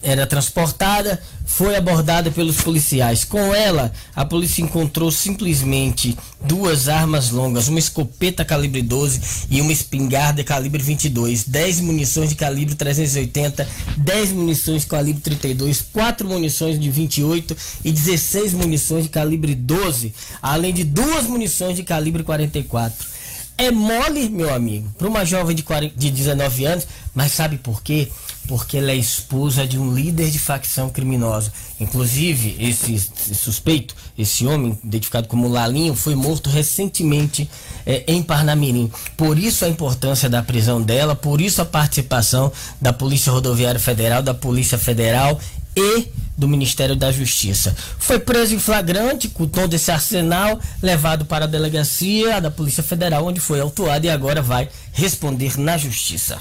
era 0.02 0.26
transportada, 0.26 1.20
foi 1.44 1.76
abordada 1.76 2.30
pelos 2.30 2.56
policiais. 2.56 3.24
Com 3.24 3.54
ela, 3.54 3.92
a 4.14 4.24
polícia 4.24 4.62
encontrou 4.62 5.10
simplesmente 5.10 6.16
duas 6.42 6.88
armas 6.88 7.30
longas, 7.30 7.68
uma 7.68 7.78
escopeta 7.78 8.44
calibre 8.44 8.80
12 8.82 9.20
e 9.50 9.60
uma 9.60 9.72
espingarda 9.72 10.42
calibre 10.42 10.82
22, 10.82 11.44
10 11.44 11.80
munições 11.80 12.30
de 12.30 12.34
calibre 12.34 12.74
380, 12.74 13.68
10 13.98 14.32
munições 14.32 14.82
de 14.82 14.88
calibre 14.88 15.20
32, 15.20 15.82
4 15.92 16.28
munições 16.28 16.80
de 16.80 16.90
28 16.90 17.56
e 17.84 17.92
16 17.92 18.54
munições 18.54 19.04
de 19.04 19.10
calibre 19.10 19.54
12, 19.54 20.14
além 20.40 20.72
de 20.72 20.84
duas 20.84 21.24
munições 21.24 21.76
de 21.76 21.82
calibre 21.82 22.22
44. 22.22 23.10
É 23.58 23.70
mole, 23.70 24.30
meu 24.30 24.54
amigo, 24.54 24.88
para 24.96 25.06
uma 25.06 25.22
jovem 25.22 25.54
de, 25.54 25.62
40, 25.62 25.94
de 25.94 26.10
19 26.10 26.64
anos, 26.64 26.86
mas 27.14 27.32
sabe 27.32 27.58
por 27.58 27.82
quê? 27.82 28.08
Porque 28.46 28.78
ela 28.78 28.90
é 28.90 28.96
esposa 28.96 29.66
de 29.66 29.78
um 29.78 29.94
líder 29.94 30.30
de 30.30 30.38
facção 30.38 30.90
criminosa. 30.90 31.52
Inclusive, 31.78 32.56
esse, 32.58 32.94
esse 32.94 33.34
suspeito, 33.34 33.94
esse 34.18 34.46
homem, 34.46 34.78
identificado 34.84 35.28
como 35.28 35.48
Lalinho, 35.48 35.94
foi 35.94 36.14
morto 36.14 36.50
recentemente 36.50 37.48
é, 37.86 38.04
em 38.06 38.22
Parnamirim. 38.22 38.90
Por 39.16 39.38
isso 39.38 39.64
a 39.64 39.68
importância 39.68 40.28
da 40.28 40.42
prisão 40.42 40.82
dela, 40.82 41.14
por 41.14 41.40
isso 41.40 41.62
a 41.62 41.64
participação 41.64 42.52
da 42.80 42.92
Polícia 42.92 43.32
Rodoviária 43.32 43.80
Federal, 43.80 44.22
da 44.22 44.34
Polícia 44.34 44.78
Federal 44.78 45.40
e 45.76 46.08
do 46.36 46.48
Ministério 46.48 46.96
da 46.96 47.12
Justiça. 47.12 47.76
Foi 47.98 48.18
preso 48.18 48.54
em 48.54 48.58
flagrante 48.58 49.28
com 49.28 49.46
todo 49.46 49.74
esse 49.74 49.90
arsenal, 49.90 50.58
levado 50.82 51.24
para 51.24 51.44
a 51.44 51.48
delegacia 51.48 52.40
da 52.40 52.50
Polícia 52.50 52.82
Federal, 52.82 53.26
onde 53.26 53.40
foi 53.40 53.60
autuado 53.60 54.06
e 54.06 54.10
agora 54.10 54.42
vai 54.42 54.68
responder 54.92 55.58
na 55.58 55.76
Justiça. 55.76 56.38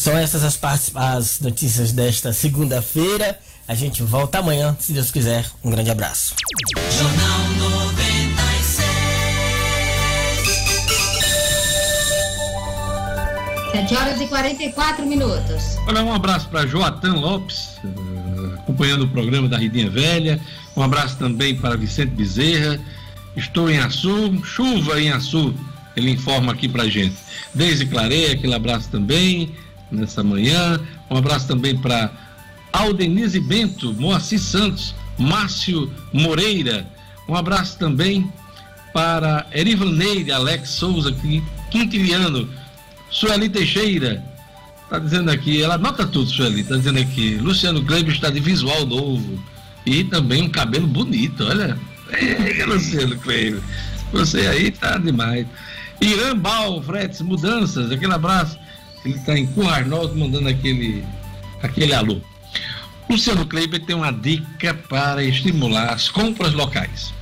São 0.00 0.16
essas 0.16 0.42
as, 0.42 0.56
partes, 0.56 0.90
as 0.94 1.40
notícias 1.40 1.92
desta 1.92 2.32
segunda-feira. 2.32 3.38
A 3.68 3.74
gente 3.74 4.02
volta 4.02 4.38
amanhã, 4.38 4.74
se 4.80 4.94
Deus 4.94 5.10
quiser. 5.10 5.44
Um 5.62 5.70
grande 5.70 5.90
abraço. 5.90 6.34
Jornal 6.90 7.48
96. 7.58 8.88
7 13.72 13.94
horas 13.94 14.20
e 14.22 14.26
44 14.26 15.04
minutos. 15.04 15.76
Olha, 15.86 16.02
um 16.02 16.14
abraço 16.14 16.48
para 16.48 16.66
Joatan 16.66 17.16
Lopes, 17.16 17.78
uh, 17.84 18.54
acompanhando 18.54 19.02
o 19.02 19.08
programa 19.08 19.50
da 19.50 19.58
Ridinha 19.58 19.90
Velha. 19.90 20.40
Um 20.74 20.82
abraço 20.82 21.18
também 21.18 21.54
para 21.54 21.76
Vicente 21.76 22.12
Bezerra. 22.12 22.80
Estou 23.36 23.68
em 23.68 23.78
Açu, 23.78 24.42
chuva 24.46 24.98
em 24.98 25.10
Açu. 25.10 25.54
Ele 25.94 26.10
informa 26.10 26.52
aqui 26.52 26.70
para 26.70 26.88
gente. 26.88 27.16
Deise 27.52 27.84
Clareia, 27.84 28.32
aquele 28.32 28.54
abraço 28.54 28.88
também 28.88 29.54
nessa 29.90 30.22
manhã. 30.22 30.80
Um 31.10 31.16
abraço 31.16 31.46
também 31.46 31.76
para 31.76 32.10
Aldenise 32.72 33.40
Bento, 33.40 33.92
Moacir 33.94 34.40
Santos, 34.40 34.94
Márcio 35.18 35.92
Moreira. 36.12 36.86
Um 37.28 37.34
abraço 37.34 37.78
também 37.78 38.30
para 38.92 39.46
Erivaneide, 39.52 40.32
Alex 40.32 40.70
Souza, 40.70 41.14
Quintiliano, 41.70 42.48
Sueli 43.10 43.48
Teixeira. 43.48 44.24
Está 44.84 44.98
dizendo 44.98 45.30
aqui, 45.30 45.62
ela 45.62 45.78
nota 45.78 46.06
tudo, 46.06 46.28
Sueli. 46.28 46.62
Está 46.62 46.76
dizendo 46.76 46.98
aqui, 46.98 47.36
Luciano 47.36 47.84
Kleber 47.84 48.12
está 48.12 48.30
de 48.30 48.40
visual 48.40 48.86
novo. 48.86 49.40
E 49.86 50.04
também 50.04 50.42
um 50.42 50.48
cabelo 50.48 50.86
bonito, 50.86 51.44
olha. 51.44 51.78
É, 52.12 52.64
Luciano 52.66 53.16
Kleber. 53.18 53.60
Você 54.12 54.40
aí 54.48 54.70
tá 54.72 54.98
demais. 54.98 55.46
Irã 56.00 56.36
Bal, 56.36 56.82
Fretes, 56.82 57.20
mudanças, 57.20 57.90
aquele 57.90 58.12
abraço. 58.12 58.58
Ele 59.04 59.14
está 59.14 59.38
em 59.38 59.46
Curarnós 59.46 60.14
mandando 60.14 60.48
aquele, 60.48 61.04
aquele 61.62 61.94
alô. 61.94 62.20
Luciano 63.08 63.46
Kleiber 63.46 63.84
tem 63.84 63.96
uma 63.96 64.12
dica 64.12 64.72
para 64.72 65.24
estimular 65.24 65.92
as 65.92 66.08
compras 66.08 66.52
locais. 66.52 67.12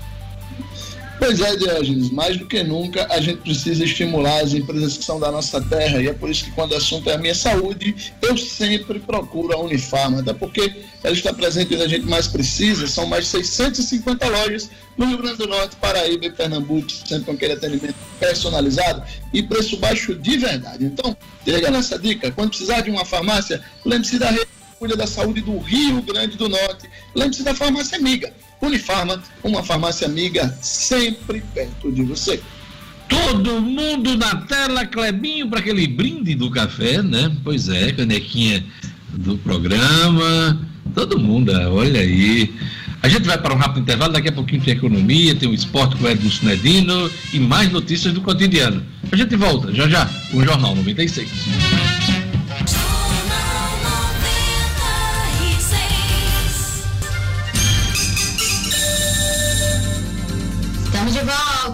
Pois 1.18 1.40
é, 1.40 1.56
Diógenes, 1.56 2.10
mais 2.10 2.36
do 2.36 2.46
que 2.46 2.62
nunca 2.62 3.06
a 3.10 3.20
gente 3.20 3.38
precisa 3.38 3.84
estimular 3.84 4.40
as 4.40 4.54
empresas 4.54 4.96
que 4.96 5.04
são 5.04 5.18
da 5.18 5.32
nossa 5.32 5.60
terra 5.60 6.00
e 6.00 6.06
é 6.06 6.12
por 6.12 6.30
isso 6.30 6.44
que 6.44 6.50
quando 6.52 6.72
o 6.72 6.76
assunto 6.76 7.10
é 7.10 7.14
a 7.14 7.18
minha 7.18 7.34
saúde, 7.34 8.12
eu 8.22 8.36
sempre 8.36 9.00
procuro 9.00 9.52
a 9.52 9.60
Unifarma, 9.60 10.20
até 10.20 10.32
porque 10.32 10.72
ela 11.02 11.14
está 11.14 11.32
presente 11.32 11.74
onde 11.74 11.82
a 11.82 11.88
gente 11.88 12.06
mais 12.06 12.28
precisa, 12.28 12.86
são 12.86 13.04
mais 13.04 13.24
de 13.24 13.30
650 13.30 14.28
lojas 14.28 14.70
no 14.96 15.06
Rio 15.06 15.18
Grande 15.18 15.38
do 15.38 15.48
Norte, 15.48 15.76
Paraíba 15.76 16.26
e 16.26 16.30
Pernambuco, 16.30 16.90
sempre 16.90 17.24
com 17.24 17.32
aquele 17.32 17.54
atendimento 17.54 17.96
personalizado 18.20 19.02
e 19.32 19.42
preço 19.42 19.76
baixo 19.76 20.14
de 20.14 20.36
verdade. 20.36 20.84
Então, 20.84 21.16
liga 21.44 21.70
nessa 21.70 21.98
dica, 21.98 22.30
quando 22.30 22.50
precisar 22.50 22.82
de 22.82 22.90
uma 22.90 23.04
farmácia, 23.04 23.60
lembre-se 23.84 24.18
da 24.18 24.30
rede 24.30 24.48
cuida 24.78 24.96
da 24.96 25.06
saúde 25.06 25.40
do 25.40 25.58
Rio 25.58 26.00
Grande 26.02 26.36
do 26.36 26.48
Norte, 26.48 26.88
lembre-se 27.14 27.42
da 27.42 27.54
farmácia 27.54 27.98
amiga 27.98 28.32
Unifarma, 28.60 29.22
uma 29.42 29.62
farmácia 29.62 30.06
amiga 30.06 30.56
sempre 30.60 31.42
perto 31.54 31.92
de 31.92 32.02
você. 32.02 32.40
Todo 33.08 33.60
mundo 33.60 34.16
na 34.16 34.36
tela, 34.42 34.84
Clebinho, 34.84 35.48
para 35.48 35.60
aquele 35.60 35.86
brinde 35.86 36.34
do 36.34 36.50
café, 36.50 37.00
né? 37.02 37.34
Pois 37.42 37.68
é, 37.68 37.92
canequinha 37.92 38.64
do 39.10 39.38
programa. 39.38 40.60
Todo 40.94 41.18
mundo, 41.18 41.52
olha 41.52 42.00
aí. 42.00 42.52
A 43.00 43.08
gente 43.08 43.26
vai 43.26 43.38
para 43.38 43.54
um 43.54 43.56
rápido 43.56 43.82
intervalo, 43.82 44.12
daqui 44.12 44.28
a 44.28 44.32
pouquinho 44.32 44.60
tem 44.60 44.74
economia, 44.74 45.34
tem 45.34 45.48
o 45.48 45.54
esporte 45.54 45.96
com 45.96 46.04
o 46.04 46.08
Edson 46.08 46.26
Snedino 46.26 47.10
e 47.32 47.38
mais 47.38 47.70
notícias 47.70 48.12
do 48.12 48.20
cotidiano. 48.20 48.84
A 49.10 49.16
gente 49.16 49.36
volta 49.36 49.72
já 49.72 49.88
já 49.88 50.04
com 50.30 50.38
o 50.38 50.44
Jornal 50.44 50.74
96. 50.74 51.97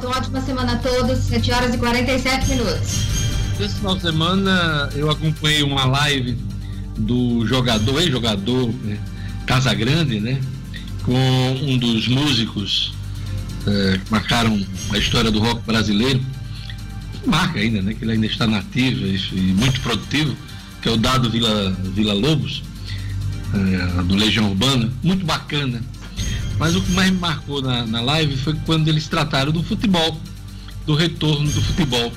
Ótima 0.02 0.40
semana 0.40 0.72
a 0.72 0.76
todos, 0.76 1.18
7 1.18 1.52
horas 1.52 1.74
e 1.74 1.78
47 1.78 2.50
minutos. 2.50 3.04
Esse 3.60 3.74
final 3.76 3.94
de 3.96 4.02
semana 4.02 4.90
eu 4.94 5.10
acompanhei 5.10 5.62
uma 5.62 5.84
live 5.84 6.36
do 6.98 7.46
jogador, 7.46 8.00
ex-jogador 8.00 8.68
né, 8.82 8.98
Casagrande, 9.46 10.20
né? 10.20 10.40
com 11.04 11.14
um 11.62 11.78
dos 11.78 12.08
músicos 12.08 12.92
é, 13.66 13.98
que 13.98 14.10
marcaram 14.10 14.60
a 14.90 14.98
história 14.98 15.30
do 15.30 15.38
rock 15.38 15.62
brasileiro, 15.66 16.20
marca 17.26 17.60
ainda, 17.60 17.82
né? 17.82 17.94
Que 17.94 18.04
ele 18.04 18.12
ainda 18.12 18.26
está 18.26 18.46
nativo 18.46 19.06
e 19.06 19.52
muito 19.52 19.80
produtivo, 19.80 20.34
que 20.82 20.88
é 20.88 20.92
o 20.92 20.96
Dado 20.96 21.30
Vila, 21.30 21.76
Vila 21.94 22.14
Lobos, 22.14 22.62
é, 23.54 24.02
do 24.02 24.16
Legião 24.16 24.48
Urbana, 24.48 24.90
muito 25.02 25.24
bacana. 25.24 25.80
Mas 26.58 26.76
o 26.76 26.80
que 26.80 26.92
mais 26.92 27.10
me 27.10 27.18
marcou 27.18 27.60
na, 27.60 27.86
na 27.86 28.00
live 28.00 28.36
foi 28.36 28.54
quando 28.64 28.88
eles 28.88 29.08
trataram 29.08 29.52
do 29.52 29.62
futebol, 29.62 30.20
do 30.86 30.94
retorno 30.94 31.50
do 31.50 31.60
futebol. 31.60 32.12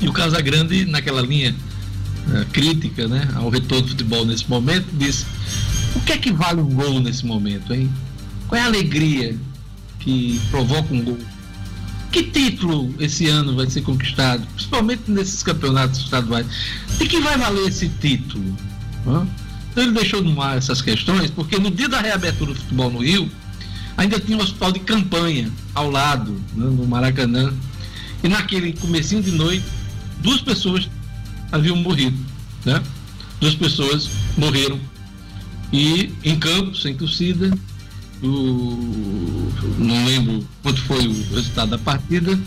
E 0.00 0.08
o 0.08 0.12
Casagrande, 0.12 0.84
naquela 0.86 1.20
linha 1.20 1.54
uh, 2.28 2.46
crítica 2.52 3.08
né, 3.08 3.28
ao 3.34 3.50
retorno 3.50 3.84
do 3.84 3.90
futebol 3.90 4.24
nesse 4.24 4.48
momento, 4.48 4.86
disse: 4.92 5.26
o 5.94 6.00
que 6.00 6.12
é 6.12 6.18
que 6.18 6.32
vale 6.32 6.60
um 6.60 6.68
gol 6.68 7.00
nesse 7.00 7.26
momento, 7.26 7.74
hein? 7.74 7.90
Qual 8.48 8.60
é 8.60 8.62
a 8.62 8.66
alegria 8.66 9.36
que 9.98 10.40
provoca 10.50 10.94
um 10.94 11.02
gol? 11.02 11.18
Que 12.10 12.24
título 12.24 12.92
esse 12.98 13.28
ano 13.28 13.54
vai 13.54 13.68
ser 13.70 13.82
conquistado, 13.82 14.44
principalmente 14.54 15.02
nesses 15.08 15.42
campeonatos 15.42 16.00
estaduais? 16.00 16.46
De 16.98 17.06
que 17.06 17.20
vai 17.20 17.38
valer 17.38 17.68
esse 17.68 17.88
título? 17.88 18.56
Hã? 19.06 19.26
Então 19.70 19.84
ele 19.84 19.92
deixou 19.92 20.20
no 20.22 20.40
ar 20.42 20.58
essas 20.58 20.82
questões, 20.82 21.30
porque 21.30 21.58
no 21.58 21.70
dia 21.70 21.88
da 21.88 22.00
reabertura 22.00 22.52
do 22.52 22.58
futebol 22.58 22.90
no 22.90 22.98
Rio, 22.98 23.30
ainda 24.00 24.18
tinha 24.18 24.38
um 24.38 24.40
hospital 24.40 24.72
de 24.72 24.80
campanha 24.80 25.52
ao 25.74 25.90
lado, 25.90 26.32
né, 26.54 26.64
no 26.64 26.86
Maracanã. 26.86 27.52
E 28.24 28.28
naquele 28.28 28.72
comecinho 28.72 29.22
de 29.22 29.30
noite, 29.30 29.64
duas 30.22 30.40
pessoas 30.40 30.88
haviam 31.52 31.76
morrido. 31.76 32.16
Né? 32.64 32.82
Duas 33.40 33.54
pessoas 33.54 34.08
morreram. 34.38 34.80
E 35.70 36.14
em 36.24 36.38
campo, 36.38 36.74
sem 36.74 36.94
torcida, 36.96 37.50
o, 38.22 39.52
não 39.78 40.04
lembro 40.06 40.48
quanto 40.62 40.80
foi 40.80 41.06
o 41.06 41.34
resultado 41.34 41.70
da 41.70 41.78
partida. 41.78 42.38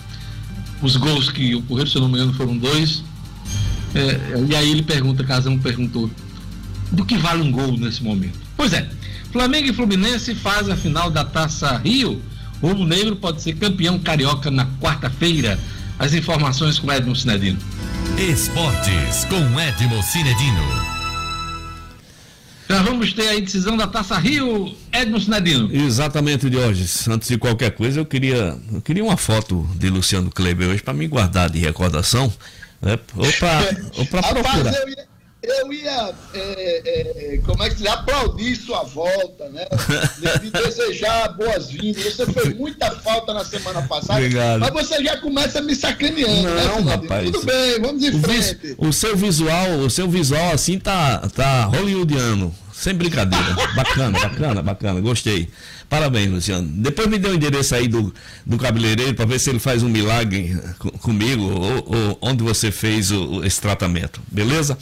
Os 0.82 0.98
gols 0.98 1.30
que 1.30 1.54
ocorreram, 1.54 1.90
se 1.90 1.96
eu 1.96 2.02
não 2.02 2.10
me 2.10 2.16
engano, 2.16 2.34
foram 2.34 2.58
dois. 2.58 3.04
É, 3.94 4.44
e 4.50 4.56
aí 4.56 4.72
ele 4.72 4.82
pergunta, 4.82 5.24
Casão 5.24 5.58
perguntou, 5.60 6.10
do 6.92 7.06
que 7.06 7.16
vale 7.16 7.44
um 7.44 7.52
gol 7.52 7.78
nesse 7.78 8.04
momento. 8.04 8.40
Pois 8.58 8.74
é, 8.74 8.90
Flamengo 9.34 9.68
e 9.68 9.74
Fluminense 9.74 10.36
fazem 10.36 10.72
a 10.72 10.78
final 10.78 11.10
da 11.10 11.26
Taça 11.26 11.76
Rio. 11.78 12.22
O 12.62 12.68
Rubro 12.68 12.86
Negro 12.86 13.16
pode 13.16 13.42
ser 13.42 13.56
campeão 13.56 13.98
carioca 13.98 14.52
na 14.52 14.68
quarta-feira. 14.80 15.60
As 15.98 16.14
informações 16.14 16.78
com 16.78 16.92
Edmo 16.92 17.16
Cinedino. 17.16 17.58
Esportes 18.16 19.26
com 19.26 19.60
Edmo 19.60 20.04
Cinedino. 20.04 20.62
Já 22.70 22.84
vamos 22.84 23.12
ter 23.14 23.30
a 23.30 23.40
decisão 23.40 23.76
da 23.76 23.88
Taça 23.88 24.20
Rio, 24.20 24.72
Edmo 24.92 25.20
Cinedino. 25.20 25.68
Exatamente, 25.76 26.48
Diógenes. 26.48 27.08
Antes 27.08 27.28
de 27.28 27.40
qualquer 27.40 27.72
coisa, 27.72 28.00
eu 28.00 28.06
queria, 28.06 28.56
eu 28.72 28.82
queria 28.82 29.04
uma 29.04 29.18
foto 29.18 29.68
de 29.76 29.90
Luciano 29.90 30.30
Kleber 30.30 30.70
hoje 30.70 30.84
para 30.84 30.94
me 30.94 31.08
guardar 31.08 31.50
de 31.50 31.58
recordação. 31.58 32.32
Né? 32.80 33.00
Ou 33.16 33.34
para 33.34 34.22
procurar. 34.32 34.74
Eu 34.76 34.90
ia 34.90 35.13
eu 35.44 35.74
ia, 35.74 36.14
é, 36.34 36.82
é, 36.86 37.36
é, 37.36 37.38
como 37.46 37.62
é 37.64 37.70
que 37.70 37.78
se 37.78 37.88
aplaudir 37.88 38.56
sua 38.56 38.84
volta, 38.84 39.50
né? 39.50 39.66
De 40.42 40.50
desejar 40.50 41.34
boas-vindas. 41.34 42.16
Você 42.16 42.26
fez 42.26 42.56
muita 42.56 42.90
falta 42.92 43.34
na 43.34 43.44
semana 43.44 43.82
passada, 43.82 44.20
Obrigado. 44.20 44.60
mas 44.62 44.72
você 44.72 45.04
já 45.04 45.18
começa 45.18 45.62
me 45.62 45.76
sacaneando, 45.76 46.50
né, 46.50 46.64
Não, 46.64 46.82
né, 46.82 46.96
rapaz. 46.96 47.30
Tudo 47.30 47.46
bem, 47.46 47.82
vamos 47.82 48.04
em 48.04 48.10
o 48.16 48.22
frente. 48.22 48.56
Vis, 48.56 48.76
o 48.78 48.94
seu 48.94 49.18
visual, 49.18 49.72
o 49.80 49.90
seu 49.90 50.10
visual 50.10 50.54
assim 50.54 50.80
tá, 50.80 51.28
tá 51.36 51.66
hollywoodiano. 51.66 52.56
Sem 52.84 52.96
brincadeira. 52.96 53.56
bacana, 53.78 54.20
bacana, 54.20 54.62
bacana. 54.62 55.00
Gostei. 55.00 55.48
Parabéns, 55.90 56.30
Luciano. 56.30 56.68
Depois 56.68 57.08
me 57.08 57.18
dê 57.18 57.30
o 57.30 57.34
endereço 57.34 57.74
aí 57.74 57.88
do, 57.88 58.14
do 58.46 58.58
cabeleireiro 58.58 59.14
para 59.14 59.24
ver 59.24 59.40
se 59.40 59.50
ele 59.50 59.60
faz 59.60 59.82
um 59.84 59.88
milagre 59.88 60.60
comigo 61.00 61.44
ou, 61.44 61.96
ou 61.96 62.18
onde 62.22 62.44
você 62.44 62.72
fez 62.74 63.10
o, 63.10 63.42
esse 63.46 63.62
tratamento. 63.62 64.20
Beleza? 64.30 64.78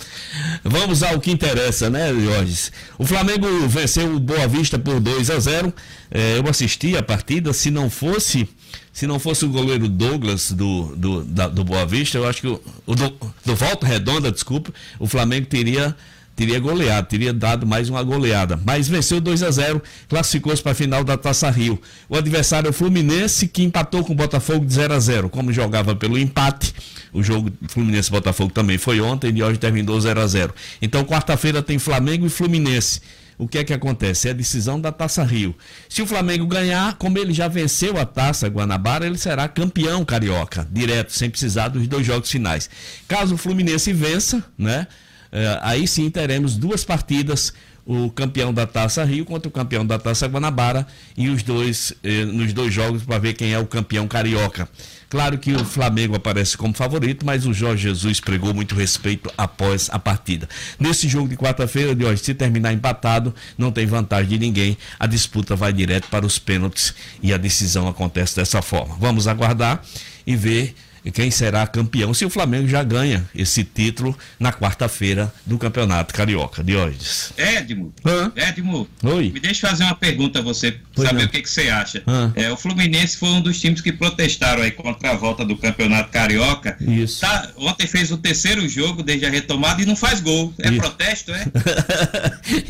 Vamos 0.64 1.04
ao 1.04 1.20
que 1.20 1.30
interessa, 1.30 1.92
né, 1.92 2.12
Jorge? 2.12 2.72
O 2.98 3.06
Flamengo 3.06 3.46
venceu 3.68 4.16
o 4.16 4.20
Boa 4.20 4.48
Vista 4.48 4.80
por 4.80 5.00
2 5.00 5.30
a 5.30 5.40
0. 5.40 5.72
É, 6.10 6.40
eu 6.40 6.50
assisti 6.50 6.98
a 6.98 7.04
partida. 7.04 7.54
Se 7.54 7.70
não 7.70 7.88
fosse 7.88 8.50
se 8.92 9.06
não 9.06 9.20
fosse 9.20 9.46
o 9.46 9.50
goleiro 9.50 9.88
Douglas 9.88 10.52
do, 10.52 10.96
do, 10.96 11.24
da, 11.24 11.48
do 11.48 11.64
Boa 11.64 11.86
Vista, 11.86 12.18
eu 12.18 12.28
acho 12.28 12.42
que 12.42 12.48
o, 12.48 12.60
o 12.88 12.96
do, 12.96 13.14
do 13.46 13.56
Volta 13.56 13.86
Redonda, 13.86 14.32
desculpa, 14.32 14.74
o 14.98 15.06
Flamengo 15.06 15.46
teria 15.46 15.96
teria 16.36 16.60
goleado, 16.60 17.08
teria 17.08 17.34
dado 17.34 17.66
mais 17.66 17.90
uma 17.90 18.02
goleada. 18.04 18.60
Mas 18.66 18.88
venceu 18.88 19.20
2 19.20 19.44
a 19.44 19.52
0 19.52 19.82
classificou-se 20.08 20.62
para 20.62 20.72
a 20.72 20.76
final 20.76 21.04
da 21.04 21.18
Taça 21.18 21.50
Rio. 21.50 21.82
O 22.10 22.16
adversário 22.16 22.68
é 22.68 22.70
o 22.72 22.74
Fluminense, 22.74 23.48
que 23.48 23.64
empatou 23.64 24.04
com 24.04 24.14
o 24.14 24.16
Botafogo 24.16 24.66
de 24.66 24.74
0 24.74 24.94
a 24.94 25.00
0 25.00 25.30
Como 25.30 25.52
jogava 25.52 25.96
pelo 25.96 26.18
empate, 26.18 26.74
o 27.14 27.22
jogo 27.22 27.52
Fluminense-Botafogo 27.68 28.52
também 28.52 28.78
foi 28.78 29.02
ontem 29.02 29.32
e 29.36 29.44
hoje 29.44 29.60
terminou 29.60 30.00
0 30.00 30.22
a 30.22 30.28
0 30.28 30.54
Então, 30.82 31.04
quarta-feira 31.04 31.62
tem 31.62 31.78
Flamengo 31.78 32.26
e 32.26 32.30
Fluminense. 32.30 33.02
O 33.42 33.48
que 33.48 33.58
é 33.58 33.64
que 33.64 33.74
acontece? 33.74 34.28
É 34.28 34.32
a 34.32 34.36
decisão 34.36 34.80
da 34.80 34.92
Taça 34.92 35.24
Rio. 35.24 35.56
Se 35.90 36.00
o 36.04 36.06
Flamengo 36.06 36.46
ganhar, 36.46 36.96
como 36.98 37.18
ele 37.18 37.34
já 37.34 37.48
venceu 37.48 37.98
a 37.98 38.06
Taça 38.06 38.48
Guanabara, 38.48 39.08
ele 39.08 39.18
será 39.18 39.48
campeão 39.48 40.06
carioca, 40.06 40.68
direto, 40.72 41.12
sem 41.12 41.28
precisar 41.28 41.70
dos 41.70 41.88
dois 41.88 42.06
jogos 42.06 42.30
finais. 42.30 42.70
Caso 43.08 43.34
o 43.34 43.38
Fluminense 43.40 43.92
vença, 43.94 44.44
né? 44.56 44.86
É, 45.32 45.60
aí 45.62 45.88
sim 45.88 46.10
teremos 46.10 46.58
duas 46.58 46.84
partidas 46.84 47.54
o 47.86 48.10
campeão 48.12 48.54
da 48.54 48.68
Taça 48.68 49.04
Rio 49.04 49.26
contra 49.26 49.48
o 49.48 49.52
campeão 49.52 49.86
da 49.86 49.98
Taça 49.98 50.28
Guanabara 50.28 50.86
e 51.18 51.30
os 51.30 51.44
dois 51.44 51.94
eh, 52.04 52.26
nos 52.26 52.54
dois 52.54 52.74
jogos 52.74 53.04
para 53.04 53.18
ver 53.18 53.34
quem 53.34 53.54
é 53.54 53.60
o 53.60 53.66
campeão 53.66 54.08
carioca. 54.08 54.70
Claro 55.10 55.38
que 55.38 55.52
o 55.54 55.66
Flamengo 55.66 56.16
aparece 56.16 56.56
como 56.56 56.74
favorito, 56.74 57.26
mas 57.26 57.46
o 57.46 57.54
Jorge 57.54 57.84
Jesus 57.84 58.20
pregou 58.20 58.54
muito 58.54 58.76
respeito 58.76 59.30
após 59.38 59.90
a 59.92 60.00
partida. 60.00 60.48
Nesse 60.80 61.08
jogo 61.10 61.28
de 61.28 61.36
quarta-feira 61.36 61.94
de 61.94 62.06
hoje, 62.06 62.24
se 62.24 62.34
terminar 62.34 62.72
empatado, 62.72 63.36
não 63.58 63.72
tem 63.72 63.86
vantagem 63.86 64.30
de 64.30 64.40
ninguém. 64.40 64.78
A 64.98 65.08
disputa 65.08 65.56
vai 65.56 65.74
direto 65.74 66.08
para 66.08 66.26
os 66.26 66.40
pênaltis 66.40 66.94
e 67.22 67.34
a 67.34 67.38
decisão 67.38 67.90
acontece 67.90 68.38
dessa 68.38 68.62
forma. 68.62 68.96
Vamos 69.00 69.28
aguardar 69.28 69.84
e 70.26 70.36
ver 70.36 70.76
quem 71.10 71.32
será 71.32 71.66
campeão 71.66 72.14
se 72.14 72.24
o 72.26 72.30
Flamengo 72.30 72.68
já 72.68 72.84
ganha 72.84 73.26
esse 73.34 73.64
título 73.64 74.16
na 74.40 74.52
quarta-feira 74.54 75.34
do 75.46 75.58
Campeonato 75.58 76.14
Carioca. 76.14 76.64
Diógenes. 76.64 77.34
Edmo, 77.38 77.94
Hã? 78.06 78.32
Edmo, 78.36 78.88
Oi. 79.04 79.32
me 79.34 79.40
deixa 79.40 79.68
fazer 79.68 79.84
uma 79.86 79.96
pergunta 79.96 80.40
a 80.40 80.42
você, 80.42 80.78
Pois 80.94 81.08
saber 81.08 81.22
não. 81.22 81.28
o 81.28 81.30
que, 81.32 81.42
que 81.42 81.50
você 81.50 81.70
acha. 81.70 82.04
Hã? 82.06 82.32
É, 82.36 82.52
o 82.52 82.58
Fluminense 82.58 83.18
foi 83.18 83.30
um 83.30 83.42
dos 83.42 83.60
times 83.60 83.82
que 83.82 83.92
protestaram 83.92 84.62
aí 84.62 84.72
contra 84.72 85.12
a 85.12 85.16
volta 85.16 85.44
do 85.46 85.58
Campeonato 85.58 86.10
Carioca. 86.12 86.78
Isso. 86.82 87.22
Tá, 87.22 87.50
ontem 87.58 87.88
fez 87.88 88.12
o 88.12 88.18
terceiro 88.18 88.68
jogo 88.68 89.02
desde 89.02 89.26
a 89.26 89.30
retomada 89.30 89.82
e 89.82 89.86
não 89.86 89.96
faz 89.96 90.20
gol. 90.20 90.54
É 90.60 90.70
Isso. 90.70 90.78
protesto, 90.82 91.32
é? 91.34 91.46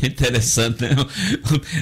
Interessante, 0.02 0.82
né? 0.82 0.90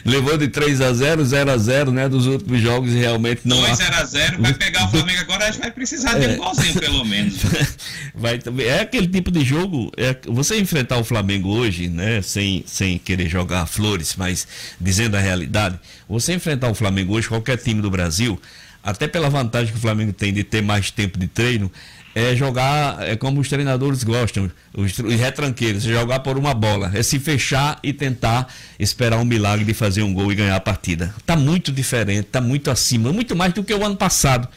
Levou 0.04 0.36
de 0.36 0.48
3 0.48 0.80
a 0.80 0.92
0 0.92 1.24
0 1.24 1.50
a 1.50 1.56
0 1.58 1.92
né? 1.92 2.08
Dos 2.08 2.26
últimos 2.26 2.60
jogos 2.60 2.92
e 2.92 2.98
realmente 2.98 3.42
não 3.44 3.58
2 3.58 3.70
há- 3.72 3.74
0 3.74 3.96
a 3.96 4.04
0 4.04 4.42
vai 4.42 4.54
pegar 4.54 4.84
o 4.86 4.88
Flamengo 4.90 5.20
agora, 5.20 5.44
acho 5.48 5.58
que 5.58 5.62
vai 5.62 5.70
precisar 5.70 6.18
de 6.18 6.26
um 6.26 6.39
golzinho, 6.40 6.74
pelo 6.80 7.04
menos. 7.04 7.36
Vai, 8.14 8.38
também- 8.38 8.66
é 8.66 8.80
aquele 8.80 9.06
tipo 9.06 9.30
de 9.30 9.44
jogo. 9.44 9.92
É, 9.96 10.16
você 10.26 10.58
enfrentar 10.58 10.98
o 10.98 11.04
Flamengo 11.04 11.48
hoje, 11.50 11.88
né? 11.88 12.22
Sem, 12.22 12.64
sem 12.66 12.98
querer 12.98 13.28
jogar 13.28 13.66
flores, 13.66 14.14
mas 14.16 14.46
dizendo 14.80 15.16
a 15.16 15.20
realidade, 15.20 15.78
você 16.08 16.34
enfrentar 16.34 16.68
o 16.70 16.74
Flamengo 16.74 17.14
hoje, 17.14 17.28
qualquer 17.28 17.56
time 17.56 17.80
do 17.80 17.90
Brasil, 17.90 18.40
até 18.82 19.06
pela 19.06 19.28
vantagem 19.28 19.72
que 19.72 19.78
o 19.78 19.80
Flamengo 19.80 20.12
tem 20.12 20.32
de 20.32 20.42
ter 20.42 20.62
mais 20.62 20.90
tempo 20.90 21.18
de 21.18 21.26
treino, 21.26 21.70
é 22.14 22.34
jogar 22.34 23.06
é 23.06 23.14
como 23.14 23.40
os 23.40 23.48
treinadores 23.48 24.02
gostam, 24.02 24.50
os, 24.74 24.98
os 24.98 25.14
retranqueiros, 25.14 25.86
é 25.86 25.90
jogar 25.92 26.20
por 26.20 26.36
uma 26.36 26.52
bola, 26.52 26.90
é 26.92 27.02
se 27.02 27.20
fechar 27.20 27.78
e 27.84 27.92
tentar 27.92 28.52
esperar 28.78 29.18
um 29.18 29.24
milagre 29.24 29.64
de 29.64 29.74
fazer 29.74 30.02
um 30.02 30.12
gol 30.12 30.32
e 30.32 30.34
ganhar 30.34 30.56
a 30.56 30.60
partida. 30.60 31.14
Tá 31.24 31.36
muito 31.36 31.70
diferente, 31.70 32.24
tá 32.24 32.40
muito 32.40 32.70
acima, 32.70 33.12
muito 33.12 33.36
mais 33.36 33.52
do 33.52 33.62
que 33.62 33.72
o 33.72 33.84
ano 33.84 33.96
passado 33.96 34.48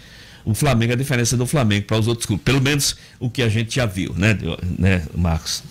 o 0.46 0.54
Flamengo, 0.54 0.94
a 0.94 0.96
diferença 0.96 1.38
do 1.38 1.46
Flamengo 1.46 1.86
para 1.86 2.00
os 2.00 2.08
outros 2.08 2.26
clubes. 2.26 2.44
Pelo 2.44 2.62
menos 2.62 2.96
o 3.20 3.30
que 3.30 3.42
a 3.42 3.50
gente 3.50 3.76
já 3.76 3.86
viu, 3.86 4.14
né, 4.18 4.38
né 4.78 5.06
Marcos? 5.16 5.64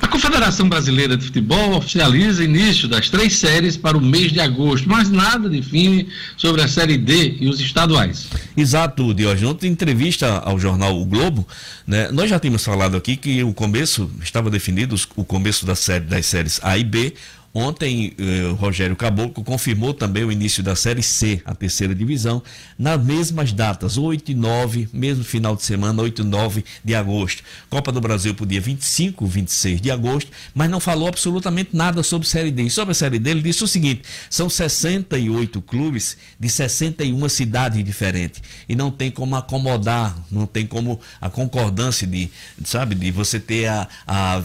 A 0.00 0.08
Confederação 0.08 0.66
Brasileira 0.68 1.14
de 1.14 1.26
Futebol 1.26 1.76
oficializa 1.76 2.42
início 2.42 2.88
das 2.88 3.10
três 3.10 3.36
séries 3.36 3.76
para 3.76 3.98
o 3.98 4.00
mês 4.00 4.32
de 4.32 4.40
agosto, 4.40 4.88
mas 4.88 5.10
nada 5.10 5.48
define 5.48 6.08
sobre 6.38 6.62
a 6.62 6.68
Série 6.68 6.96
D 6.96 7.36
e 7.38 7.48
os 7.48 7.60
estaduais. 7.60 8.26
Exato, 8.56 9.12
Diógenes. 9.12 9.50
Ontem, 9.50 9.68
em 9.68 9.72
entrevista 9.72 10.38
ao 10.38 10.58
jornal 10.58 10.98
O 10.98 11.04
Globo, 11.04 11.46
né, 11.86 12.10
nós 12.12 12.30
já 12.30 12.40
tínhamos 12.40 12.64
falado 12.64 12.96
aqui 12.96 13.14
que 13.14 13.42
o 13.44 13.52
começo, 13.52 14.10
estava 14.22 14.50
definido 14.50 14.96
o 15.16 15.24
começo 15.24 15.66
da 15.66 15.74
série, 15.74 16.06
das 16.06 16.24
séries 16.24 16.58
A 16.62 16.78
e 16.78 16.84
B, 16.84 17.12
Ontem, 17.52 18.14
eh, 18.16 18.54
Rogério 18.56 18.94
Caboclo 18.94 19.42
confirmou 19.42 19.92
também 19.92 20.22
o 20.22 20.30
início 20.30 20.62
da 20.62 20.76
Série 20.76 21.02
C, 21.02 21.42
a 21.44 21.52
terceira 21.52 21.92
divisão, 21.92 22.40
nas 22.78 23.02
mesmas 23.02 23.52
datas, 23.52 23.98
8 23.98 24.30
e 24.30 24.34
9, 24.36 24.88
mesmo 24.92 25.24
final 25.24 25.56
de 25.56 25.64
semana, 25.64 26.00
8 26.00 26.22
e 26.22 26.24
9 26.24 26.64
de 26.84 26.94
agosto. 26.94 27.42
Copa 27.68 27.90
do 27.90 28.00
Brasil 28.00 28.36
para 28.36 28.44
o 28.44 28.46
dia 28.46 28.60
25, 28.60 29.26
26 29.26 29.80
de 29.80 29.90
agosto, 29.90 30.30
mas 30.54 30.70
não 30.70 30.78
falou 30.78 31.08
absolutamente 31.08 31.70
nada 31.72 32.04
sobre 32.04 32.28
Série 32.28 32.52
D. 32.52 32.62
E 32.62 32.70
sobre 32.70 32.92
a 32.92 32.94
Série 32.94 33.18
D, 33.18 33.30
ele 33.30 33.42
disse 33.42 33.64
o 33.64 33.68
seguinte: 33.68 34.02
são 34.28 34.48
68 34.48 35.60
clubes 35.62 36.16
de 36.38 36.48
61 36.48 37.28
cidades 37.28 37.82
diferentes. 37.82 38.40
E 38.68 38.76
não 38.76 38.92
tem 38.92 39.10
como 39.10 39.34
acomodar, 39.34 40.16
não 40.30 40.46
tem 40.46 40.64
como 40.64 41.00
a 41.20 41.28
concordância 41.28 42.06
de, 42.06 42.30
sabe, 42.64 42.94
de 42.94 43.10
você 43.10 43.40
ter 43.40 43.66
a, 43.66 43.88
a 44.06 44.42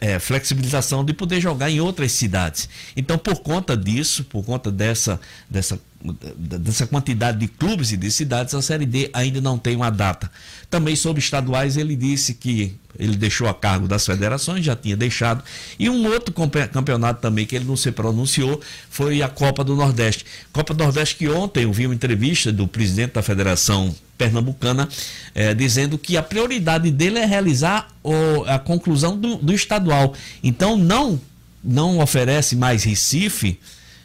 é, 0.00 0.18
flexibilização 0.18 1.04
de 1.04 1.12
poder 1.12 1.38
jogar 1.38 1.70
em 1.70 1.80
outras 1.80 2.12
cidades 2.12 2.45
cidades. 2.46 2.68
Então, 2.96 3.18
por 3.18 3.40
conta 3.40 3.76
disso, 3.76 4.24
por 4.24 4.44
conta 4.44 4.70
dessa, 4.70 5.20
dessa, 5.50 5.78
dessa 6.36 6.86
quantidade 6.86 7.38
de 7.38 7.48
clubes 7.48 7.92
e 7.92 7.96
de 7.96 8.10
cidades, 8.10 8.54
a 8.54 8.62
Série 8.62 8.86
D 8.86 9.10
ainda 9.12 9.40
não 9.40 9.58
tem 9.58 9.76
uma 9.76 9.90
data. 9.90 10.30
Também 10.70 10.96
sobre 10.96 11.20
estaduais, 11.20 11.76
ele 11.76 11.96
disse 11.96 12.34
que 12.34 12.74
ele 12.98 13.16
deixou 13.16 13.46
a 13.46 13.54
cargo 13.54 13.86
das 13.86 14.06
federações, 14.06 14.64
já 14.64 14.74
tinha 14.74 14.96
deixado. 14.96 15.42
E 15.78 15.90
um 15.90 16.06
outro 16.06 16.34
campeonato 16.72 17.20
também 17.20 17.44
que 17.44 17.54
ele 17.54 17.66
não 17.66 17.76
se 17.76 17.92
pronunciou 17.92 18.60
foi 18.88 19.22
a 19.22 19.28
Copa 19.28 19.62
do 19.62 19.76
Nordeste. 19.76 20.24
Copa 20.52 20.72
do 20.72 20.82
Nordeste 20.82 21.16
que 21.16 21.28
ontem 21.28 21.64
eu 21.64 21.72
vi 21.72 21.86
uma 21.86 21.94
entrevista 21.94 22.50
do 22.50 22.66
presidente 22.66 23.12
da 23.12 23.22
Federação 23.22 23.94
Pernambucana 24.16 24.88
eh, 25.34 25.52
dizendo 25.52 25.98
que 25.98 26.16
a 26.16 26.22
prioridade 26.22 26.90
dele 26.90 27.18
é 27.18 27.26
realizar 27.26 27.88
a 28.46 28.58
conclusão 28.58 29.18
do, 29.18 29.36
do 29.36 29.52
estadual. 29.52 30.14
Então 30.42 30.74
não 30.74 31.20
não 31.66 31.98
oferece 31.98 32.54
mais 32.54 32.84
Recife 32.84 33.58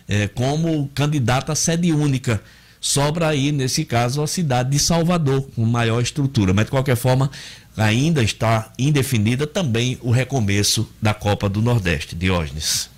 é, 0.07 0.27
como 0.27 0.89
candidato 0.93 1.51
a 1.51 1.55
sede 1.55 1.91
única. 1.91 2.41
Sobra 2.79 3.27
aí, 3.27 3.51
nesse 3.51 3.85
caso, 3.85 4.23
a 4.23 4.27
cidade 4.27 4.71
de 4.71 4.79
Salvador, 4.79 5.47
com 5.55 5.63
maior 5.65 6.01
estrutura. 6.01 6.51
Mas, 6.53 6.65
de 6.65 6.71
qualquer 6.71 6.95
forma, 6.95 7.29
ainda 7.77 8.23
está 8.23 8.71
indefinida 8.77 9.45
também 9.45 9.97
o 10.01 10.11
recomeço 10.11 10.89
da 11.01 11.13
Copa 11.13 11.47
do 11.47 11.61
Nordeste. 11.61 12.15
Diógenes. 12.15 12.89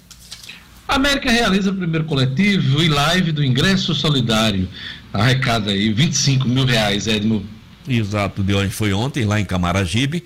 A 0.88 0.96
América 0.96 1.32
realiza 1.32 1.72
o 1.72 1.76
primeiro 1.76 2.06
coletivo 2.06 2.82
e 2.82 2.88
live 2.88 3.32
do 3.32 3.44
ingresso 3.44 3.94
solidário. 3.94 4.68
Arrecada 5.12 5.72
aí 5.72 5.92
25 5.92 6.48
mil 6.48 6.66
reais, 6.66 7.08
Edmo. 7.08 7.46
Exato, 7.88 8.44
Diógenes 8.44 8.76
foi 8.76 8.94
ontem 8.94 9.26
lá 9.26 9.40
em 9.40 9.46
Camaragibe. 9.46 10.24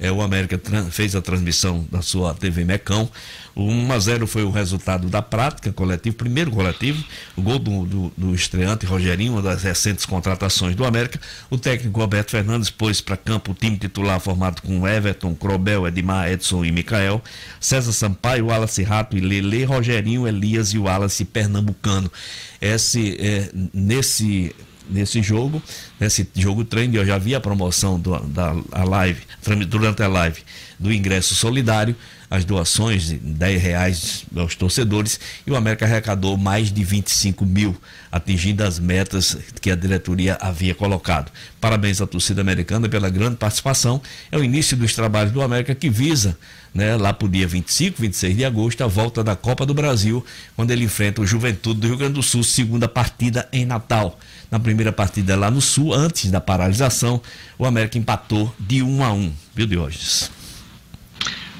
É, 0.00 0.12
o 0.12 0.22
América 0.22 0.60
fez 0.90 1.16
a 1.16 1.20
transmissão 1.20 1.86
da 1.90 2.02
sua 2.02 2.32
TV 2.34 2.64
Mecão. 2.64 3.10
O 3.58 3.64
1 3.64 3.92
a 3.92 3.98
0 3.98 4.26
foi 4.28 4.44
o 4.44 4.50
resultado 4.50 5.08
da 5.08 5.20
prática 5.20 5.72
coletiva, 5.72 6.14
primeiro 6.14 6.48
coletivo, 6.48 7.04
o 7.36 7.42
gol 7.42 7.58
do, 7.58 7.84
do, 7.84 8.12
do 8.16 8.32
estreante 8.32 8.86
Rogerinho, 8.86 9.32
uma 9.32 9.42
das 9.42 9.64
recentes 9.64 10.06
contratações 10.06 10.76
do 10.76 10.84
América. 10.84 11.20
O 11.50 11.58
técnico 11.58 11.98
Roberto 11.98 12.30
Fernandes 12.30 12.70
pôs 12.70 13.00
para 13.00 13.16
campo 13.16 13.50
o 13.50 13.54
time 13.54 13.76
titular 13.76 14.20
formado 14.20 14.62
com 14.62 14.86
Everton, 14.86 15.34
Crobel, 15.34 15.88
Edmar, 15.88 16.30
Edson 16.30 16.64
e 16.64 16.70
Micael, 16.70 17.20
César 17.58 17.90
Sampaio, 17.90 18.46
Wallace 18.46 18.84
Rato 18.84 19.18
e 19.18 19.20
Lele, 19.20 19.64
Rogerinho, 19.64 20.28
Elias 20.28 20.72
e 20.72 20.78
Wallace 20.78 21.24
Pernambucano. 21.24 22.12
Esse, 22.60 23.16
é, 23.18 23.50
nesse 23.74 24.54
nesse 24.90 25.22
jogo, 25.22 25.62
nesse 26.00 26.26
jogo 26.34 26.64
treino, 26.64 26.96
eu 26.96 27.04
já 27.04 27.18
vi 27.18 27.34
a 27.34 27.40
promoção 27.40 28.00
do, 28.00 28.18
da 28.20 28.54
a 28.72 28.84
live, 28.84 29.20
durante 29.68 30.02
a 30.02 30.08
live, 30.08 30.40
do 30.78 30.90
ingresso 30.92 31.34
solidário, 31.34 31.94
as 32.30 32.44
doações 32.44 33.08
de 33.08 33.16
10 33.16 33.62
reais 33.62 34.24
aos 34.36 34.54
torcedores 34.54 35.18
e 35.46 35.50
o 35.50 35.56
América 35.56 35.86
arrecadou 35.86 36.36
mais 36.36 36.70
de 36.70 36.84
25 36.84 37.46
mil, 37.46 37.76
atingindo 38.12 38.62
as 38.62 38.78
metas 38.78 39.36
que 39.60 39.70
a 39.70 39.76
diretoria 39.76 40.36
havia 40.40 40.74
colocado. 40.74 41.32
Parabéns 41.60 42.00
à 42.00 42.06
torcida 42.06 42.40
americana 42.40 42.88
pela 42.88 43.08
grande 43.08 43.36
participação. 43.36 44.00
É 44.30 44.36
o 44.36 44.44
início 44.44 44.76
dos 44.76 44.94
trabalhos 44.94 45.32
do 45.32 45.40
América 45.40 45.74
que 45.74 45.88
visa, 45.88 46.36
né, 46.74 46.96
lá 46.96 47.12
para 47.12 47.26
o 47.26 47.28
dia 47.28 47.46
25, 47.46 48.00
26 48.00 48.36
de 48.36 48.44
agosto, 48.44 48.84
a 48.84 48.86
volta 48.86 49.24
da 49.24 49.34
Copa 49.34 49.64
do 49.64 49.72
Brasil, 49.72 50.24
quando 50.54 50.70
ele 50.70 50.84
enfrenta 50.84 51.22
o 51.22 51.26
Juventude 51.26 51.80
do 51.80 51.86
Rio 51.86 51.96
Grande 51.96 52.14
do 52.14 52.22
Sul, 52.22 52.44
segunda 52.44 52.86
partida 52.86 53.48
em 53.52 53.64
Natal. 53.64 54.18
Na 54.50 54.60
primeira 54.60 54.92
partida 54.92 55.34
lá 55.36 55.50
no 55.50 55.60
Sul, 55.60 55.94
antes 55.94 56.30
da 56.30 56.40
paralisação, 56.40 57.20
o 57.58 57.64
América 57.64 57.98
empatou 57.98 58.54
de 58.58 58.82
1 58.82 59.04
a 59.04 59.12
1, 59.12 59.32
viu, 59.54 59.66
Diógenes? 59.66 60.37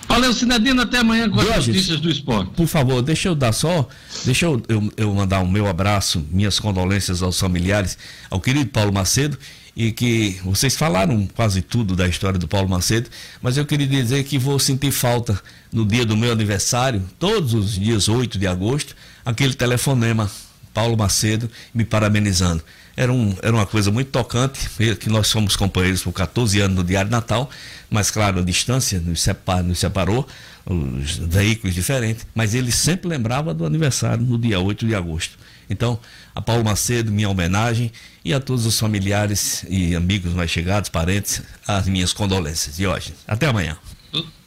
Valeu, 0.09 0.32
Sinedino, 0.32 0.80
até 0.82 0.98
amanhã 0.98 1.28
com 1.28 1.38
as 1.38 1.66
notícias 1.66 2.00
do 2.00 2.11
esporte. 2.11 2.50
Por 2.56 2.66
favor, 2.66 3.02
deixa 3.02 3.28
eu 3.28 3.34
dar 3.34 3.52
só, 3.52 3.86
deixa 4.24 4.46
eu, 4.46 4.61
eu, 4.68 4.92
eu 4.96 5.14
mandar 5.14 5.40
o 5.40 5.44
um 5.44 5.50
meu 5.50 5.66
abraço, 5.66 6.24
minhas 6.30 6.59
condolências 6.59 7.22
aos 7.22 7.38
familiares, 7.38 7.98
ao 8.30 8.40
querido 8.40 8.70
Paulo 8.70 8.92
Macedo, 8.92 9.38
e 9.76 9.92
que 9.92 10.40
vocês 10.42 10.74
falaram 10.74 11.28
quase 11.36 11.62
tudo 11.62 11.94
da 11.94 12.09
história 12.09 12.38
do 12.38 12.48
Paulo 12.48 12.68
Macedo, 12.68 13.09
mas 13.40 13.56
eu 13.56 13.64
queria 13.64 13.86
dizer 13.86 14.24
que 14.24 14.36
vou 14.36 14.59
sentir 14.59 14.90
falta 14.90 15.40
no 15.70 15.84
dia 15.84 16.04
do 16.04 16.16
meu 16.16 16.32
aniversário, 16.32 17.04
todos 17.16 17.54
os 17.54 17.74
dias 17.74 18.09
8 18.09 18.38
de 18.38 18.46
agosto, 18.46 18.96
aquele 19.24 19.54
telefonema 19.54 20.28
Paulo 20.74 20.96
Macedo 20.96 21.50
me 21.72 21.84
parabenizando. 21.84 22.64
Era, 22.96 23.12
um, 23.12 23.36
era 23.40 23.54
uma 23.54 23.66
coisa 23.66 23.92
muito 23.92 24.11
tocante, 24.11 24.68
que 24.98 25.09
nós 25.09 25.30
fomos 25.30 25.54
companheiros 25.54 26.02
por 26.02 26.12
14 26.12 26.61
anos 26.61 26.76
no 26.76 26.82
Diário 26.82 27.09
Natal, 27.09 27.48
mas 27.91 28.11
claro, 28.11 28.41
a 28.41 28.43
distância 28.43 29.01
nos, 29.01 29.20
separ, 29.20 29.62
nos 29.62 29.78
separou, 29.78 30.26
os 30.66 31.16
veículos 31.16 31.74
diferentes, 31.74 32.26
mas 32.34 32.55
ele 32.55 32.70
sempre 32.70 33.09
lembrava 33.09 33.55
do 33.55 33.64
aniversário 33.64 34.24
no 34.24 34.39
dia 34.39 34.61
8 34.61 34.86
de 34.86 34.95
agosto. 34.95 35.39
Então, 35.70 35.99
a 36.34 36.41
Paulo 36.41 36.64
Macedo, 36.64 37.11
minha 37.11 37.28
homenagem, 37.28 37.91
e 38.24 38.32
a 38.32 38.41
todos 38.41 38.66
os 38.66 38.78
familiares 38.78 39.64
e 39.68 39.95
amigos 39.95 40.32
mais 40.32 40.51
chegados, 40.51 40.89
parentes, 40.89 41.43
as 41.66 41.86
minhas 41.89 42.12
condolências. 42.12 42.78
E 42.78 42.86
hoje, 42.86 43.14
até 43.26 43.47
amanhã. 43.47 43.76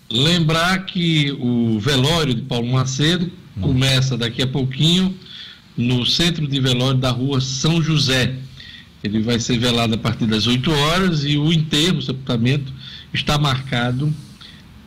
Lembrar 0.09 0.85
que 0.85 1.31
o 1.39 1.79
velório 1.79 2.33
de 2.33 2.41
Paulo 2.41 2.67
Macedo 2.71 3.31
começa 3.59 4.17
daqui 4.17 4.41
a 4.41 4.47
pouquinho 4.47 5.17
no 5.77 6.05
centro 6.05 6.47
de 6.47 6.59
velório 6.59 6.99
da 6.99 7.11
rua 7.11 7.39
São 7.39 7.81
José. 7.81 8.35
Ele 9.03 9.21
vai 9.21 9.39
ser 9.39 9.57
velado 9.57 9.95
a 9.95 9.97
partir 9.97 10.27
das 10.27 10.47
8 10.47 10.71
horas 10.71 11.23
e 11.23 11.37
o 11.37 11.51
enterro, 11.51 11.97
o 11.97 12.01
sepultamento, 12.01 12.71
está 13.13 13.37
marcado 13.37 14.13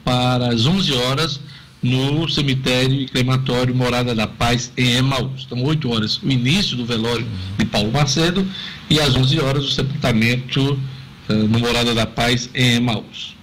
para 0.05 0.49
as 0.49 0.67
11 0.67 0.93
horas 0.93 1.41
no 1.83 2.27
cemitério 2.29 2.95
e 2.95 3.07
crematório 3.07 3.75
Morada 3.75 4.15
da 4.15 4.27
Paz 4.27 4.73
em 4.77 4.97
Emaús. 4.97 5.45
Então, 5.47 5.63
8 5.63 5.91
horas 5.91 6.17
o 6.23 6.31
início 6.31 6.77
do 6.77 6.87
velório 6.87 7.27
de 7.59 7.65
Paulo 7.67 7.93
Macedo 7.93 8.47
e 8.89 8.99
às 8.99 9.15
11 9.15 9.41
horas 9.41 9.65
o 9.65 9.71
sepultamento 9.71 10.79
uh, 11.29 11.33
no 11.33 11.59
Morada 11.59 11.95
da 11.95 12.07
Paz 12.07 12.49
em 12.55 12.77
Emaús. 12.77 13.35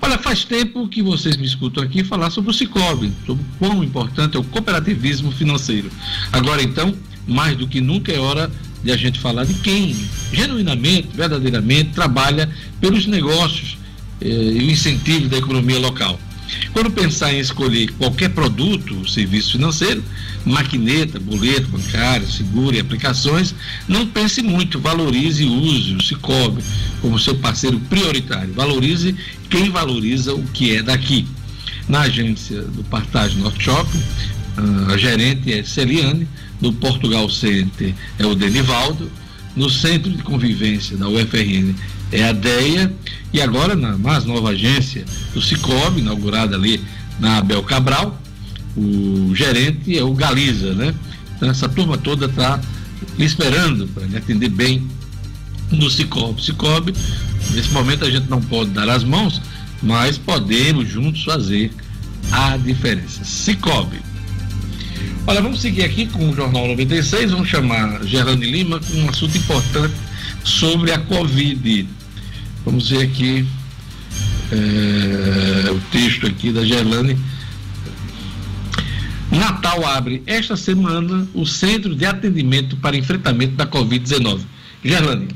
Olha, 0.00 0.18
faz 0.18 0.44
tempo 0.44 0.88
que 0.88 1.02
vocês 1.02 1.36
me 1.36 1.46
escutam 1.46 1.82
aqui 1.82 2.04
falar 2.04 2.30
sobre 2.30 2.50
o 2.50 2.54
Cicobi, 2.54 3.12
sobre 3.26 3.42
o 3.42 3.46
quão 3.58 3.84
importante 3.84 4.36
é 4.36 4.40
o 4.40 4.44
cooperativismo 4.44 5.30
financeiro. 5.32 5.90
Agora, 6.32 6.62
então, 6.62 6.94
mais 7.26 7.56
do 7.56 7.66
que 7.66 7.80
nunca 7.80 8.12
é 8.12 8.18
hora 8.18 8.50
de 8.82 8.92
a 8.92 8.96
gente 8.96 9.18
falar 9.18 9.44
de 9.44 9.54
quem 9.54 9.96
genuinamente, 10.32 11.08
verdadeiramente 11.14 11.90
trabalha 11.90 12.48
pelos 12.80 13.06
negócios 13.06 13.76
eh, 14.20 14.28
e 14.28 14.58
o 14.58 14.70
incentivo 14.70 15.28
da 15.28 15.38
economia 15.38 15.78
local. 15.78 16.18
Quando 16.72 16.90
pensar 16.90 17.32
em 17.32 17.40
escolher 17.40 17.90
qualquer 17.92 18.30
produto 18.30 18.96
ou 18.96 19.08
serviço 19.08 19.52
financeiro, 19.52 20.02
maquineta, 20.44 21.18
boleto 21.18 21.68
bancário, 21.68 22.30
seguro 22.30 22.76
e 22.76 22.80
aplicações, 22.80 23.54
não 23.88 24.06
pense 24.06 24.42
muito, 24.42 24.78
valorize 24.78 25.42
e 25.42 25.46
use 25.46 25.94
o 25.94 26.02
Cicobi 26.02 26.62
como 27.00 27.18
seu 27.18 27.34
parceiro 27.34 27.80
prioritário. 27.80 28.52
Valorize 28.54 29.14
quem 29.50 29.70
valoriza 29.70 30.34
o 30.34 30.42
que 30.44 30.76
é 30.76 30.82
daqui. 30.82 31.26
Na 31.88 32.02
agência 32.02 32.62
do 32.62 32.82
Partage 32.84 33.36
Norte 33.38 33.64
Shopping, 33.64 34.02
a 34.92 34.96
gerente 34.96 35.52
é 35.52 35.62
Celiane, 35.62 36.26
no 36.60 36.72
Portugal 36.72 37.28
Center 37.28 37.94
é 38.18 38.26
o 38.26 38.34
Denivaldo, 38.34 39.10
no 39.54 39.70
Centro 39.70 40.10
de 40.10 40.22
Convivência 40.22 40.96
da 40.96 41.08
UFRN 41.08 41.74
é 42.12 42.24
a 42.24 42.32
DEA, 42.32 42.92
e 43.32 43.40
agora 43.40 43.74
na 43.74 43.96
mais 43.98 44.24
nova 44.24 44.50
agência 44.50 45.04
do 45.34 45.42
Cicobi, 45.42 46.00
inaugurada 46.00 46.56
ali 46.56 46.82
na 47.18 47.38
Abel 47.38 47.62
Cabral, 47.62 48.20
o 48.76 49.34
gerente 49.34 49.96
é 49.96 50.02
o 50.02 50.12
Galiza, 50.12 50.74
né? 50.74 50.94
Então 51.36 51.50
essa 51.50 51.68
turma 51.68 51.96
toda 51.96 52.26
está 52.26 52.60
esperando 53.18 53.86
para 53.88 54.04
atender 54.18 54.48
bem 54.48 54.86
no 55.70 55.90
Cicobi. 55.90 56.42
Cicobi, 56.42 56.94
nesse 57.50 57.70
momento 57.70 58.04
a 58.04 58.10
gente 58.10 58.28
não 58.28 58.40
pode 58.40 58.70
dar 58.70 58.88
as 58.88 59.02
mãos, 59.02 59.40
mas 59.82 60.18
podemos 60.18 60.88
juntos 60.88 61.24
fazer 61.24 61.70
a 62.30 62.56
diferença. 62.56 63.24
Cicobi. 63.24 64.00
Olha, 65.26 65.42
vamos 65.42 65.60
seguir 65.60 65.82
aqui 65.82 66.06
com 66.06 66.30
o 66.30 66.34
Jornal 66.34 66.68
96, 66.68 67.32
vamos 67.32 67.48
chamar 67.48 68.04
Gerlane 68.04 68.46
Lima 68.46 68.78
com 68.78 68.98
um 68.98 69.08
assunto 69.08 69.36
importante 69.36 69.94
sobre 70.46 70.92
a 70.92 70.98
Covid. 70.98 71.88
Vamos 72.64 72.88
ver 72.88 73.02
aqui 73.02 73.46
é, 74.52 75.70
o 75.70 75.80
texto 75.90 76.26
aqui 76.26 76.52
da 76.52 76.64
Gerlane. 76.64 77.18
Natal 79.30 79.84
abre 79.84 80.22
esta 80.24 80.56
semana 80.56 81.26
o 81.34 81.44
Centro 81.44 81.94
de 81.94 82.06
Atendimento 82.06 82.76
para 82.76 82.96
Enfrentamento 82.96 83.54
da 83.56 83.66
Covid-19. 83.66 84.40
Gerlane. 84.84 85.28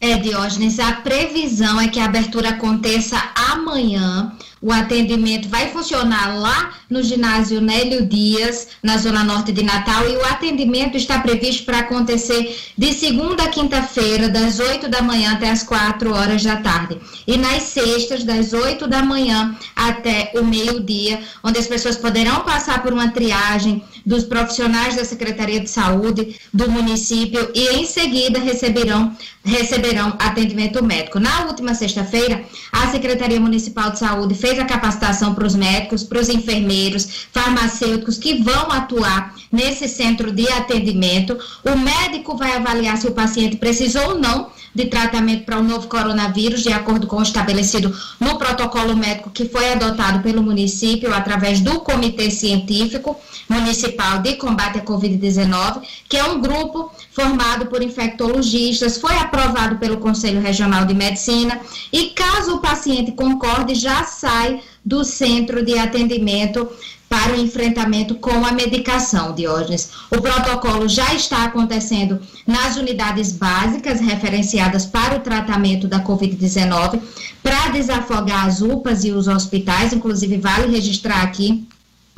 É, 0.00 0.18
Diógenes, 0.18 0.78
a 0.78 0.92
previsão 0.92 1.80
é 1.80 1.88
que 1.88 1.98
a 1.98 2.04
abertura 2.04 2.50
aconteça 2.50 3.20
amanhã. 3.52 4.32
O 4.64 4.72
atendimento 4.72 5.46
vai 5.46 5.68
funcionar 5.68 6.38
lá 6.38 6.72
no 6.88 7.02
ginásio 7.02 7.60
Nélio 7.60 8.06
Dias, 8.06 8.68
na 8.82 8.96
zona 8.96 9.22
norte 9.22 9.52
de 9.52 9.62
Natal, 9.62 10.08
e 10.08 10.16
o 10.16 10.24
atendimento 10.24 10.96
está 10.96 11.18
previsto 11.18 11.66
para 11.66 11.80
acontecer 11.80 12.58
de 12.78 12.94
segunda 12.94 13.42
a 13.42 13.48
quinta-feira, 13.48 14.26
das 14.30 14.58
8 14.58 14.88
da 14.88 15.02
manhã 15.02 15.34
até 15.34 15.50
as 15.50 15.62
4 15.62 16.10
horas 16.14 16.42
da 16.42 16.56
tarde. 16.56 16.98
E 17.26 17.36
nas 17.36 17.64
sextas, 17.64 18.24
das 18.24 18.54
8 18.54 18.86
da 18.86 19.02
manhã 19.02 19.54
até 19.76 20.32
o 20.34 20.42
meio-dia, 20.42 21.20
onde 21.42 21.58
as 21.58 21.66
pessoas 21.66 21.98
poderão 21.98 22.40
passar 22.40 22.82
por 22.82 22.90
uma 22.90 23.10
triagem 23.10 23.84
dos 24.06 24.24
profissionais 24.24 24.96
da 24.96 25.04
Secretaria 25.04 25.60
de 25.60 25.68
Saúde 25.68 26.40
do 26.52 26.70
município 26.70 27.50
e 27.54 27.68
em 27.76 27.84
seguida 27.84 28.38
receberão 28.38 29.14
receberão 29.44 30.16
atendimento 30.18 30.82
médico. 30.82 31.20
Na 31.20 31.44
última 31.44 31.74
sexta-feira, 31.74 32.42
a 32.72 32.86
Secretaria 32.86 33.38
Municipal 33.38 33.90
de 33.90 33.98
Saúde 33.98 34.34
fez 34.34 34.53
a 34.60 34.64
capacitação 34.64 35.34
para 35.34 35.46
os 35.46 35.54
médicos, 35.54 36.02
para 36.02 36.20
os 36.20 36.28
enfermeiros, 36.28 37.26
farmacêuticos 37.32 38.18
que 38.18 38.42
vão 38.42 38.70
atuar 38.70 39.34
nesse 39.50 39.88
centro 39.88 40.32
de 40.32 40.48
atendimento. 40.50 41.38
O 41.64 41.76
médico 41.76 42.36
vai 42.36 42.56
avaliar 42.56 42.96
se 42.96 43.06
o 43.06 43.12
paciente 43.12 43.56
precisou 43.56 44.10
ou 44.10 44.18
não 44.18 44.50
de 44.74 44.86
tratamento 44.86 45.44
para 45.44 45.58
o 45.58 45.62
novo 45.62 45.86
coronavírus, 45.86 46.62
de 46.62 46.72
acordo 46.72 47.06
com 47.06 47.16
o 47.16 47.22
estabelecido 47.22 47.94
no 48.18 48.36
protocolo 48.36 48.96
médico 48.96 49.30
que 49.30 49.48
foi 49.48 49.72
adotado 49.72 50.20
pelo 50.20 50.42
município 50.42 51.14
através 51.14 51.60
do 51.60 51.80
Comitê 51.80 52.30
Científico 52.30 53.16
Municipal 53.48 54.18
de 54.18 54.34
Combate 54.34 54.78
à 54.78 54.82
Covid-19, 54.82 55.82
que 56.08 56.16
é 56.16 56.24
um 56.24 56.40
grupo 56.40 56.90
formado 57.12 57.66
por 57.66 57.82
infectologistas, 57.82 58.98
foi 58.98 59.14
aprovado 59.16 59.76
pelo 59.76 59.98
Conselho 59.98 60.40
Regional 60.40 60.84
de 60.84 60.94
Medicina 60.94 61.60
e 61.92 62.06
caso 62.06 62.56
o 62.56 62.60
paciente 62.60 63.12
concorde, 63.12 63.74
já 63.74 64.02
sai 64.34 64.60
do 64.84 65.04
centro 65.04 65.64
de 65.64 65.78
atendimento 65.78 66.68
para 67.08 67.34
o 67.34 67.40
enfrentamento 67.40 68.16
com 68.16 68.44
a 68.44 68.50
medicação, 68.50 69.32
Diógenes. 69.32 69.90
O 70.10 70.20
protocolo 70.20 70.88
já 70.88 71.14
está 71.14 71.44
acontecendo 71.44 72.20
nas 72.44 72.76
unidades 72.76 73.30
básicas 73.30 74.00
referenciadas 74.00 74.84
para 74.84 75.16
o 75.16 75.20
tratamento 75.20 75.86
da 75.86 76.00
Covid-19, 76.00 77.00
para 77.42 77.68
desafogar 77.68 78.46
as 78.46 78.60
UPAs 78.60 79.04
e 79.04 79.12
os 79.12 79.28
hospitais, 79.28 79.92
inclusive 79.92 80.38
vale 80.38 80.66
registrar 80.72 81.22
aqui 81.22 81.64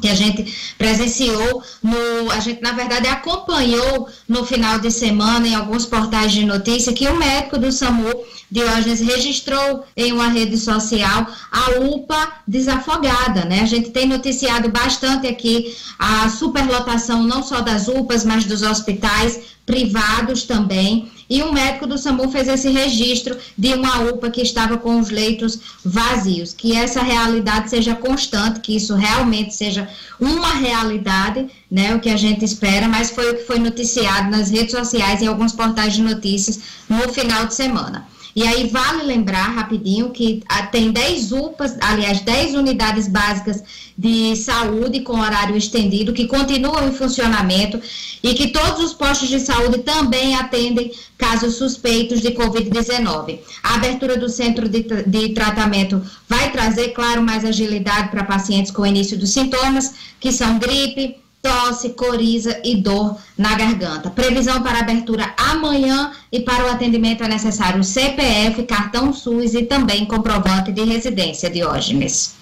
que 0.00 0.08
a 0.08 0.14
gente 0.14 0.74
presenciou 0.76 1.62
no, 1.82 2.30
a 2.30 2.40
gente 2.40 2.60
na 2.60 2.72
verdade 2.72 3.08
acompanhou 3.08 4.08
no 4.28 4.44
final 4.44 4.78
de 4.78 4.90
semana 4.90 5.48
em 5.48 5.54
alguns 5.54 5.86
portais 5.86 6.32
de 6.32 6.44
notícia 6.44 6.92
que 6.92 7.08
o 7.08 7.16
médico 7.16 7.58
do 7.58 7.72
SAMU 7.72 8.12
Diógenes 8.50 9.00
registrou 9.00 9.84
em 9.96 10.12
uma 10.12 10.28
rede 10.28 10.56
social 10.56 11.26
a 11.50 11.80
UPA 11.80 12.32
desafogada, 12.46 13.44
né? 13.44 13.60
A 13.60 13.66
gente 13.66 13.90
tem 13.90 14.06
noticiado 14.06 14.68
bastante 14.68 15.26
aqui 15.26 15.76
a 15.98 16.28
superlotação 16.28 17.24
não 17.24 17.42
só 17.42 17.60
das 17.60 17.88
UPAs, 17.88 18.24
mas 18.24 18.44
dos 18.44 18.62
hospitais 18.62 19.40
privados 19.64 20.44
também. 20.44 21.10
E 21.28 21.42
um 21.42 21.52
médico 21.52 21.86
do 21.86 21.98
SAMU 21.98 22.30
fez 22.30 22.48
esse 22.48 22.68
registro 22.68 23.36
de 23.56 23.74
uma 23.74 24.02
UPA 24.02 24.30
que 24.30 24.40
estava 24.40 24.78
com 24.78 25.00
os 25.00 25.10
leitos 25.10 25.58
vazios. 25.84 26.52
Que 26.52 26.76
essa 26.76 27.02
realidade 27.02 27.70
seja 27.70 27.94
constante, 27.94 28.60
que 28.60 28.76
isso 28.76 28.94
realmente 28.94 29.54
seja 29.54 29.88
uma 30.20 30.54
realidade, 30.54 31.46
né? 31.70 31.94
O 31.94 32.00
que 32.00 32.10
a 32.10 32.16
gente 32.16 32.44
espera, 32.44 32.88
mas 32.88 33.10
foi 33.10 33.30
o 33.30 33.36
que 33.36 33.44
foi 33.44 33.58
noticiado 33.58 34.30
nas 34.30 34.50
redes 34.50 34.72
sociais 34.72 35.20
e 35.20 35.26
alguns 35.26 35.52
portais 35.52 35.94
de 35.94 36.02
notícias 36.02 36.60
no 36.88 37.12
final 37.12 37.46
de 37.46 37.54
semana. 37.54 38.06
E 38.36 38.46
aí 38.46 38.68
vale 38.68 39.02
lembrar 39.02 39.48
rapidinho 39.48 40.10
que 40.10 40.42
ah, 40.46 40.66
tem 40.66 40.92
10 40.92 41.32
UPAs, 41.32 41.74
aliás, 41.80 42.20
10 42.20 42.54
unidades 42.54 43.08
básicas 43.08 43.64
de 43.96 44.36
saúde 44.36 45.00
com 45.00 45.18
horário 45.18 45.56
estendido 45.56 46.12
que 46.12 46.26
continuam 46.26 46.86
em 46.86 46.92
funcionamento 46.92 47.80
e 48.22 48.34
que 48.34 48.48
todos 48.48 48.84
os 48.84 48.92
postos 48.92 49.30
de 49.30 49.40
saúde 49.40 49.78
também 49.78 50.34
atendem 50.34 50.92
casos 51.16 51.54
suspeitos 51.54 52.20
de 52.20 52.32
Covid-19. 52.32 53.38
A 53.62 53.76
abertura 53.76 54.18
do 54.18 54.28
centro 54.28 54.68
de, 54.68 54.82
de 54.82 55.28
tratamento 55.30 56.02
vai 56.28 56.52
trazer, 56.52 56.90
claro, 56.90 57.22
mais 57.22 57.42
agilidade 57.42 58.10
para 58.10 58.22
pacientes 58.22 58.70
com 58.70 58.84
início 58.84 59.16
dos 59.16 59.30
sintomas, 59.30 59.94
que 60.20 60.30
são 60.30 60.58
gripe, 60.58 61.16
tosse, 61.46 61.90
coriza 61.90 62.60
e 62.64 62.76
dor 62.76 63.16
na 63.38 63.54
garganta. 63.54 64.10
Previsão 64.10 64.62
para 64.62 64.80
abertura 64.80 65.32
amanhã 65.36 66.10
e 66.32 66.40
para 66.40 66.64
o 66.64 66.68
atendimento 66.68 67.22
é 67.22 67.28
necessário 67.28 67.84
CPF, 67.84 68.64
cartão 68.64 69.12
SUS 69.12 69.54
e 69.54 69.62
também 69.62 70.04
comprovante 70.04 70.72
de 70.72 70.82
residência, 70.82 71.48
Diógenes. 71.48 72.34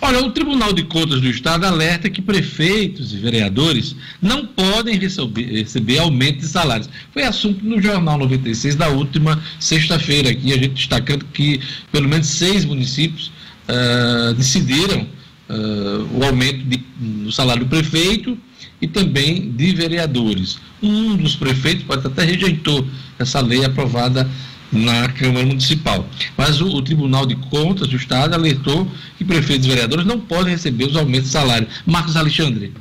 Olha, 0.00 0.24
o 0.24 0.30
Tribunal 0.30 0.72
de 0.72 0.84
Contas 0.84 1.20
do 1.20 1.28
Estado 1.28 1.66
alerta 1.66 2.08
que 2.08 2.22
prefeitos 2.22 3.12
e 3.12 3.16
vereadores 3.16 3.96
não 4.22 4.46
podem 4.46 4.96
receber, 4.96 5.44
receber 5.44 5.98
aumento 5.98 6.38
de 6.38 6.46
salários. 6.46 6.88
Foi 7.12 7.24
assunto 7.24 7.64
no 7.64 7.82
Jornal 7.82 8.16
96 8.16 8.76
da 8.76 8.88
última 8.88 9.42
sexta-feira, 9.58 10.30
aqui 10.30 10.52
a 10.52 10.56
gente 10.56 10.74
destacando 10.74 11.24
que 11.26 11.60
pelo 11.90 12.08
menos 12.08 12.28
seis 12.28 12.64
municípios 12.64 13.32
uh, 13.68 14.32
decidiram 14.34 15.17
uh, 15.48 16.18
o 16.18 16.24
aumento 16.24 16.64
de, 16.64 16.76
do 17.24 17.32
salário 17.32 17.64
do 17.64 17.68
prefeito 17.68 18.38
e 18.80 18.86
também 18.86 19.50
de 19.52 19.72
vereadores. 19.72 20.58
Um 20.82 21.16
dos 21.16 21.34
prefeitos 21.36 21.84
pode 21.84 22.06
até 22.06 22.24
rejeitou 22.24 22.86
essa 23.18 23.40
lei 23.40 23.64
aprovada 23.64 24.28
na 24.70 25.08
Câmara 25.08 25.46
Municipal. 25.46 26.06
Mas 26.36 26.60
o, 26.60 26.68
o, 26.68 26.82
Tribunal 26.82 27.26
de 27.26 27.34
Contas 27.36 27.88
do 27.88 27.96
Estado 27.96 28.34
alertou 28.34 28.90
que 29.16 29.24
prefeitos 29.24 29.66
e 29.66 29.70
vereadores 29.70 30.06
não 30.06 30.20
podem 30.20 30.52
receber 30.52 30.84
os 30.84 30.96
aumentos 30.96 31.28
de 31.28 31.32
salário. 31.32 31.66
Marcos 31.86 32.16
Alexandre. 32.16 32.72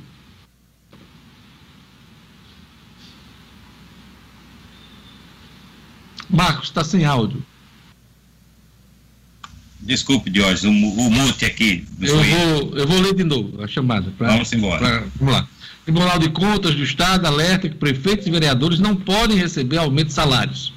Marcos, 6.29 6.67
está 6.67 6.83
sem 6.83 7.05
áudio. 7.05 7.41
Desculpe, 9.87 10.29
Diógenes, 10.29 10.63
o, 10.63 10.69
o 10.69 11.09
mute 11.09 11.45
aqui. 11.45 11.85
Eu 12.01 12.15
vou, 12.15 12.77
eu 12.77 12.87
vou 12.87 12.99
ler 12.99 13.15
de 13.15 13.23
novo 13.23 13.63
a 13.63 13.67
chamada. 13.67 14.11
Pra, 14.17 14.27
vamos 14.27 14.51
embora. 14.51 14.79
Pra, 14.79 15.03
vamos 15.19 15.33
lá. 15.33 15.47
Tribunal 15.85 16.19
de 16.19 16.29
Contas 16.29 16.75
do 16.75 16.83
Estado 16.83 17.25
alerta 17.25 17.69
que 17.69 17.75
prefeitos 17.75 18.27
e 18.27 18.31
vereadores 18.31 18.79
não 18.79 18.95
podem 18.95 19.37
receber 19.37 19.77
aumento 19.77 20.07
de 20.07 20.13
salários. 20.13 20.73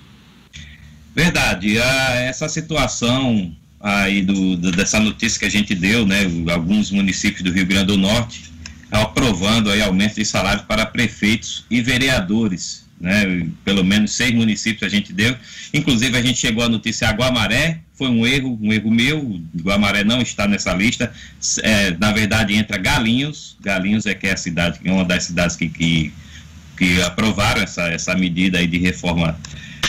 Verdade. 1.14 1.78
A, 1.80 2.14
essa 2.20 2.48
situação 2.48 3.52
aí 3.80 4.22
do, 4.22 4.56
do, 4.56 4.70
dessa 4.70 5.00
notícia 5.00 5.40
que 5.40 5.46
a 5.46 5.50
gente 5.50 5.74
deu, 5.74 6.06
né, 6.06 6.22
alguns 6.52 6.90
municípios 6.92 7.42
do 7.42 7.52
Rio 7.52 7.66
Grande 7.66 7.86
do 7.86 7.96
Norte 7.96 8.50
aprovando 8.90 9.70
aí 9.70 9.80
aumento 9.80 10.16
de 10.16 10.24
salários 10.24 10.64
para 10.66 10.84
prefeitos 10.84 11.64
e 11.70 11.80
vereadores, 11.80 12.84
né, 13.00 13.46
pelo 13.64 13.82
menos 13.82 14.12
seis 14.12 14.34
municípios 14.34 14.82
a 14.82 14.94
gente 14.94 15.12
deu, 15.12 15.34
inclusive 15.72 16.16
a 16.16 16.22
gente 16.22 16.38
chegou 16.38 16.62
a 16.62 16.68
notícia 16.68 17.08
Aguamaré, 17.08 17.80
foi 17.94 18.08
um 18.08 18.26
erro, 18.26 18.58
um 18.60 18.72
erro 18.72 18.90
meu, 18.90 19.40
Guamaré 19.62 20.04
não 20.04 20.20
está 20.20 20.46
nessa 20.46 20.74
lista, 20.74 21.12
é, 21.62 21.92
na 21.92 22.12
verdade 22.12 22.54
entra 22.54 22.76
Galinhos, 22.76 23.56
Galinhos 23.60 24.06
é 24.06 24.14
que 24.14 24.26
é 24.26 24.32
a 24.32 24.36
cidade, 24.36 24.78
uma 24.84 25.04
das 25.04 25.24
cidades 25.24 25.56
que, 25.56 25.68
que, 25.68 26.12
que 26.76 27.00
aprovaram 27.02 27.62
essa, 27.62 27.88
essa 27.88 28.14
medida 28.14 28.58
aí 28.58 28.66
de 28.66 28.78
reforma, 28.78 29.38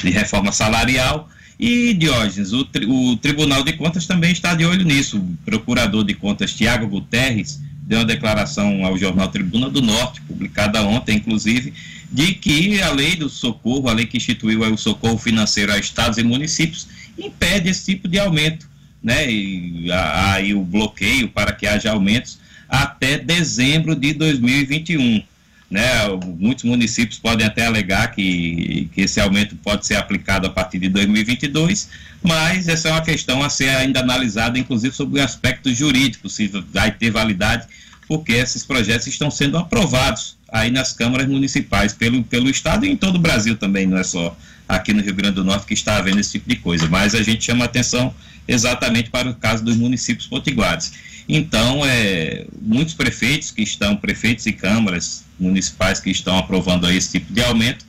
de 0.02 0.10
reforma 0.10 0.52
salarial, 0.52 1.30
e 1.60 1.94
Diógenes, 1.94 2.54
o, 2.54 2.68
o 2.88 3.18
Tribunal 3.18 3.64
de 3.64 3.74
Contas 3.74 4.08
também 4.08 4.32
está 4.32 4.56
de 4.56 4.66
olho 4.66 4.84
nisso, 4.84 5.20
o 5.20 5.38
Procurador 5.46 6.04
de 6.04 6.16
Contas 6.16 6.54
Tiago 6.54 6.88
Guterres 6.88 7.62
deu 7.82 8.00
uma 8.00 8.06
declaração 8.06 8.86
ao 8.86 8.98
jornal 8.98 9.28
Tribuna 9.28 9.70
do 9.70 9.82
Norte, 9.82 10.22
publicada 10.22 10.82
ontem, 10.84 11.18
inclusive, 11.18 11.74
de 12.12 12.34
que 12.34 12.82
a 12.82 12.92
lei 12.92 13.16
do 13.16 13.30
socorro, 13.30 13.90
a 13.90 13.94
lei 13.94 14.06
que 14.06 14.18
instituiu 14.18 14.62
o 14.62 14.78
socorro 14.78 15.18
financeiro 15.18 15.72
a 15.72 15.78
estados 15.78 16.18
e 16.18 16.24
municípios, 16.24 16.88
impede 17.18 17.70
esse 17.70 17.86
tipo 17.86 18.08
de 18.08 18.20
aumento, 18.20 18.70
né? 19.02 19.32
E 19.32 19.92
aí 19.92 20.54
o 20.54 20.64
bloqueio 20.64 21.30
para 21.30 21.54
que 21.54 21.66
haja 21.66 21.92
aumentos 21.92 22.40
até 22.70 23.18
dezembro 23.18 23.96
de 23.96 24.14
2021. 24.14 25.24
Né, 25.72 25.90
muitos 26.38 26.66
municípios 26.66 27.18
podem 27.18 27.48
até 27.48 27.66
alegar 27.66 28.12
que, 28.12 28.90
que 28.94 29.04
esse 29.04 29.22
aumento 29.22 29.56
pode 29.56 29.88
ser 29.88 29.96
aplicado 29.96 30.46
a 30.46 30.50
partir 30.50 30.80
de 30.80 30.90
2022, 30.90 31.90
mas 32.22 32.68
essa 32.68 32.90
é 32.90 32.92
uma 32.92 33.02
questão 33.02 33.42
a 33.42 33.50
ser 33.50 33.70
ainda 33.70 34.02
analisada, 34.02 34.60
inclusive 34.60 34.94
sobre 34.94 35.22
o 35.22 35.24
aspecto 35.24 35.74
jurídico, 35.74 36.28
se 36.28 36.48
vai 36.74 36.92
ter 36.92 37.10
validade 37.10 37.68
porque 38.12 38.34
esses 38.34 38.66
projetos 38.66 39.08
estão 39.08 39.32
sendo 39.32 39.58
aprovados 39.58 40.36
aí 40.52 40.70
nas 40.70 40.92
câmaras 40.92 41.30
municipais 41.30 41.94
pelo, 41.94 42.22
pelo 42.26 42.50
Estado 42.50 42.86
e 42.86 42.90
em 42.90 42.98
todo 42.98 43.16
o 43.16 43.20
Brasil 43.20 43.56
também, 43.56 43.88
não 43.88 43.98
é 43.98 44.04
só 44.04 44.38
aqui 44.68 44.92
no 44.92 45.02
Rio 45.02 45.16
Grande 45.16 45.36
do 45.36 45.46
Norte 45.46 45.66
que 45.66 45.74
está 45.74 45.96
havendo 45.96 46.20
esse 46.20 46.34
tipo 46.34 46.50
de 46.50 46.58
coisa, 46.58 46.90
mas 46.90 47.16
a 47.16 47.24
gente 47.24 47.46
chama 47.46 47.64
atenção 47.64 48.14
exatamente 48.46 49.10
para 49.10 49.30
o 49.30 49.34
caso 49.34 49.64
dos 49.64 49.78
municípios 49.78 50.28
potiguares. 50.28 50.92
Então, 51.30 51.86
é, 51.86 52.46
muitos 52.62 52.94
prefeitos 52.94 53.50
que 53.50 53.62
estão, 53.62 53.96
prefeitos 53.96 54.46
e 54.46 54.52
câmaras 54.52 55.24
municipais 55.42 56.00
que 56.00 56.10
estão 56.10 56.38
aprovando 56.38 56.90
esse 56.90 57.20
tipo 57.20 57.34
de 57.34 57.42
aumento, 57.42 57.86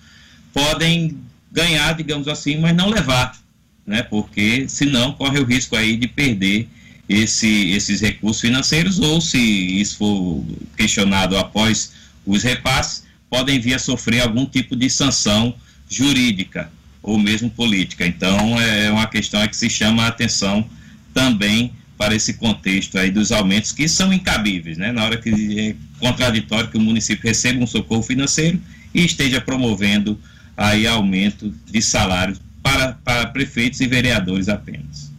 podem 0.53 1.18
ganhar, 1.50 1.94
digamos 1.94 2.28
assim, 2.28 2.59
mas 2.59 2.74
não 2.74 2.88
levar, 2.88 3.38
né? 3.86 4.03
Porque 4.03 4.66
senão 4.68 5.12
corre 5.12 5.38
o 5.38 5.44
risco 5.44 5.76
aí 5.76 5.96
de 5.96 6.09
perder 6.09 6.68
esse, 7.09 7.70
esses 7.70 8.00
recursos 8.00 8.40
financeiros 8.40 8.98
ou 8.98 9.20
se 9.20 9.38
isso 9.38 9.98
for 9.98 10.44
questionado 10.76 11.36
após 11.36 11.92
os 12.24 12.42
repasses, 12.42 13.05
podem 13.28 13.59
vir 13.61 13.74
a 13.74 13.78
sofrer 13.78 14.20
algum 14.20 14.46
tipo 14.46 14.76
de 14.76 14.88
sanção 14.88 15.55
jurídica 15.88 16.70
ou 17.03 17.18
mesmo 17.18 17.50
política. 17.50 18.07
Então, 18.07 18.61
é 18.61 18.90
uma 18.90 19.07
questão 19.07 19.46
que 19.48 19.57
se 19.57 19.68
chama 19.68 20.05
a 20.05 20.09
atenção 20.09 20.68
também 21.12 21.72
para 21.97 22.14
esse 22.14 22.34
contexto 22.34 22.99
aí 22.99 23.11
dos 23.11 23.30
aumentos 23.30 23.72
que 23.72 23.88
são 23.88 24.12
incabíveis, 24.12 24.78
né? 24.78 24.93
Na 24.93 25.05
hora 25.05 25.16
que 25.16 25.59
é 25.59 25.76
contraditório 25.99 26.70
que 26.70 26.76
o 26.76 26.80
município 26.80 27.24
receba 27.24 27.62
um 27.62 27.66
socorro 27.66 28.03
financeiro 28.03 28.61
e 28.95 29.05
esteja 29.05 29.40
promovendo 29.40 30.18
aí 30.57 30.86
aumento 30.86 31.53
de 31.70 31.80
salários 31.80 32.40
para, 32.62 32.93
para 33.05 33.26
prefeitos 33.26 33.80
e 33.80 33.86
vereadores 33.86 34.49
apenas. 34.49 35.12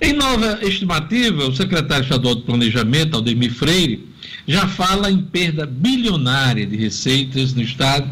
Em 0.00 0.12
nova 0.12 0.58
estimativa, 0.62 1.46
o 1.46 1.54
secretário 1.56 2.02
estadual 2.02 2.34
de 2.34 2.42
Planejamento, 2.42 3.16
Aldemir 3.16 3.52
Freire, 3.52 4.06
já 4.46 4.68
fala 4.68 5.10
em 5.10 5.22
perda 5.22 5.66
bilionária 5.66 6.66
de 6.66 6.76
receitas 6.76 7.54
no 7.54 7.62
Estado 7.62 8.08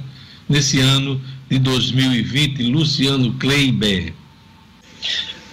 nesse 0.49 0.81
ano 0.81 1.21
de 1.49 1.59
2020. 1.59 2.63
Luciano 2.65 3.35
Kleiber. 3.35 4.15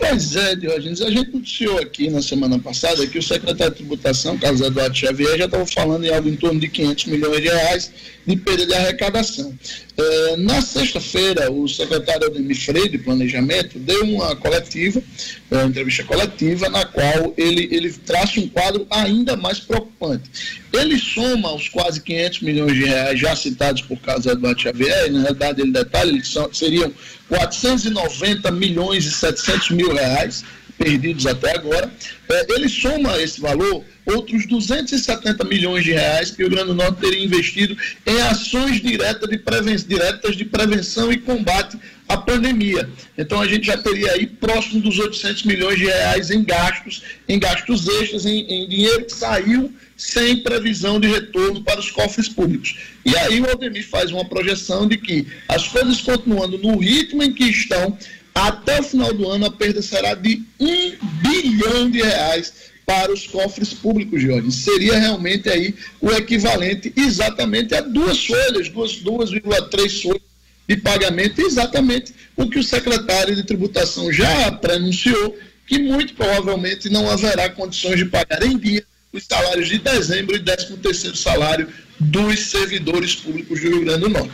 Pois 0.02 0.36
é, 0.36 0.56
Diógenes, 0.56 0.99
a 0.99 1.12
gente 1.12 1.32
noticiou 1.32 1.78
aqui 1.78 2.10
na 2.10 2.24
semana 2.24 2.58
passada 2.58 3.06
que 3.06 3.20
o 3.20 3.22
secretário 3.22 3.72
de 3.72 3.78
Tributação, 3.78 4.36
Carlos 4.36 4.60
Eduardo 4.60 4.97
Xavier, 4.97 5.38
já 5.38 5.45
estava 5.45 5.66
falando 5.68 6.04
em 6.04 6.12
algo 6.12 6.28
em 6.28 6.36
torno 6.36 6.60
de 6.60 6.68
500 6.68 7.06
milhões 7.06 7.39
de 7.39 7.47
reais 7.47 7.91
de 8.26 8.36
perda 8.36 8.66
de 8.66 8.74
arrecadação. 8.74 9.58
É, 9.98 10.38
na 10.38 10.62
sexta-feira, 10.62 11.52
o 11.52 11.68
secretário 11.68 12.28
Ademir 12.28 12.56
Freire, 12.56 12.90
de 12.90 12.98
Planejamento, 12.98 13.78
deu 13.80 14.04
uma 14.04 14.36
coletiva, 14.36 15.02
é, 15.50 15.58
uma 15.58 15.68
entrevista 15.68 16.04
coletiva, 16.04 16.70
na 16.70 16.86
qual 16.86 17.34
ele, 17.38 17.68
ele 17.72 17.92
traça 17.92 18.40
um 18.40 18.48
quadro 18.48 18.86
ainda 18.90 19.36
mais 19.36 19.60
preocupante. 19.60 20.30
Ele 20.72 20.98
soma 20.98 21.54
os 21.54 21.68
quase 21.68 22.02
500 22.02 22.42
milhões 22.42 22.74
de 22.74 22.86
reais 22.86 23.20
já 23.20 23.36
citados 23.36 23.82
por 23.82 24.00
Carlos 24.00 24.26
Eduardo 24.26 24.62
Xavier, 24.62 25.08
e 25.08 25.12
na 25.12 25.22
realidade 25.22 25.62
ele 25.62 25.72
detalha, 25.72 26.10
eles 26.10 26.28
são, 26.28 26.52
seriam 26.54 26.92
490 27.28 28.52
milhões 28.52 29.06
e 29.06 29.12
700 29.12 29.72
mil 29.72 29.94
reais 29.94 30.44
perdidos 30.82 31.28
até 31.28 31.56
agora. 31.56 31.92
É, 32.30 32.54
ele 32.56 32.68
soma 32.68 33.22
esse 33.22 33.40
valor 33.40 33.84
outros 34.06 34.48
270 34.48 35.44
milhões 35.46 35.84
de 35.84 35.92
reais 35.92 36.32
que 36.32 36.44
o 36.44 36.48
Rio 36.48 36.56
Grande 36.56 36.70
do 36.70 36.76
Norte 36.76 37.00
teria 37.00 37.24
investido 37.24 37.78
em 38.06 38.22
ações 38.22 38.82
diretas 38.82 39.30
de, 39.30 39.38
preven 39.38 39.76
diretas 39.76 40.36
de 40.36 40.46
prevenção 40.46 41.12
e 41.12 41.18
combate 41.18 41.78
à 42.08 42.18
pandemia. 42.18 42.90
Então 43.18 43.40
a 43.40 43.48
gente 43.48 43.68
já 43.68 43.78
teria 43.78 44.14
aí 44.14 44.26
próximo 44.26 44.82
dos 44.82 44.98
800 44.98 45.44
milhões 45.44 45.78
de 45.78 45.86
reais 45.86 46.32
em 46.32 46.44
gastos, 46.44 47.04
em 47.28 47.40
gastos 47.40 47.88
extras, 47.88 48.26
em, 48.26 48.40
em 48.50 48.68
dinheiro 48.68 49.06
que 49.06 49.14
saiu 49.14 49.72
sem 49.96 50.38
previsão 50.38 51.00
de 51.00 51.08
retorno 51.08 51.64
para 51.64 51.80
os 51.80 51.92
cofres 51.92 52.28
públicos. 52.28 52.76
E 53.06 53.16
aí 53.18 53.40
o 53.40 53.48
Aldemir 53.48 53.88
faz 53.88 54.12
uma 54.12 54.26
projeção 54.26 54.88
de 54.88 54.98
que 54.98 55.28
as 55.48 55.68
coisas 55.68 56.02
continuando 56.02 56.58
no 56.58 56.78
ritmo 56.80 57.22
em 57.22 57.32
que 57.32 57.44
estão, 57.44 57.96
até 58.34 58.80
o 58.80 58.84
final 58.84 59.14
do 59.14 59.28
ano 59.30 59.46
a 59.46 59.52
perda 59.52 59.82
será 59.82 60.14
de 60.14 60.42
um 60.60 60.96
bilhão 61.22 61.90
de 61.90 62.02
reais 62.02 62.72
para 62.86 63.12
os 63.12 63.28
cofres 63.28 63.74
públicos, 63.74 64.22
Jorge. 64.22 64.52
Seria 64.52 64.98
realmente 64.98 65.50
aí 65.50 65.76
o 66.00 66.12
equivalente 66.12 66.92
exatamente 66.96 67.74
a 67.76 67.82
duas 67.82 68.26
folhas, 68.26 68.70
2,3 68.70 70.02
folhas 70.02 70.22
de 70.68 70.78
pagamento, 70.78 71.42
exatamente 71.42 72.14
o 72.36 72.50
que 72.50 72.60
o 72.60 72.64
secretário 72.64 73.36
de 73.36 73.44
tributação 73.44 74.12
já 74.12 74.52
pronunciou, 74.52 75.38
que 75.68 75.80
muito 75.80 76.14
provavelmente 76.14 76.90
não 76.90 77.10
haverá 77.10 77.50
condições 77.50 77.98
de 77.98 78.06
pagar 78.06 78.44
em 78.44 78.58
dia 78.58 78.84
os 79.14 79.26
salários 79.26 79.68
de 79.68 79.78
dezembro 79.78 80.36
e 80.36 80.40
13 80.40 80.78
terceiro 80.78 81.16
salário 81.16 81.68
dos 82.00 82.40
servidores 82.40 83.16
públicos 83.16 83.60
do 83.60 83.68
Rio 83.68 83.86
Grande 83.86 84.02
do 84.02 84.10
Norte. 84.10 84.32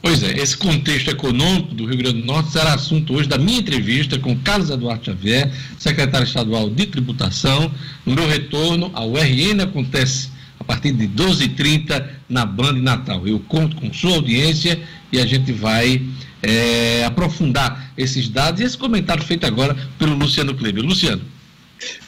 Pois 0.00 0.22
é, 0.22 0.38
esse 0.38 0.56
contexto 0.56 1.10
econômico 1.10 1.74
do 1.74 1.84
Rio 1.84 1.98
Grande 1.98 2.20
do 2.20 2.26
Norte 2.26 2.52
será 2.52 2.74
assunto 2.74 3.14
hoje 3.14 3.28
da 3.28 3.36
minha 3.36 3.58
entrevista 3.58 4.18
com 4.18 4.36
Carlos 4.38 4.70
Eduardo 4.70 5.04
Xavier, 5.04 5.52
secretário 5.76 6.24
estadual 6.24 6.70
de 6.70 6.86
tributação. 6.86 7.70
O 8.06 8.12
meu 8.12 8.28
retorno 8.28 8.90
ao 8.94 9.14
RN 9.14 9.60
acontece 9.60 10.30
a 10.58 10.64
partir 10.64 10.92
de 10.92 11.08
12h30 11.08 12.04
na 12.28 12.46
Band 12.46 12.74
Natal. 12.74 13.26
Eu 13.26 13.40
conto 13.40 13.74
com 13.76 13.92
sua 13.92 14.14
audiência 14.14 14.80
e 15.12 15.18
a 15.18 15.26
gente 15.26 15.50
vai 15.52 16.00
é, 16.42 17.04
aprofundar 17.04 17.92
esses 17.96 18.28
dados 18.28 18.60
e 18.60 18.64
esse 18.64 18.78
comentário 18.78 19.24
feito 19.24 19.46
agora 19.46 19.76
pelo 19.98 20.14
Luciano 20.14 20.54
Kleber. 20.54 20.84
Luciano. 20.84 21.22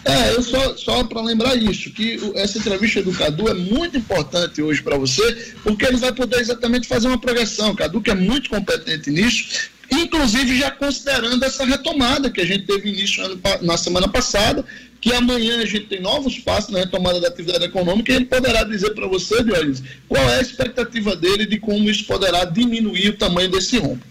É, 0.04 0.34
eu 0.34 0.42
só, 0.42 0.76
só 0.76 1.04
para 1.04 1.20
lembrar 1.22 1.54
isso, 1.56 1.90
que 1.90 2.18
essa 2.34 2.58
entrevista 2.58 3.02
do 3.02 3.12
Cadu 3.12 3.48
é 3.48 3.54
muito 3.54 3.96
importante 3.96 4.60
hoje 4.62 4.82
para 4.82 4.96
você, 4.96 5.54
porque 5.62 5.84
ele 5.84 5.96
vai 5.96 6.12
poder 6.12 6.40
exatamente 6.40 6.88
fazer 6.88 7.08
uma 7.08 7.20
progressão. 7.20 7.74
Cadu, 7.74 8.00
que 8.00 8.10
é 8.10 8.14
muito 8.14 8.50
competente 8.50 9.10
nisso, 9.10 9.70
inclusive 9.90 10.58
já 10.58 10.70
considerando 10.70 11.42
essa 11.44 11.64
retomada 11.64 12.30
que 12.30 12.40
a 12.40 12.46
gente 12.46 12.66
teve 12.66 12.88
início 12.88 13.22
na 13.62 13.76
semana 13.76 14.08
passada, 14.08 14.64
que 15.00 15.12
amanhã 15.14 15.60
a 15.60 15.66
gente 15.66 15.86
tem 15.86 16.00
novos 16.00 16.38
passos 16.38 16.70
na 16.70 16.80
retomada 16.80 17.20
da 17.20 17.28
atividade 17.28 17.64
econômica 17.64 18.12
e 18.12 18.16
ele 18.16 18.26
poderá 18.26 18.64
dizer 18.64 18.90
para 18.94 19.06
você, 19.06 19.42
Dionísio, 19.42 19.84
qual 20.06 20.22
é 20.22 20.38
a 20.38 20.42
expectativa 20.42 21.16
dele 21.16 21.46
de 21.46 21.58
como 21.58 21.88
isso 21.88 22.04
poderá 22.04 22.44
diminuir 22.44 23.08
o 23.08 23.16
tamanho 23.16 23.50
desse 23.50 23.78
rombo. 23.78 24.02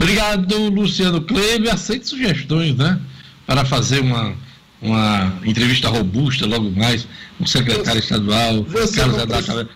Obrigado, 0.00 0.68
Luciano 0.70 1.20
Kleber. 1.22 1.72
Aceite 1.72 2.08
sugestões, 2.08 2.76
né? 2.76 2.98
Para 3.46 3.64
fazer 3.64 4.00
uma, 4.00 4.34
uma 4.82 5.32
entrevista 5.44 5.88
robusta 5.88 6.46
logo 6.46 6.70
mais 6.70 7.06
com 7.38 7.44
o 7.44 7.48
secretário 7.48 8.00
estadual, 8.00 8.64
você 8.64 9.00
Carlos 9.00 9.18
Adata. 9.18 9.68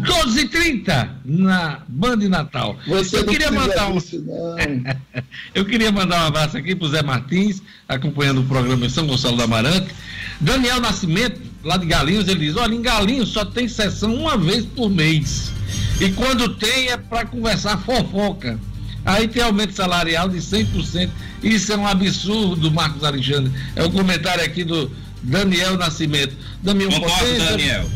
12h30 0.00 1.10
na 1.24 1.82
Band 1.88 2.16
Natal. 2.28 2.78
Você 2.86 3.18
eu 3.18 3.26
queria 3.26 3.50
mandar 3.50 3.90
um. 3.90 3.98
Isso, 3.98 4.24
eu 5.54 5.64
queria 5.64 5.92
mandar 5.92 6.24
um 6.24 6.26
abraço 6.28 6.56
aqui 6.56 6.74
para 6.74 6.86
o 6.86 6.88
Zé 6.88 7.02
Martins, 7.02 7.62
acompanhando 7.88 8.40
o 8.40 8.44
programa 8.44 8.86
em 8.86 8.88
São 8.88 9.06
Gonçalo 9.06 9.36
do 9.36 9.42
Amarante. 9.42 9.88
Daniel 10.40 10.80
Nascimento, 10.80 11.40
lá 11.62 11.76
de 11.76 11.86
Galinhos, 11.86 12.28
ele 12.28 12.46
diz: 12.46 12.56
olha, 12.56 12.74
em 12.74 12.80
Galinhos 12.80 13.30
só 13.30 13.44
tem 13.44 13.68
sessão 13.68 14.14
uma 14.14 14.36
vez 14.38 14.64
por 14.64 14.88
mês. 14.88 15.52
E 16.00 16.10
quando 16.10 16.48
tem 16.54 16.88
é 16.88 16.96
para 16.96 17.26
conversar 17.26 17.76
fofoca. 17.78 18.58
Aí 19.04 19.26
tem 19.26 19.42
aumento 19.42 19.74
salarial 19.74 20.28
de 20.28 20.38
100%. 20.38 21.10
Isso 21.42 21.72
é 21.72 21.76
um 21.76 21.86
absurdo, 21.86 22.70
Marcos 22.70 23.02
Alexandre. 23.02 23.52
É 23.74 23.82
o 23.82 23.88
um 23.88 23.90
comentário 23.90 24.44
aqui 24.44 24.64
do 24.64 24.90
Daniel 25.22 25.76
Nascimento. 25.76 26.34
Damião 26.62 26.90
Potência. 26.90 27.50
Daniel. 27.50 27.90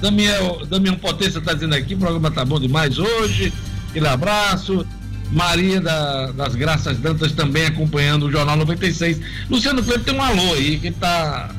Daniel, 0.00 0.66
Damião 0.66 0.94
Potência 0.96 1.38
está 1.38 1.54
dizendo 1.54 1.74
aqui, 1.74 1.94
o 1.94 1.98
programa 1.98 2.30
tá 2.30 2.44
bom 2.44 2.60
demais 2.60 2.98
hoje. 2.98 3.52
Aquele 3.90 4.08
abraço. 4.08 4.86
Maria 5.32 5.80
da, 5.80 6.32
das 6.32 6.54
Graças 6.54 6.98
Dantas 6.98 7.32
também 7.32 7.64
acompanhando 7.64 8.26
o 8.26 8.30
Jornal 8.30 8.56
96. 8.56 9.20
Luciano 9.50 9.82
Cleber 9.82 10.04
tem 10.04 10.14
um 10.14 10.22
alô 10.22 10.54
aí 10.54 10.78
que 10.78 10.88
está 10.88 11.50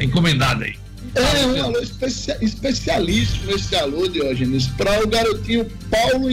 encomendado 0.00 0.62
aí. 0.62 0.76
É, 1.14 1.46
um 1.46 1.64
alô 1.64 1.78
especia, 1.78 2.36
especialíssimo 2.40 3.50
esse 3.50 3.74
alô, 3.76 4.08
Diógenes, 4.08 4.66
para 4.68 5.02
o 5.02 5.08
garotinho 5.08 5.66
Paulo 5.90 6.30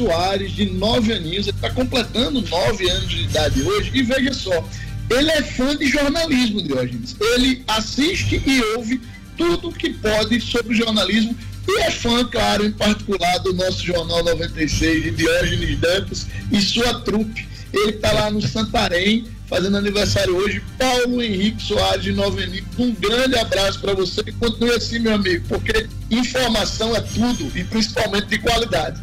Soares, 0.00 0.52
de 0.52 0.64
9 0.64 1.12
aninhos, 1.12 1.46
ele 1.46 1.56
está 1.56 1.68
completando 1.68 2.40
9 2.40 2.88
anos 2.88 3.10
de 3.10 3.24
idade 3.24 3.62
hoje, 3.62 3.90
e 3.92 4.02
veja 4.02 4.32
só, 4.32 4.64
ele 5.10 5.30
é 5.30 5.42
fã 5.42 5.76
de 5.76 5.86
jornalismo, 5.86 6.62
Diógenes. 6.62 7.14
Ele 7.20 7.62
assiste 7.68 8.42
e 8.46 8.62
ouve 8.76 8.98
tudo 9.36 9.72
que 9.72 9.90
pode 9.90 10.40
sobre 10.40 10.74
jornalismo 10.74 11.36
e 11.68 11.80
é 11.82 11.90
fã, 11.90 12.24
claro, 12.24 12.64
em 12.64 12.72
particular 12.72 13.38
do 13.38 13.52
nosso 13.52 13.84
Jornal 13.84 14.24
96 14.24 15.02
de 15.02 15.10
Diógenes 15.10 15.78
Dantas 15.78 16.26
e 16.50 16.60
sua 16.62 17.00
trupe. 17.00 17.46
Ele 17.72 17.90
está 17.90 18.10
lá 18.12 18.30
no 18.30 18.40
Santarém, 18.40 19.26
fazendo 19.46 19.76
aniversário 19.76 20.34
hoje, 20.34 20.62
Paulo 20.78 21.22
Henrique 21.22 21.62
Soares 21.62 22.02
de 22.02 22.12
Nova 22.12 22.40
Aninhos. 22.40 22.66
Um 22.78 22.92
grande 22.92 23.36
abraço 23.36 23.80
para 23.80 23.94
você 23.94 24.22
e 24.26 24.32
continue 24.32 24.70
assim, 24.70 25.00
meu 25.00 25.14
amigo, 25.14 25.44
porque 25.48 25.86
informação 26.10 26.96
é 26.96 27.00
tudo 27.00 27.52
e 27.54 27.62
principalmente 27.64 28.26
de 28.26 28.38
qualidade. 28.38 29.00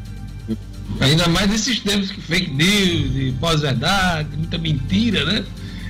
Ainda 1.00 1.28
mais 1.28 1.50
nesses 1.50 1.80
tempos 1.80 2.12
que 2.12 2.22
fake 2.22 2.52
news, 2.52 3.14
de 3.14 3.34
pós-verdade, 3.40 4.30
muita 4.36 4.58
mentira, 4.58 5.24
né? 5.26 5.46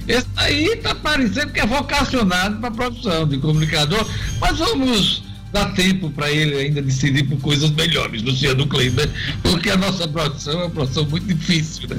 Esse 0.07 0.27
aí 0.37 0.65
está 0.67 0.95
parecendo 0.95 1.51
que 1.51 1.59
é 1.59 1.65
vocacionado 1.65 2.57
para 2.59 2.69
a 2.69 2.71
profissão 2.71 3.27
de 3.27 3.37
comunicador, 3.37 4.05
mas 4.39 4.57
vamos 4.57 5.23
dar 5.51 5.73
tempo 5.73 6.09
para 6.09 6.31
ele 6.31 6.55
ainda 6.55 6.81
decidir 6.81 7.23
por 7.23 7.39
coisas 7.39 7.71
melhores, 7.71 8.21
Luciano 8.21 8.67
Kleber, 8.67 9.09
porque 9.43 9.69
a 9.69 9.77
nossa 9.77 10.07
profissão 10.07 10.53
é 10.53 10.63
uma 10.63 10.69
profissão 10.69 11.05
muito 11.05 11.25
difícil, 11.25 11.89
né? 11.89 11.97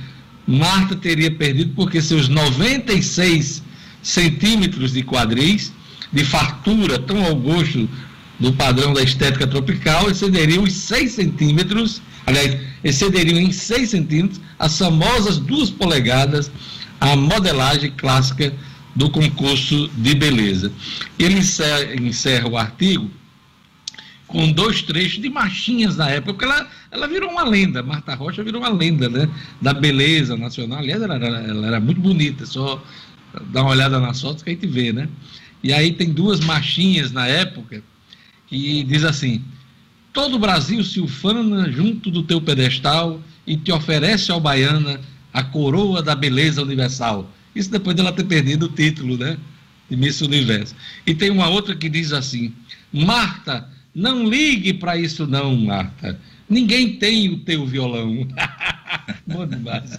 Marta 0.46 0.96
teria 0.96 1.30
perdido 1.30 1.72
porque 1.74 2.02
seus 2.02 2.28
96 2.28 3.62
centímetros 4.02 4.92
de 4.92 5.02
quadris, 5.02 5.72
de 6.12 6.24
fartura 6.24 6.98
tão 6.98 7.24
ao 7.24 7.36
gosto 7.36 7.88
do 8.38 8.52
padrão 8.52 8.92
da 8.92 9.02
estética 9.02 9.46
tropical, 9.46 10.10
excederiam 10.10 10.64
os 10.64 10.72
6 10.72 11.12
centímetros, 11.12 12.02
aliás, 12.26 12.58
excederiam 12.82 13.38
em 13.38 13.52
6 13.52 13.90
centímetros 13.90 14.40
as 14.58 14.76
famosas 14.76 15.38
duas 15.38 15.70
polegadas, 15.70 16.50
a 17.00 17.16
modelagem 17.16 17.92
clássica 17.96 18.52
do 18.94 19.08
concurso 19.10 19.88
de 19.96 20.14
beleza. 20.14 20.70
Ele 21.18 21.38
encerra, 21.38 21.94
encerra 21.94 22.48
o 22.48 22.56
artigo 22.56 23.10
com 24.34 24.50
dois 24.50 24.82
trechos 24.82 25.22
de 25.22 25.30
machinhas 25.30 25.96
na 25.96 26.10
época, 26.10 26.32
porque 26.32 26.44
ela, 26.44 26.68
ela 26.90 27.06
virou 27.06 27.30
uma 27.30 27.44
lenda, 27.44 27.84
Marta 27.84 28.16
Rocha 28.16 28.42
virou 28.42 28.60
uma 28.60 28.68
lenda, 28.68 29.08
né? 29.08 29.28
Da 29.62 29.72
beleza 29.72 30.36
nacional. 30.36 30.80
Aliás, 30.80 31.00
ela, 31.00 31.14
era, 31.14 31.26
ela 31.26 31.66
era 31.68 31.78
muito 31.78 32.00
bonita, 32.00 32.44
só 32.44 32.82
dá 33.52 33.62
uma 33.62 33.70
olhada 33.70 34.00
nas 34.00 34.20
fotos 34.20 34.42
que 34.42 34.50
a 34.50 34.52
gente 34.52 34.66
vê, 34.66 34.92
né? 34.92 35.08
E 35.62 35.72
aí 35.72 35.92
tem 35.92 36.12
duas 36.12 36.40
machinhas 36.40 37.12
na 37.12 37.28
época 37.28 37.80
que 38.48 38.82
diz 38.82 39.04
assim: 39.04 39.40
todo 40.12 40.34
o 40.34 40.38
Brasil 40.40 40.82
se 40.82 41.00
ufana 41.00 41.70
junto 41.70 42.10
do 42.10 42.24
teu 42.24 42.40
pedestal 42.40 43.20
e 43.46 43.56
te 43.56 43.70
oferece 43.70 44.32
ao 44.32 44.40
baiana 44.40 45.00
a 45.32 45.44
coroa 45.44 46.02
da 46.02 46.16
beleza 46.16 46.60
universal. 46.60 47.30
Isso 47.54 47.70
depois 47.70 47.94
dela 47.94 48.10
ter 48.10 48.24
perdido 48.24 48.66
o 48.66 48.68
título, 48.68 49.16
né? 49.16 49.38
De 49.88 49.96
Miss 49.96 50.20
Universo. 50.22 50.74
E 51.06 51.14
tem 51.14 51.30
uma 51.30 51.48
outra 51.48 51.76
que 51.76 51.88
diz 51.88 52.12
assim: 52.12 52.52
Marta, 52.92 53.72
não 53.94 54.28
ligue 54.28 54.74
para 54.74 54.96
isso 54.96 55.26
não, 55.26 55.56
Marta. 55.56 56.18
Ninguém 56.48 56.96
tem 56.96 57.28
o 57.30 57.38
teu 57.38 57.64
violão. 57.64 58.26
Bom 59.26 59.46
demais. 59.46 59.96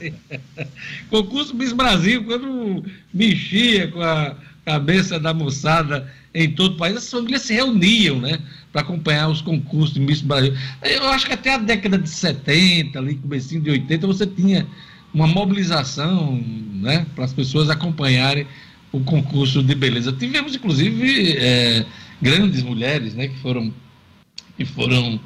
Concurso 1.10 1.56
Miss 1.56 1.74
Brasil, 1.74 2.24
quando 2.24 2.84
mexia 3.14 3.88
com 3.90 4.02
a 4.02 4.36
cabeça 4.66 5.20
da 5.20 5.34
moçada 5.34 6.12
em 6.34 6.52
todo 6.52 6.76
o 6.76 6.78
país, 6.78 6.98
as 6.98 7.10
famílias 7.10 7.44
se 7.44 7.54
reuniam, 7.54 8.20
né? 8.20 8.40
Para 8.72 8.82
acompanhar 8.82 9.30
os 9.30 9.42
concursos 9.42 9.94
de 9.94 10.02
Miss 10.02 10.22
Brasil. 10.22 10.54
Eu 10.84 11.08
acho 11.10 11.26
que 11.26 11.34
até 11.34 11.54
a 11.54 11.58
década 11.58 11.98
de 11.98 12.10
70, 12.10 13.00
ali, 13.00 13.16
comecinho 13.16 13.62
de 13.62 13.70
80, 13.70 14.06
você 14.06 14.28
tinha 14.28 14.68
uma 15.14 15.28
mobilização, 15.28 16.44
né? 16.74 17.06
Para 17.16 17.26
as 17.26 17.34
pessoas 17.34 17.70
acompanharem 17.70 18.46
o 18.92 19.00
concurso 19.00 19.64
de 19.64 19.74
beleza. 19.74 20.12
Tivemos, 20.12 20.56
inclusive, 20.56 21.38
é, 21.38 21.86
grandes 22.22 22.62
mulheres, 22.62 23.16
né? 23.16 23.30
Que 23.30 23.40
foram 23.40 23.74
que 24.58 24.66
foram, 24.66 25.20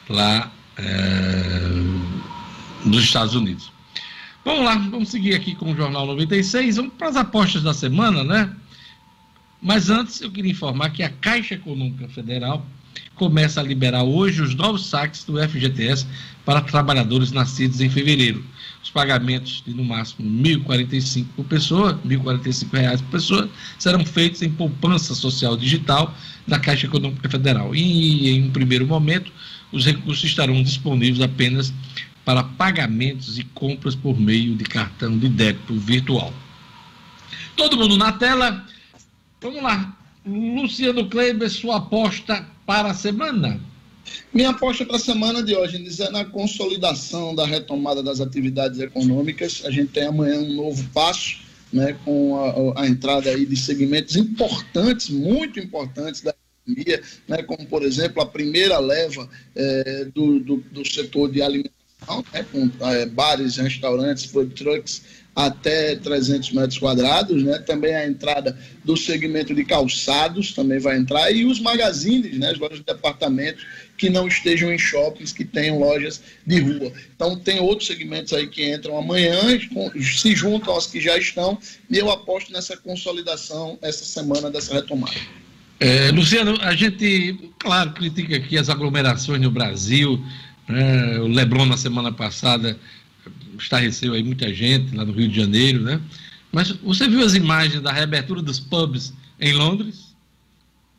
lá 0.10 0.52
é, 0.78 1.62
nos 2.86 3.04
Estados 3.04 3.34
Unidos. 3.34 3.71
Vamos 4.44 4.66
lá, 4.66 4.76
vamos 4.76 5.10
seguir 5.10 5.36
aqui 5.36 5.54
com 5.54 5.72
o 5.72 5.76
Jornal 5.76 6.06
96. 6.08 6.78
Vamos 6.78 6.94
para 6.98 7.10
as 7.10 7.16
apostas 7.16 7.62
da 7.62 7.76
semana, 7.76 8.24
né? 8.24 8.52
Mas 9.62 9.92
antes 9.92 10.20
eu 10.20 10.32
queria 10.32 10.52
informar 10.52 10.90
que 10.90 11.04
a 11.04 11.10
Caixa 11.10 11.54
Econômica 11.54 12.08
Federal 12.10 12.66
começa 13.14 13.60
a 13.60 13.64
liberar 13.64 14.04
hoje 14.04 14.42
os 14.42 14.56
novos 14.56 14.88
saques 14.88 15.24
do 15.24 15.38
FGTS 15.38 16.08
para 16.44 16.60
trabalhadores 16.62 17.32
nascidos 17.32 17.82
em 17.82 17.90
fevereiro. 17.90 18.44
Os 18.82 18.90
pagamentos 18.90 19.62
de 19.64 19.76
no 19.76 19.84
máximo 19.84 20.28
R$ 20.44 20.56
1.045 20.56 21.26
por 21.36 21.46
pessoa, 21.46 22.00
1.045 22.04 22.74
reais 22.74 23.00
por 23.00 23.12
pessoa, 23.12 23.50
serão 23.78 24.04
feitos 24.04 24.42
em 24.42 24.50
poupança 24.50 25.14
social 25.14 25.56
digital 25.56 26.16
da 26.48 26.58
Caixa 26.58 26.88
Econômica 26.88 27.30
Federal. 27.30 27.76
E 27.76 28.32
em 28.32 28.46
um 28.46 28.50
primeiro 28.50 28.88
momento, 28.88 29.32
os 29.72 29.86
recursos 29.86 30.24
estarão 30.24 30.64
disponíveis 30.64 31.22
apenas 31.22 31.72
para 32.24 32.44
pagamentos 32.44 33.38
e 33.38 33.44
compras 33.44 33.96
por 33.96 34.20
meio 34.20 34.56
de 34.56 34.64
cartão 34.64 35.18
de 35.18 35.28
débito 35.30 35.74
virtual. 35.76 36.34
Todo 37.56 37.78
mundo 37.78 37.98
na 37.98 38.12
tela. 38.12 38.66
Vamos 39.42 39.64
lá. 39.64 39.98
Luciano 40.26 41.10
Kleber, 41.10 41.50
sua 41.50 41.78
aposta 41.78 42.46
para 42.66 42.92
a 42.92 42.94
semana? 42.94 43.60
Minha 44.34 44.50
aposta 44.50 44.86
para 44.86 44.96
a 44.96 45.00
semana 45.00 45.40
hoje 45.40 45.86
é 46.02 46.10
na 46.10 46.26
consolidação 46.26 47.36
da 47.36 47.46
retomada 47.46 48.02
das 48.02 48.20
atividades 48.20 48.80
econômicas. 48.80 49.64
A 49.66 49.72
gente 49.72 49.92
tem 49.92 50.06
amanhã 50.06 50.40
um 50.40 50.54
novo 50.54 50.84
passo, 50.94 51.40
né, 51.72 51.98
com 52.06 52.74
a, 52.76 52.82
a 52.82 52.88
entrada 52.88 53.30
aí 53.30 53.46
de 53.46 53.56
segmentos 53.56 54.16
importantes, 54.16 55.10
muito 55.10 55.60
importantes 55.60 56.22
da 56.22 56.34
economia, 56.66 57.02
né, 57.28 57.44
como 57.44 57.66
por 57.66 57.84
exemplo 57.84 58.22
a 58.22 58.26
primeira 58.26 58.80
leva 58.80 59.30
é, 59.56 60.06
do, 60.14 60.40
do, 60.40 60.58
do, 60.58 60.90
setor 60.90 61.32
de 61.32 61.42
alimentação, 61.42 61.81
né, 62.34 62.46
com 62.52 62.70
é, 62.88 63.06
bares, 63.06 63.58
restaurantes, 63.58 64.26
food 64.26 64.54
trucks 64.54 65.02
até 65.36 65.96
300 65.96 66.52
metros 66.52 66.78
quadrados, 66.78 67.42
né? 67.42 67.58
Também 67.60 67.96
a 67.96 68.06
entrada 68.06 68.58
do 68.84 68.98
segmento 68.98 69.56
de 69.56 69.64
calçados 69.64 70.52
também 70.52 70.78
vai 70.78 70.98
entrar 70.98 71.32
e 71.32 71.46
os 71.46 71.60
magazines, 71.60 72.38
né? 72.38 72.52
As 72.52 72.60
lojas 72.60 72.80
de 72.80 72.86
departamento 72.86 73.64
que 73.98 74.10
não 74.10 74.28
estejam 74.28 74.74
em 74.74 74.78
shoppings, 74.78 75.32
que 75.32 75.46
tenham 75.46 75.80
lojas 75.80 76.22
de 76.46 76.60
rua. 76.60 76.92
Então 77.16 77.40
tem 77.40 77.60
outros 77.62 77.88
segmentos 77.88 78.34
aí 78.34 78.48
que 78.48 78.74
entram 78.74 78.98
amanhã, 78.98 79.40
se 80.02 80.36
juntam 80.36 80.74
aos 80.74 80.88
que 80.88 81.00
já 81.00 81.18
estão 81.18 81.58
e 81.90 81.98
eu 81.98 82.12
aposto 82.12 82.52
nessa 82.52 82.76
consolidação 82.76 83.80
essa 83.82 84.04
semana 84.04 84.52
dessa 84.52 84.74
retomada. 84.74 85.16
É, 85.80 86.12
Luciano, 86.12 86.58
a 86.62 86.76
gente, 86.76 87.40
claro, 87.58 87.92
critica 87.94 88.36
aqui 88.36 88.56
as 88.56 88.70
aglomerações 88.70 89.42
no 89.42 89.50
Brasil. 89.50 90.24
Né? 90.72 91.20
O 91.20 91.28
Leblon 91.28 91.66
na 91.66 91.78
semana 91.78 92.12
passada 92.12 92.78
estarreceu 93.60 94.14
aí 94.14 94.24
muita 94.24 94.54
gente 94.54 94.96
lá 94.96 95.06
no 95.06 95.14
Rio 95.14 95.28
de 95.28 95.36
Janeiro, 95.36 95.82
né? 95.82 96.02
Mas 96.52 96.72
você 96.72 97.08
viu 97.08 97.24
as 97.24 97.34
imagens 97.34 97.82
da 97.82 97.92
reabertura 97.92 98.42
dos 98.42 98.60
pubs 98.60 99.14
em 99.40 99.54
Londres? 99.54 100.16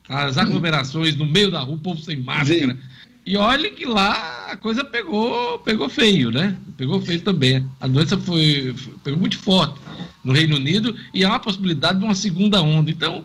As 0.08 0.38
aglomerações 0.38 1.16
no 1.16 1.26
meio 1.26 1.50
da 1.50 1.60
rua, 1.60 1.76
o 1.76 1.78
povo 1.78 2.00
sem 2.00 2.16
máscara. 2.16 2.78
E 3.24 3.36
olha 3.36 3.70
que 3.70 3.84
lá 3.84 4.48
a 4.50 4.56
coisa 4.56 4.84
pegou, 4.84 5.58
pegou 5.60 5.88
feio, 5.88 6.30
né? 6.30 6.56
Pegou 6.76 7.00
feio 7.00 7.20
também. 7.20 7.66
A 7.80 7.86
doença 7.86 8.18
foi, 8.18 8.74
foi 8.76 8.94
pegou 9.04 9.20
muito 9.20 9.38
forte 9.38 9.78
no 10.24 10.32
Reino 10.32 10.56
Unido 10.56 10.96
e 11.14 11.24
há 11.24 11.28
uma 11.28 11.38
possibilidade 11.38 11.98
de 11.98 12.04
uma 12.04 12.14
segunda 12.14 12.60
onda. 12.60 12.90
Então, 12.90 13.24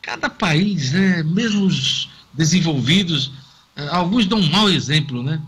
cada 0.00 0.30
país, 0.30 0.92
né, 0.92 1.22
mesmo 1.22 1.66
os 1.66 2.08
desenvolvidos, 2.32 3.32
eh, 3.76 3.88
alguns 3.90 4.26
dão 4.26 4.38
um 4.38 4.50
mau 4.50 4.68
exemplo, 4.70 5.22
né? 5.22 5.40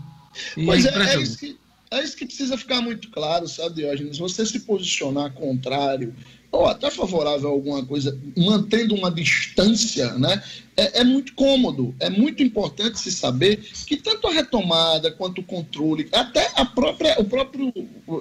E 0.55 0.65
pois 0.65 0.85
é, 0.85 0.89
é, 0.89 1.15
é 1.15 1.21
isso 1.21 1.37
que 1.37 1.57
é 1.89 2.03
isso 2.03 2.17
que 2.17 2.25
precisa 2.25 2.57
ficar 2.57 2.81
muito 2.81 3.09
claro, 3.11 3.47
sabe, 3.47 3.75
Diógenes? 3.75 4.17
Você 4.17 4.45
se 4.45 4.59
posicionar 4.61 5.33
contrário 5.33 6.13
ou 6.57 6.65
até 6.65 6.89
favorável 6.89 7.49
a 7.49 7.51
alguma 7.51 7.85
coisa, 7.85 8.19
mantendo 8.35 8.95
uma 8.95 9.11
distância, 9.11 10.13
né? 10.13 10.41
É, 10.75 11.01
é, 11.01 11.03
muito 11.03 11.33
cômodo. 11.33 11.95
É 11.99 12.09
muito 12.09 12.41
importante 12.41 12.99
se 12.99 13.11
saber 13.11 13.57
que 13.85 13.95
tanto 13.95 14.27
a 14.27 14.31
retomada 14.31 15.11
quanto 15.11 15.41
o 15.41 15.43
controle, 15.43 16.09
até 16.11 16.51
a 16.55 16.65
própria, 16.65 17.15
o 17.19 17.25
próprio, 17.25 17.71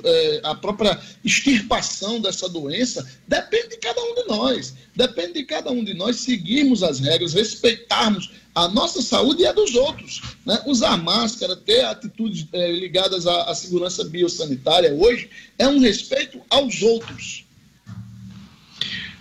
é, 0.04 0.40
a 0.42 0.54
própria 0.54 0.98
extirpação 1.24 2.20
dessa 2.20 2.48
doença, 2.48 3.06
depende 3.26 3.70
de 3.70 3.76
cada 3.78 4.02
um 4.02 4.14
de 4.14 4.28
nós. 4.28 4.74
Depende 4.94 5.34
de 5.34 5.44
cada 5.44 5.70
um 5.70 5.82
de 5.82 5.94
nós 5.94 6.16
seguirmos 6.16 6.82
as 6.82 7.00
regras, 7.00 7.32
respeitarmos 7.32 8.30
a 8.54 8.68
nossa 8.68 9.00
saúde 9.00 9.42
e 9.42 9.46
a 9.46 9.52
dos 9.52 9.74
outros. 9.74 10.20
Né? 10.44 10.62
Usar 10.66 10.96
máscara, 10.98 11.56
ter 11.56 11.84
atitudes 11.86 12.46
é, 12.52 12.70
ligadas 12.70 13.26
à, 13.26 13.44
à 13.44 13.54
segurança 13.54 14.04
biosanitária 14.04 14.94
hoje 14.94 15.30
é 15.58 15.66
um 15.66 15.78
respeito 15.78 16.40
aos 16.50 16.82
outros. 16.82 17.45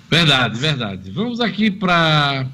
Verdade, 0.09 0.59
verdade. 0.59 1.11
Vamos 1.11 1.39
aqui 1.39 1.71
para 1.71 2.47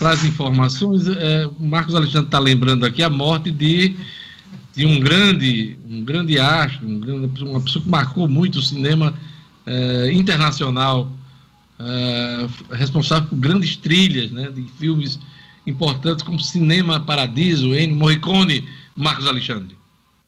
as 0.00 0.24
informações. 0.24 1.06
É, 1.06 1.46
o 1.46 1.64
Marcos 1.64 1.94
Alexandre 1.94 2.26
está 2.26 2.38
lembrando 2.38 2.86
aqui 2.86 3.02
a 3.02 3.10
morte 3.10 3.50
de, 3.50 3.96
de 4.74 4.86
um 4.86 5.00
grande, 5.00 5.76
um 5.88 6.04
grande 6.04 6.38
astro, 6.38 6.86
um 6.86 7.00
grande, 7.00 7.44
uma 7.44 7.60
pessoa 7.60 7.82
que 7.82 7.90
marcou 7.90 8.28
muito 8.28 8.58
o 8.58 8.62
cinema 8.62 9.14
é, 9.66 10.12
internacional, 10.12 11.10
é, 11.78 12.46
responsável 12.76 13.28
por 13.28 13.38
grandes 13.38 13.76
trilhas 13.76 14.30
né, 14.30 14.50
de 14.50 14.62
filmes 14.78 15.18
importantes 15.66 16.24
como 16.24 16.40
Cinema 16.40 17.00
Paradiso, 17.00 17.74
Ennio 17.74 17.96
Morricone, 17.96 18.66
Marcos 18.96 19.26
Alexandre. 19.26 19.76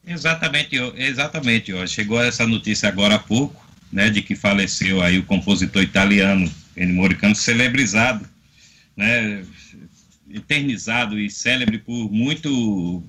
Exatamente, 0.05 0.75
exatamente. 0.95 1.73
Ó. 1.73 1.85
Chegou 1.87 2.21
essa 2.21 2.45
notícia 2.45 2.87
agora 2.87 3.15
há 3.15 3.19
pouco, 3.19 3.64
né, 3.91 4.09
de 4.09 4.21
que 4.21 4.35
faleceu 4.35 5.01
aí 5.01 5.17
o 5.17 5.23
compositor 5.23 5.81
italiano 5.81 6.51
Ennio 6.75 6.95
Morricone, 6.95 7.35
celebrizado, 7.35 8.27
né, 8.95 9.43
eternizado 10.29 11.19
e 11.19 11.29
célebre 11.29 11.77
por 11.77 12.11
muito, 12.11 13.03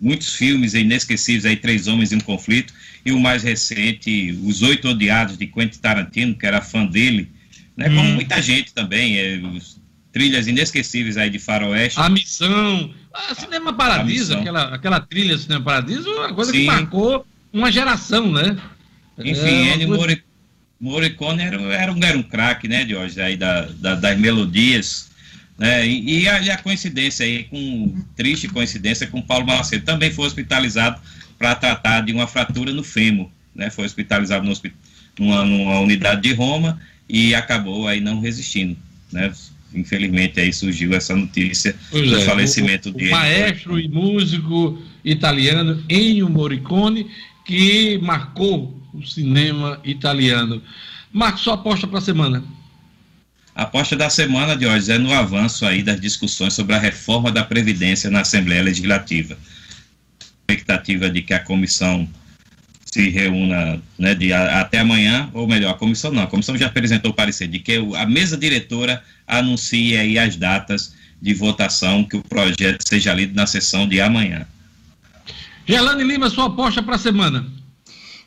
muitos 0.00 0.34
filmes 0.34 0.74
inesquecíveis, 0.74 1.44
aí 1.44 1.56
Três 1.56 1.88
Homens 1.88 2.12
em 2.12 2.16
um 2.16 2.20
Conflito, 2.20 2.72
e 3.04 3.12
o 3.12 3.18
mais 3.18 3.42
recente, 3.42 4.38
Os 4.44 4.62
Oito 4.62 4.88
Odiados, 4.88 5.36
de 5.36 5.46
Quentin 5.46 5.78
Tarantino, 5.78 6.34
que 6.34 6.46
era 6.46 6.60
fã 6.60 6.86
dele, 6.86 7.28
né, 7.76 7.88
hum. 7.88 7.96
como 7.96 8.12
muita 8.12 8.40
gente 8.40 8.72
também, 8.72 9.18
é, 9.18 9.40
trilhas 10.12 10.46
inesquecíveis 10.46 11.16
aí 11.16 11.30
de 11.30 11.38
faroeste. 11.38 11.98
A 11.98 12.08
Missão, 12.08 12.92
a 13.12 13.34
Cinema 13.34 13.72
Paradiso, 13.72 14.34
a 14.34 14.40
aquela, 14.40 14.74
aquela 14.74 15.00
trilha 15.00 15.36
Cinema 15.38 15.64
Paradiso, 15.64 16.08
uma 16.10 16.32
coisa 16.34 16.52
Sim. 16.52 16.60
que 16.60 16.66
marcou 16.66 17.26
uma 17.52 17.70
geração, 17.72 18.30
né? 18.30 18.56
Enfim, 19.24 19.68
é, 19.68 19.74
Ennio 19.74 19.88
coisa... 19.88 20.22
Morricone 20.80 21.42
era, 21.42 21.60
era 21.74 21.92
um, 21.92 22.02
era 22.02 22.18
um 22.18 22.22
craque, 22.22 22.66
né, 22.66 22.86
Jorge, 22.88 23.20
aí 23.20 23.36
da, 23.36 23.62
da, 23.66 23.94
das 23.94 24.18
melodias, 24.18 25.10
né, 25.58 25.86
e, 25.86 26.22
e, 26.22 26.28
a, 26.28 26.54
a, 26.54 26.56
coincidência 26.56 27.26
aí, 27.26 27.44
com 27.44 27.94
triste 28.16 28.48
coincidência 28.48 29.06
com 29.06 29.20
Paulo 29.20 29.46
Macedo, 29.46 29.84
também 29.84 30.10
foi 30.10 30.26
hospitalizado 30.26 30.98
para 31.38 31.54
tratar 31.54 32.00
de 32.00 32.12
uma 32.12 32.26
fratura 32.26 32.72
no 32.72 32.82
fêmur, 32.82 33.28
né, 33.54 33.68
foi 33.68 33.84
hospitalizado 33.84 34.46
no, 34.46 34.54
numa, 35.18 35.44
numa 35.44 35.80
unidade 35.80 36.22
de 36.22 36.32
Roma 36.32 36.80
e 37.06 37.34
acabou 37.34 37.86
aí 37.86 38.00
não 38.00 38.18
resistindo, 38.18 38.74
né, 39.12 39.30
infelizmente 39.74 40.40
aí 40.40 40.50
surgiu 40.50 40.94
essa 40.94 41.14
notícia 41.14 41.76
pois 41.90 42.08
do 42.08 42.16
é, 42.16 42.24
falecimento 42.24 42.88
o, 42.88 42.92
dele. 42.92 43.10
maestro 43.10 43.78
e 43.78 43.86
músico 43.86 44.82
italiano 45.04 45.84
Ennio 45.90 46.30
Morricone, 46.30 47.06
que 47.44 47.98
marcou 47.98 48.79
o 48.92 49.06
cinema 49.06 49.80
italiano. 49.84 50.62
Marcos, 51.12 51.42
sua 51.42 51.54
aposta 51.54 51.86
para 51.86 51.98
a 51.98 52.02
semana? 52.02 52.44
A 53.54 53.64
aposta 53.64 53.96
da 53.96 54.08
semana 54.08 54.56
de 54.56 54.66
hoje 54.66 54.90
é 54.92 54.98
no 54.98 55.12
avanço 55.12 55.66
aí 55.66 55.82
das 55.82 56.00
discussões 56.00 56.54
sobre 56.54 56.74
a 56.74 56.78
reforma 56.78 57.30
da 57.30 57.44
Previdência 57.44 58.10
na 58.10 58.20
Assembleia 58.20 58.62
Legislativa. 58.62 59.36
A 60.20 60.52
expectativa 60.52 61.10
de 61.10 61.22
que 61.22 61.34
a 61.34 61.40
comissão 61.40 62.08
se 62.92 63.08
reúna 63.10 63.80
né, 63.98 64.14
de, 64.14 64.32
a, 64.32 64.60
até 64.60 64.78
amanhã, 64.78 65.30
ou 65.32 65.46
melhor, 65.46 65.72
a 65.72 65.74
comissão 65.74 66.12
não, 66.12 66.22
a 66.22 66.26
comissão 66.26 66.56
já 66.56 66.66
apresentou 66.66 67.10
o 67.10 67.14
parecer 67.14 67.48
de 67.48 67.58
que 67.58 67.76
a 67.96 68.06
mesa 68.06 68.36
diretora 68.36 69.02
anuncie 69.26 69.96
aí 69.96 70.18
as 70.18 70.36
datas 70.36 70.94
de 71.20 71.34
votação, 71.34 72.02
que 72.02 72.16
o 72.16 72.22
projeto 72.22 72.82
seja 72.88 73.12
lido 73.12 73.34
na 73.34 73.46
sessão 73.46 73.86
de 73.86 74.00
amanhã. 74.00 74.46
Gelane 75.66 76.02
Lima, 76.02 76.30
sua 76.30 76.46
aposta 76.46 76.82
para 76.82 76.96
a 76.96 76.98
semana? 76.98 77.46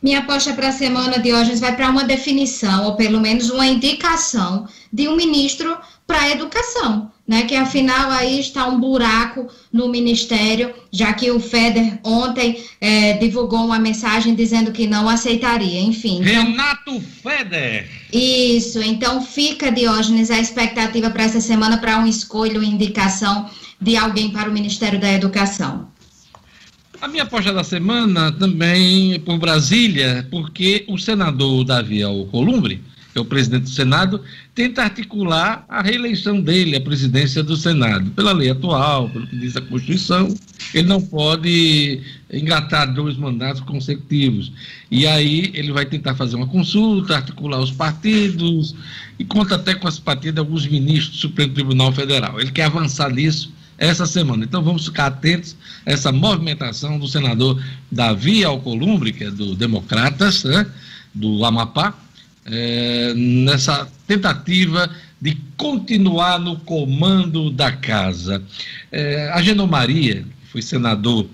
Minha 0.04 0.20
aposta 0.20 0.52
para 0.52 0.68
a 0.68 0.74
semana 0.74 1.18
de 1.18 1.34
hoje 1.34 1.56
vai 1.56 1.74
para 1.74 1.90
uma 1.90 2.04
definição, 2.04 2.84
ou 2.88 2.96
pelo 2.98 3.22
menos 3.22 3.50
uma 3.50 3.66
indicação, 3.66 4.68
de 4.92 5.08
um 5.08 5.16
ministro 5.16 5.78
para 6.06 6.24
a 6.24 6.30
educação, 6.30 7.10
né? 7.26 7.44
Que 7.44 7.56
afinal 7.56 8.12
aí 8.12 8.38
está 8.38 8.68
um 8.68 8.82
buraco 8.82 9.48
no 9.72 9.88
ministério, 9.88 10.74
já 10.92 11.14
que 11.14 11.32
o 11.32 11.40
FEDER 11.40 12.00
ontem 12.04 12.62
é, 12.82 13.14
divulgou 13.14 13.64
uma 13.64 13.80
mensagem 13.80 14.36
dizendo 14.36 14.74
que 14.74 14.86
não 14.86 15.08
aceitaria, 15.08 15.80
enfim. 15.80 16.20
Então, 16.20 16.48
Renato 16.48 17.00
FEDER! 17.00 17.90
Isso, 18.12 18.84
então 18.84 19.22
fica, 19.22 19.72
Diógenes, 19.72 20.30
a 20.30 20.38
expectativa 20.38 21.10
para 21.12 21.24
essa 21.24 21.40
semana 21.40 21.78
para 21.78 21.98
uma 21.98 22.10
escolha, 22.10 22.60
uma 22.60 22.68
indicação 22.68 23.50
de 23.80 23.96
alguém 23.96 24.32
para 24.32 24.50
o 24.50 24.54
Ministério 24.54 25.00
da 25.00 25.12
Educação. 25.14 25.93
A 27.04 27.08
minha 27.10 27.24
aposta 27.24 27.52
da 27.52 27.66
semana 27.66 28.32
também 28.32 29.16
é 29.16 29.20
por 29.20 29.38
Brasília, 29.38 30.26
porque 30.32 30.86
o 30.88 30.98
senador 30.98 31.66
Davi 31.66 32.02
Alcolumbre 32.02 32.82
que 33.14 33.20
é 33.20 33.22
o 33.22 33.26
presidente 33.26 33.66
do 33.66 33.70
Senado, 33.70 34.22
tenta 34.56 34.82
articular 34.82 35.64
a 35.70 35.84
reeleição 35.84 36.42
dele 36.42 36.76
à 36.76 36.82
presidência 36.82 37.44
do 37.44 37.56
Senado. 37.56 38.10
Pela 38.12 38.32
lei 38.32 38.50
atual, 38.50 39.08
pelo 39.08 39.28
que 39.28 39.38
diz 39.38 39.56
a 39.56 39.62
Constituição, 39.62 40.36
ele 40.74 40.88
não 40.88 41.00
pode 41.00 42.02
engatar 42.32 42.92
dois 42.92 43.16
mandatos 43.16 43.62
consecutivos. 43.62 44.52
E 44.90 45.06
aí 45.06 45.52
ele 45.54 45.72
vai 45.72 45.86
tentar 45.86 46.16
fazer 46.16 46.36
uma 46.36 46.48
consulta, 46.48 47.16
articular 47.16 47.60
os 47.60 47.72
partidos, 47.72 48.76
e 49.20 49.24
conta 49.24 49.56
até 49.56 49.76
com 49.76 49.88
as 49.88 50.00
partidas 50.00 50.34
de 50.34 50.40
alguns 50.40 50.66
ministros 50.66 51.12
do 51.12 51.22
Supremo 51.22 51.54
Tribunal 51.54 51.92
Federal. 51.92 52.42
Ele 52.42 52.52
quer 52.52 52.64
avançar 52.64 53.12
nisso 53.12 53.54
essa 53.86 54.06
semana. 54.06 54.44
Então 54.44 54.64
vamos 54.64 54.86
ficar 54.86 55.08
atentos 55.08 55.56
a 55.86 55.92
essa 55.92 56.12
movimentação 56.12 56.98
do 56.98 57.08
senador 57.08 57.62
Davi 57.92 58.44
Alcolumbre, 58.44 59.12
que 59.12 59.26
é 59.26 59.32
do 59.32 59.56
Democratas, 59.56 60.44
né, 60.44 60.66
do 61.14 61.44
Amapá, 61.44 61.94
é, 62.46 63.14
nessa 63.16 63.88
tentativa 64.08 64.90
de 65.22 65.38
continuar 65.56 66.40
no 66.40 66.58
comando 66.58 67.50
da 67.50 67.72
casa. 67.72 68.44
É, 68.92 69.30
a 69.32 69.42
Genô 69.42 69.68
Maria, 69.68 70.24
que 70.24 70.52
foi 70.52 70.62
senador 70.62 71.28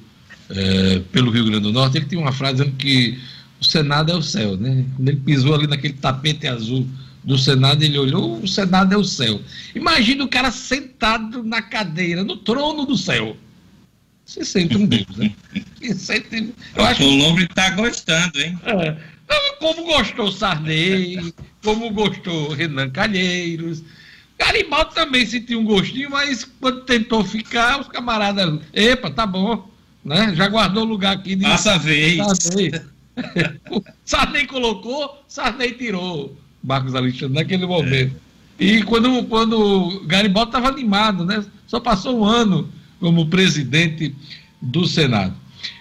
é, 0.50 1.02
pelo 1.12 1.32
Rio 1.32 1.46
Grande 1.46 1.64
do 1.64 1.72
Norte, 1.72 1.98
ele 1.98 2.06
tinha 2.06 2.22
uma 2.22 2.32
frase 2.32 2.58
dizendo 2.58 2.76
que 2.78 3.20
o 3.60 3.66
Senado 3.66 4.12
é 4.12 4.16
o 4.16 4.22
céu, 4.22 4.56
né? 4.56 4.86
Quando 4.96 5.10
ele 5.10 5.20
pisou 5.20 5.54
ali 5.54 5.68
naquele 5.68 5.94
tapete 5.94 6.48
azul 6.48 6.88
do 7.24 7.38
Senado, 7.38 7.84
ele 7.84 7.98
olhou, 7.98 8.40
o 8.40 8.48
Senado 8.48 8.94
é 8.94 8.98
o 8.98 9.04
céu. 9.04 9.42
Imagina 9.76 10.24
o 10.24 10.28
cara 10.28 10.52
sentado 10.52 11.44
na 11.44 11.62
cadeira, 11.62 12.24
no 12.24 12.38
trono 12.38 12.86
do 12.86 12.98
céu. 12.98 13.36
Você 14.26 14.46
sente 14.46 14.78
um 14.78 14.86
Deus, 14.86 15.08
né? 15.18 15.34
Sente... 15.96 16.54
Eu 16.76 16.86
acho... 16.86 17.04
O 17.04 17.16
Lombre 17.16 17.46
está 17.46 17.72
gostando, 17.72 18.40
hein? 18.40 18.60
É. 18.64 18.96
Como 19.60 19.84
gostou 19.86 20.32
Sarney, 20.32 21.34
como 21.64 21.90
gostou 21.92 22.54
Renan 22.54 22.90
Calheiros. 22.90 23.84
Garibaldi 24.38 24.96
também 24.96 25.26
sentiu 25.26 25.60
um 25.60 25.66
gostinho, 25.66 26.12
mas 26.12 26.46
quando 26.60 26.82
tentou 26.86 27.24
ficar, 27.26 27.82
os 27.82 27.88
camaradas, 27.88 28.62
epa, 28.72 29.12
tá 29.12 29.26
bom, 29.26 29.70
né? 30.04 30.34
Já 30.36 30.48
guardou 30.48 30.86
lugar 30.86 31.18
aqui. 31.18 31.36
De... 31.36 31.44
Passa 31.44 31.74
a 31.74 31.78
vez. 31.78 32.22
Sarney 34.06 34.48
colocou, 34.48 35.24
Sarney 35.28 35.74
tirou. 35.74 36.38
Marcos 36.64 36.96
Alexandre 36.96 37.36
naquele 37.36 37.66
momento. 37.66 38.16
É. 38.60 38.64
E 38.64 38.84
quando, 38.84 39.24
quando 39.24 40.04
Garibaldi 40.06 40.50
estava 40.50 40.68
animado, 40.68 41.26
né? 41.26 41.44
Só 41.66 41.80
passou 41.80 42.20
um 42.20 42.26
ano 42.26 42.70
como 43.00 43.28
presidente 43.28 44.14
do 44.62 44.86
Senado. 44.86 45.34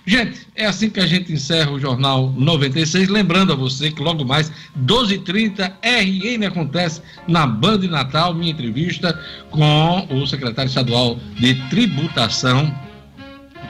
Gente, 0.06 0.46
é 0.54 0.64
assim 0.64 0.88
que 0.88 1.00
a 1.00 1.06
gente 1.06 1.32
encerra 1.32 1.70
o 1.70 1.78
Jornal 1.78 2.32
96. 2.36 3.08
Lembrando 3.08 3.52
a 3.52 3.56
você 3.56 3.90
que 3.90 4.02
logo 4.02 4.24
mais, 4.24 4.50
12h30, 4.84 5.72
RN 5.82 6.46
acontece 6.46 7.02
na 7.26 7.46
Band 7.46 7.78
Natal, 7.78 8.34
minha 8.34 8.50
entrevista 8.50 9.18
com 9.50 10.06
o 10.10 10.26
secretário 10.26 10.68
estadual 10.68 11.18
de 11.38 11.54
Tributação, 11.68 12.74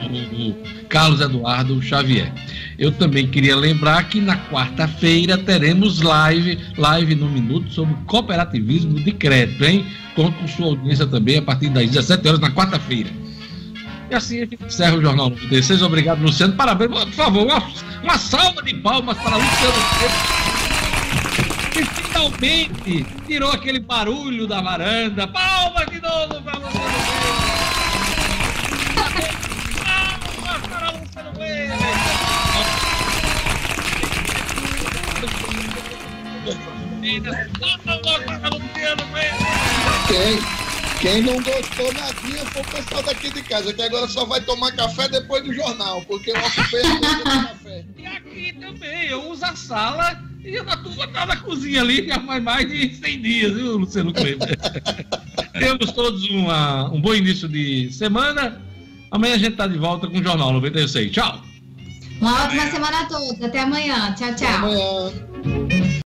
o 0.01 0.87
Carlos 0.87 1.19
Eduardo 1.19 1.81
Xavier. 1.81 2.31
Eu 2.79 2.93
também 2.93 3.27
queria 3.27 3.57
lembrar 3.57 4.07
que 4.07 4.21
na 4.21 4.37
quarta-feira 4.49 5.37
teremos 5.37 6.01
live, 6.01 6.57
live 6.77 7.13
no 7.13 7.27
minuto 7.29 7.69
sobre 7.73 7.93
cooperativismo 8.05 8.95
de 8.95 9.11
crédito, 9.11 9.65
hein? 9.65 9.85
Conto 10.15 10.39
com 10.39 10.47
sua 10.47 10.67
audiência 10.67 11.05
também 11.05 11.37
a 11.37 11.41
partir 11.41 11.67
das 11.69 11.89
17 11.91 12.25
horas 12.25 12.39
na 12.39 12.49
quarta-feira. 12.51 13.09
E 14.09 14.15
assim 14.15 14.37
a 14.37 14.45
gente 14.45 14.63
encerra 14.63 14.95
o 14.95 15.01
Jornal 15.01 15.29
96. 15.29 15.81
Obrigado, 15.81 16.21
Luciano. 16.21 16.53
Parabéns. 16.53 16.89
Por 16.89 17.11
favor, 17.11 17.45
uma, 17.45 17.61
uma 18.01 18.17
salva 18.17 18.63
de 18.63 18.73
palmas 18.75 19.17
para 19.17 19.35
Luciano 19.35 19.73
que 21.73 21.83
finalmente 21.83 23.05
tirou 23.27 23.51
aquele 23.51 23.79
barulho 23.79 24.47
da 24.47 24.61
varanda. 24.61 25.27
Palmas 25.27 25.85
de 25.91 26.01
novo 26.01 26.41
para 26.41 26.59
Luciano 26.59 26.89
Palmas 29.83 30.67
para 30.67 30.91
Luciano 30.91 32.08
Quem, 40.07 40.39
quem 40.99 41.21
não 41.21 41.41
gostou 41.41 41.93
nadinha 41.93 42.45
foi 42.45 42.61
o 42.61 42.65
pessoal 42.65 43.03
daqui 43.03 43.31
de 43.31 43.41
casa, 43.43 43.73
que 43.73 43.81
agora 43.81 44.07
só 44.07 44.25
vai 44.25 44.41
tomar 44.41 44.73
café 44.73 45.07
depois 45.07 45.43
do 45.43 45.53
jornal, 45.53 46.01
porque 46.03 46.31
eu 46.31 46.35
ocupei 46.35 46.81
a 46.81 47.47
café. 47.47 47.85
E 47.97 48.05
aqui 48.05 48.53
também, 48.59 49.07
eu 49.07 49.29
uso 49.29 49.45
a 49.45 49.55
sala 49.55 50.21
e 50.43 50.57
a 50.57 50.77
turma 50.77 51.07
tá 51.07 51.25
na 51.25 51.37
cozinha 51.37 51.81
ali 51.81 52.07
já 52.07 52.19
faz 52.19 52.43
mais 52.43 52.67
de 52.67 52.95
100 52.95 53.21
dias, 53.21 53.53
viu, 53.53 53.77
Luciano 53.77 54.13
Kleber? 54.13 54.57
Temos 55.57 55.91
todos 55.91 56.29
uma, 56.29 56.91
um 56.91 56.99
bom 57.01 57.13
início 57.13 57.47
de 57.47 57.91
semana. 57.93 58.61
Amanhã 59.11 59.35
a 59.35 59.37
gente 59.37 59.55
tá 59.55 59.67
de 59.67 59.77
volta 59.77 60.07
com 60.07 60.17
o 60.17 60.23
Jornal 60.23 60.53
96. 60.53 61.11
Tchau! 61.11 61.41
Uma 62.21 62.43
ótima 62.43 62.67
semana 62.69 63.01
a 63.01 63.05
todos. 63.05 63.41
Até 63.41 63.61
amanhã. 63.61 64.13
Tchau, 64.15 64.35
tchau. 64.35 64.47
Até 64.47 64.55
amanhã. 64.55 65.88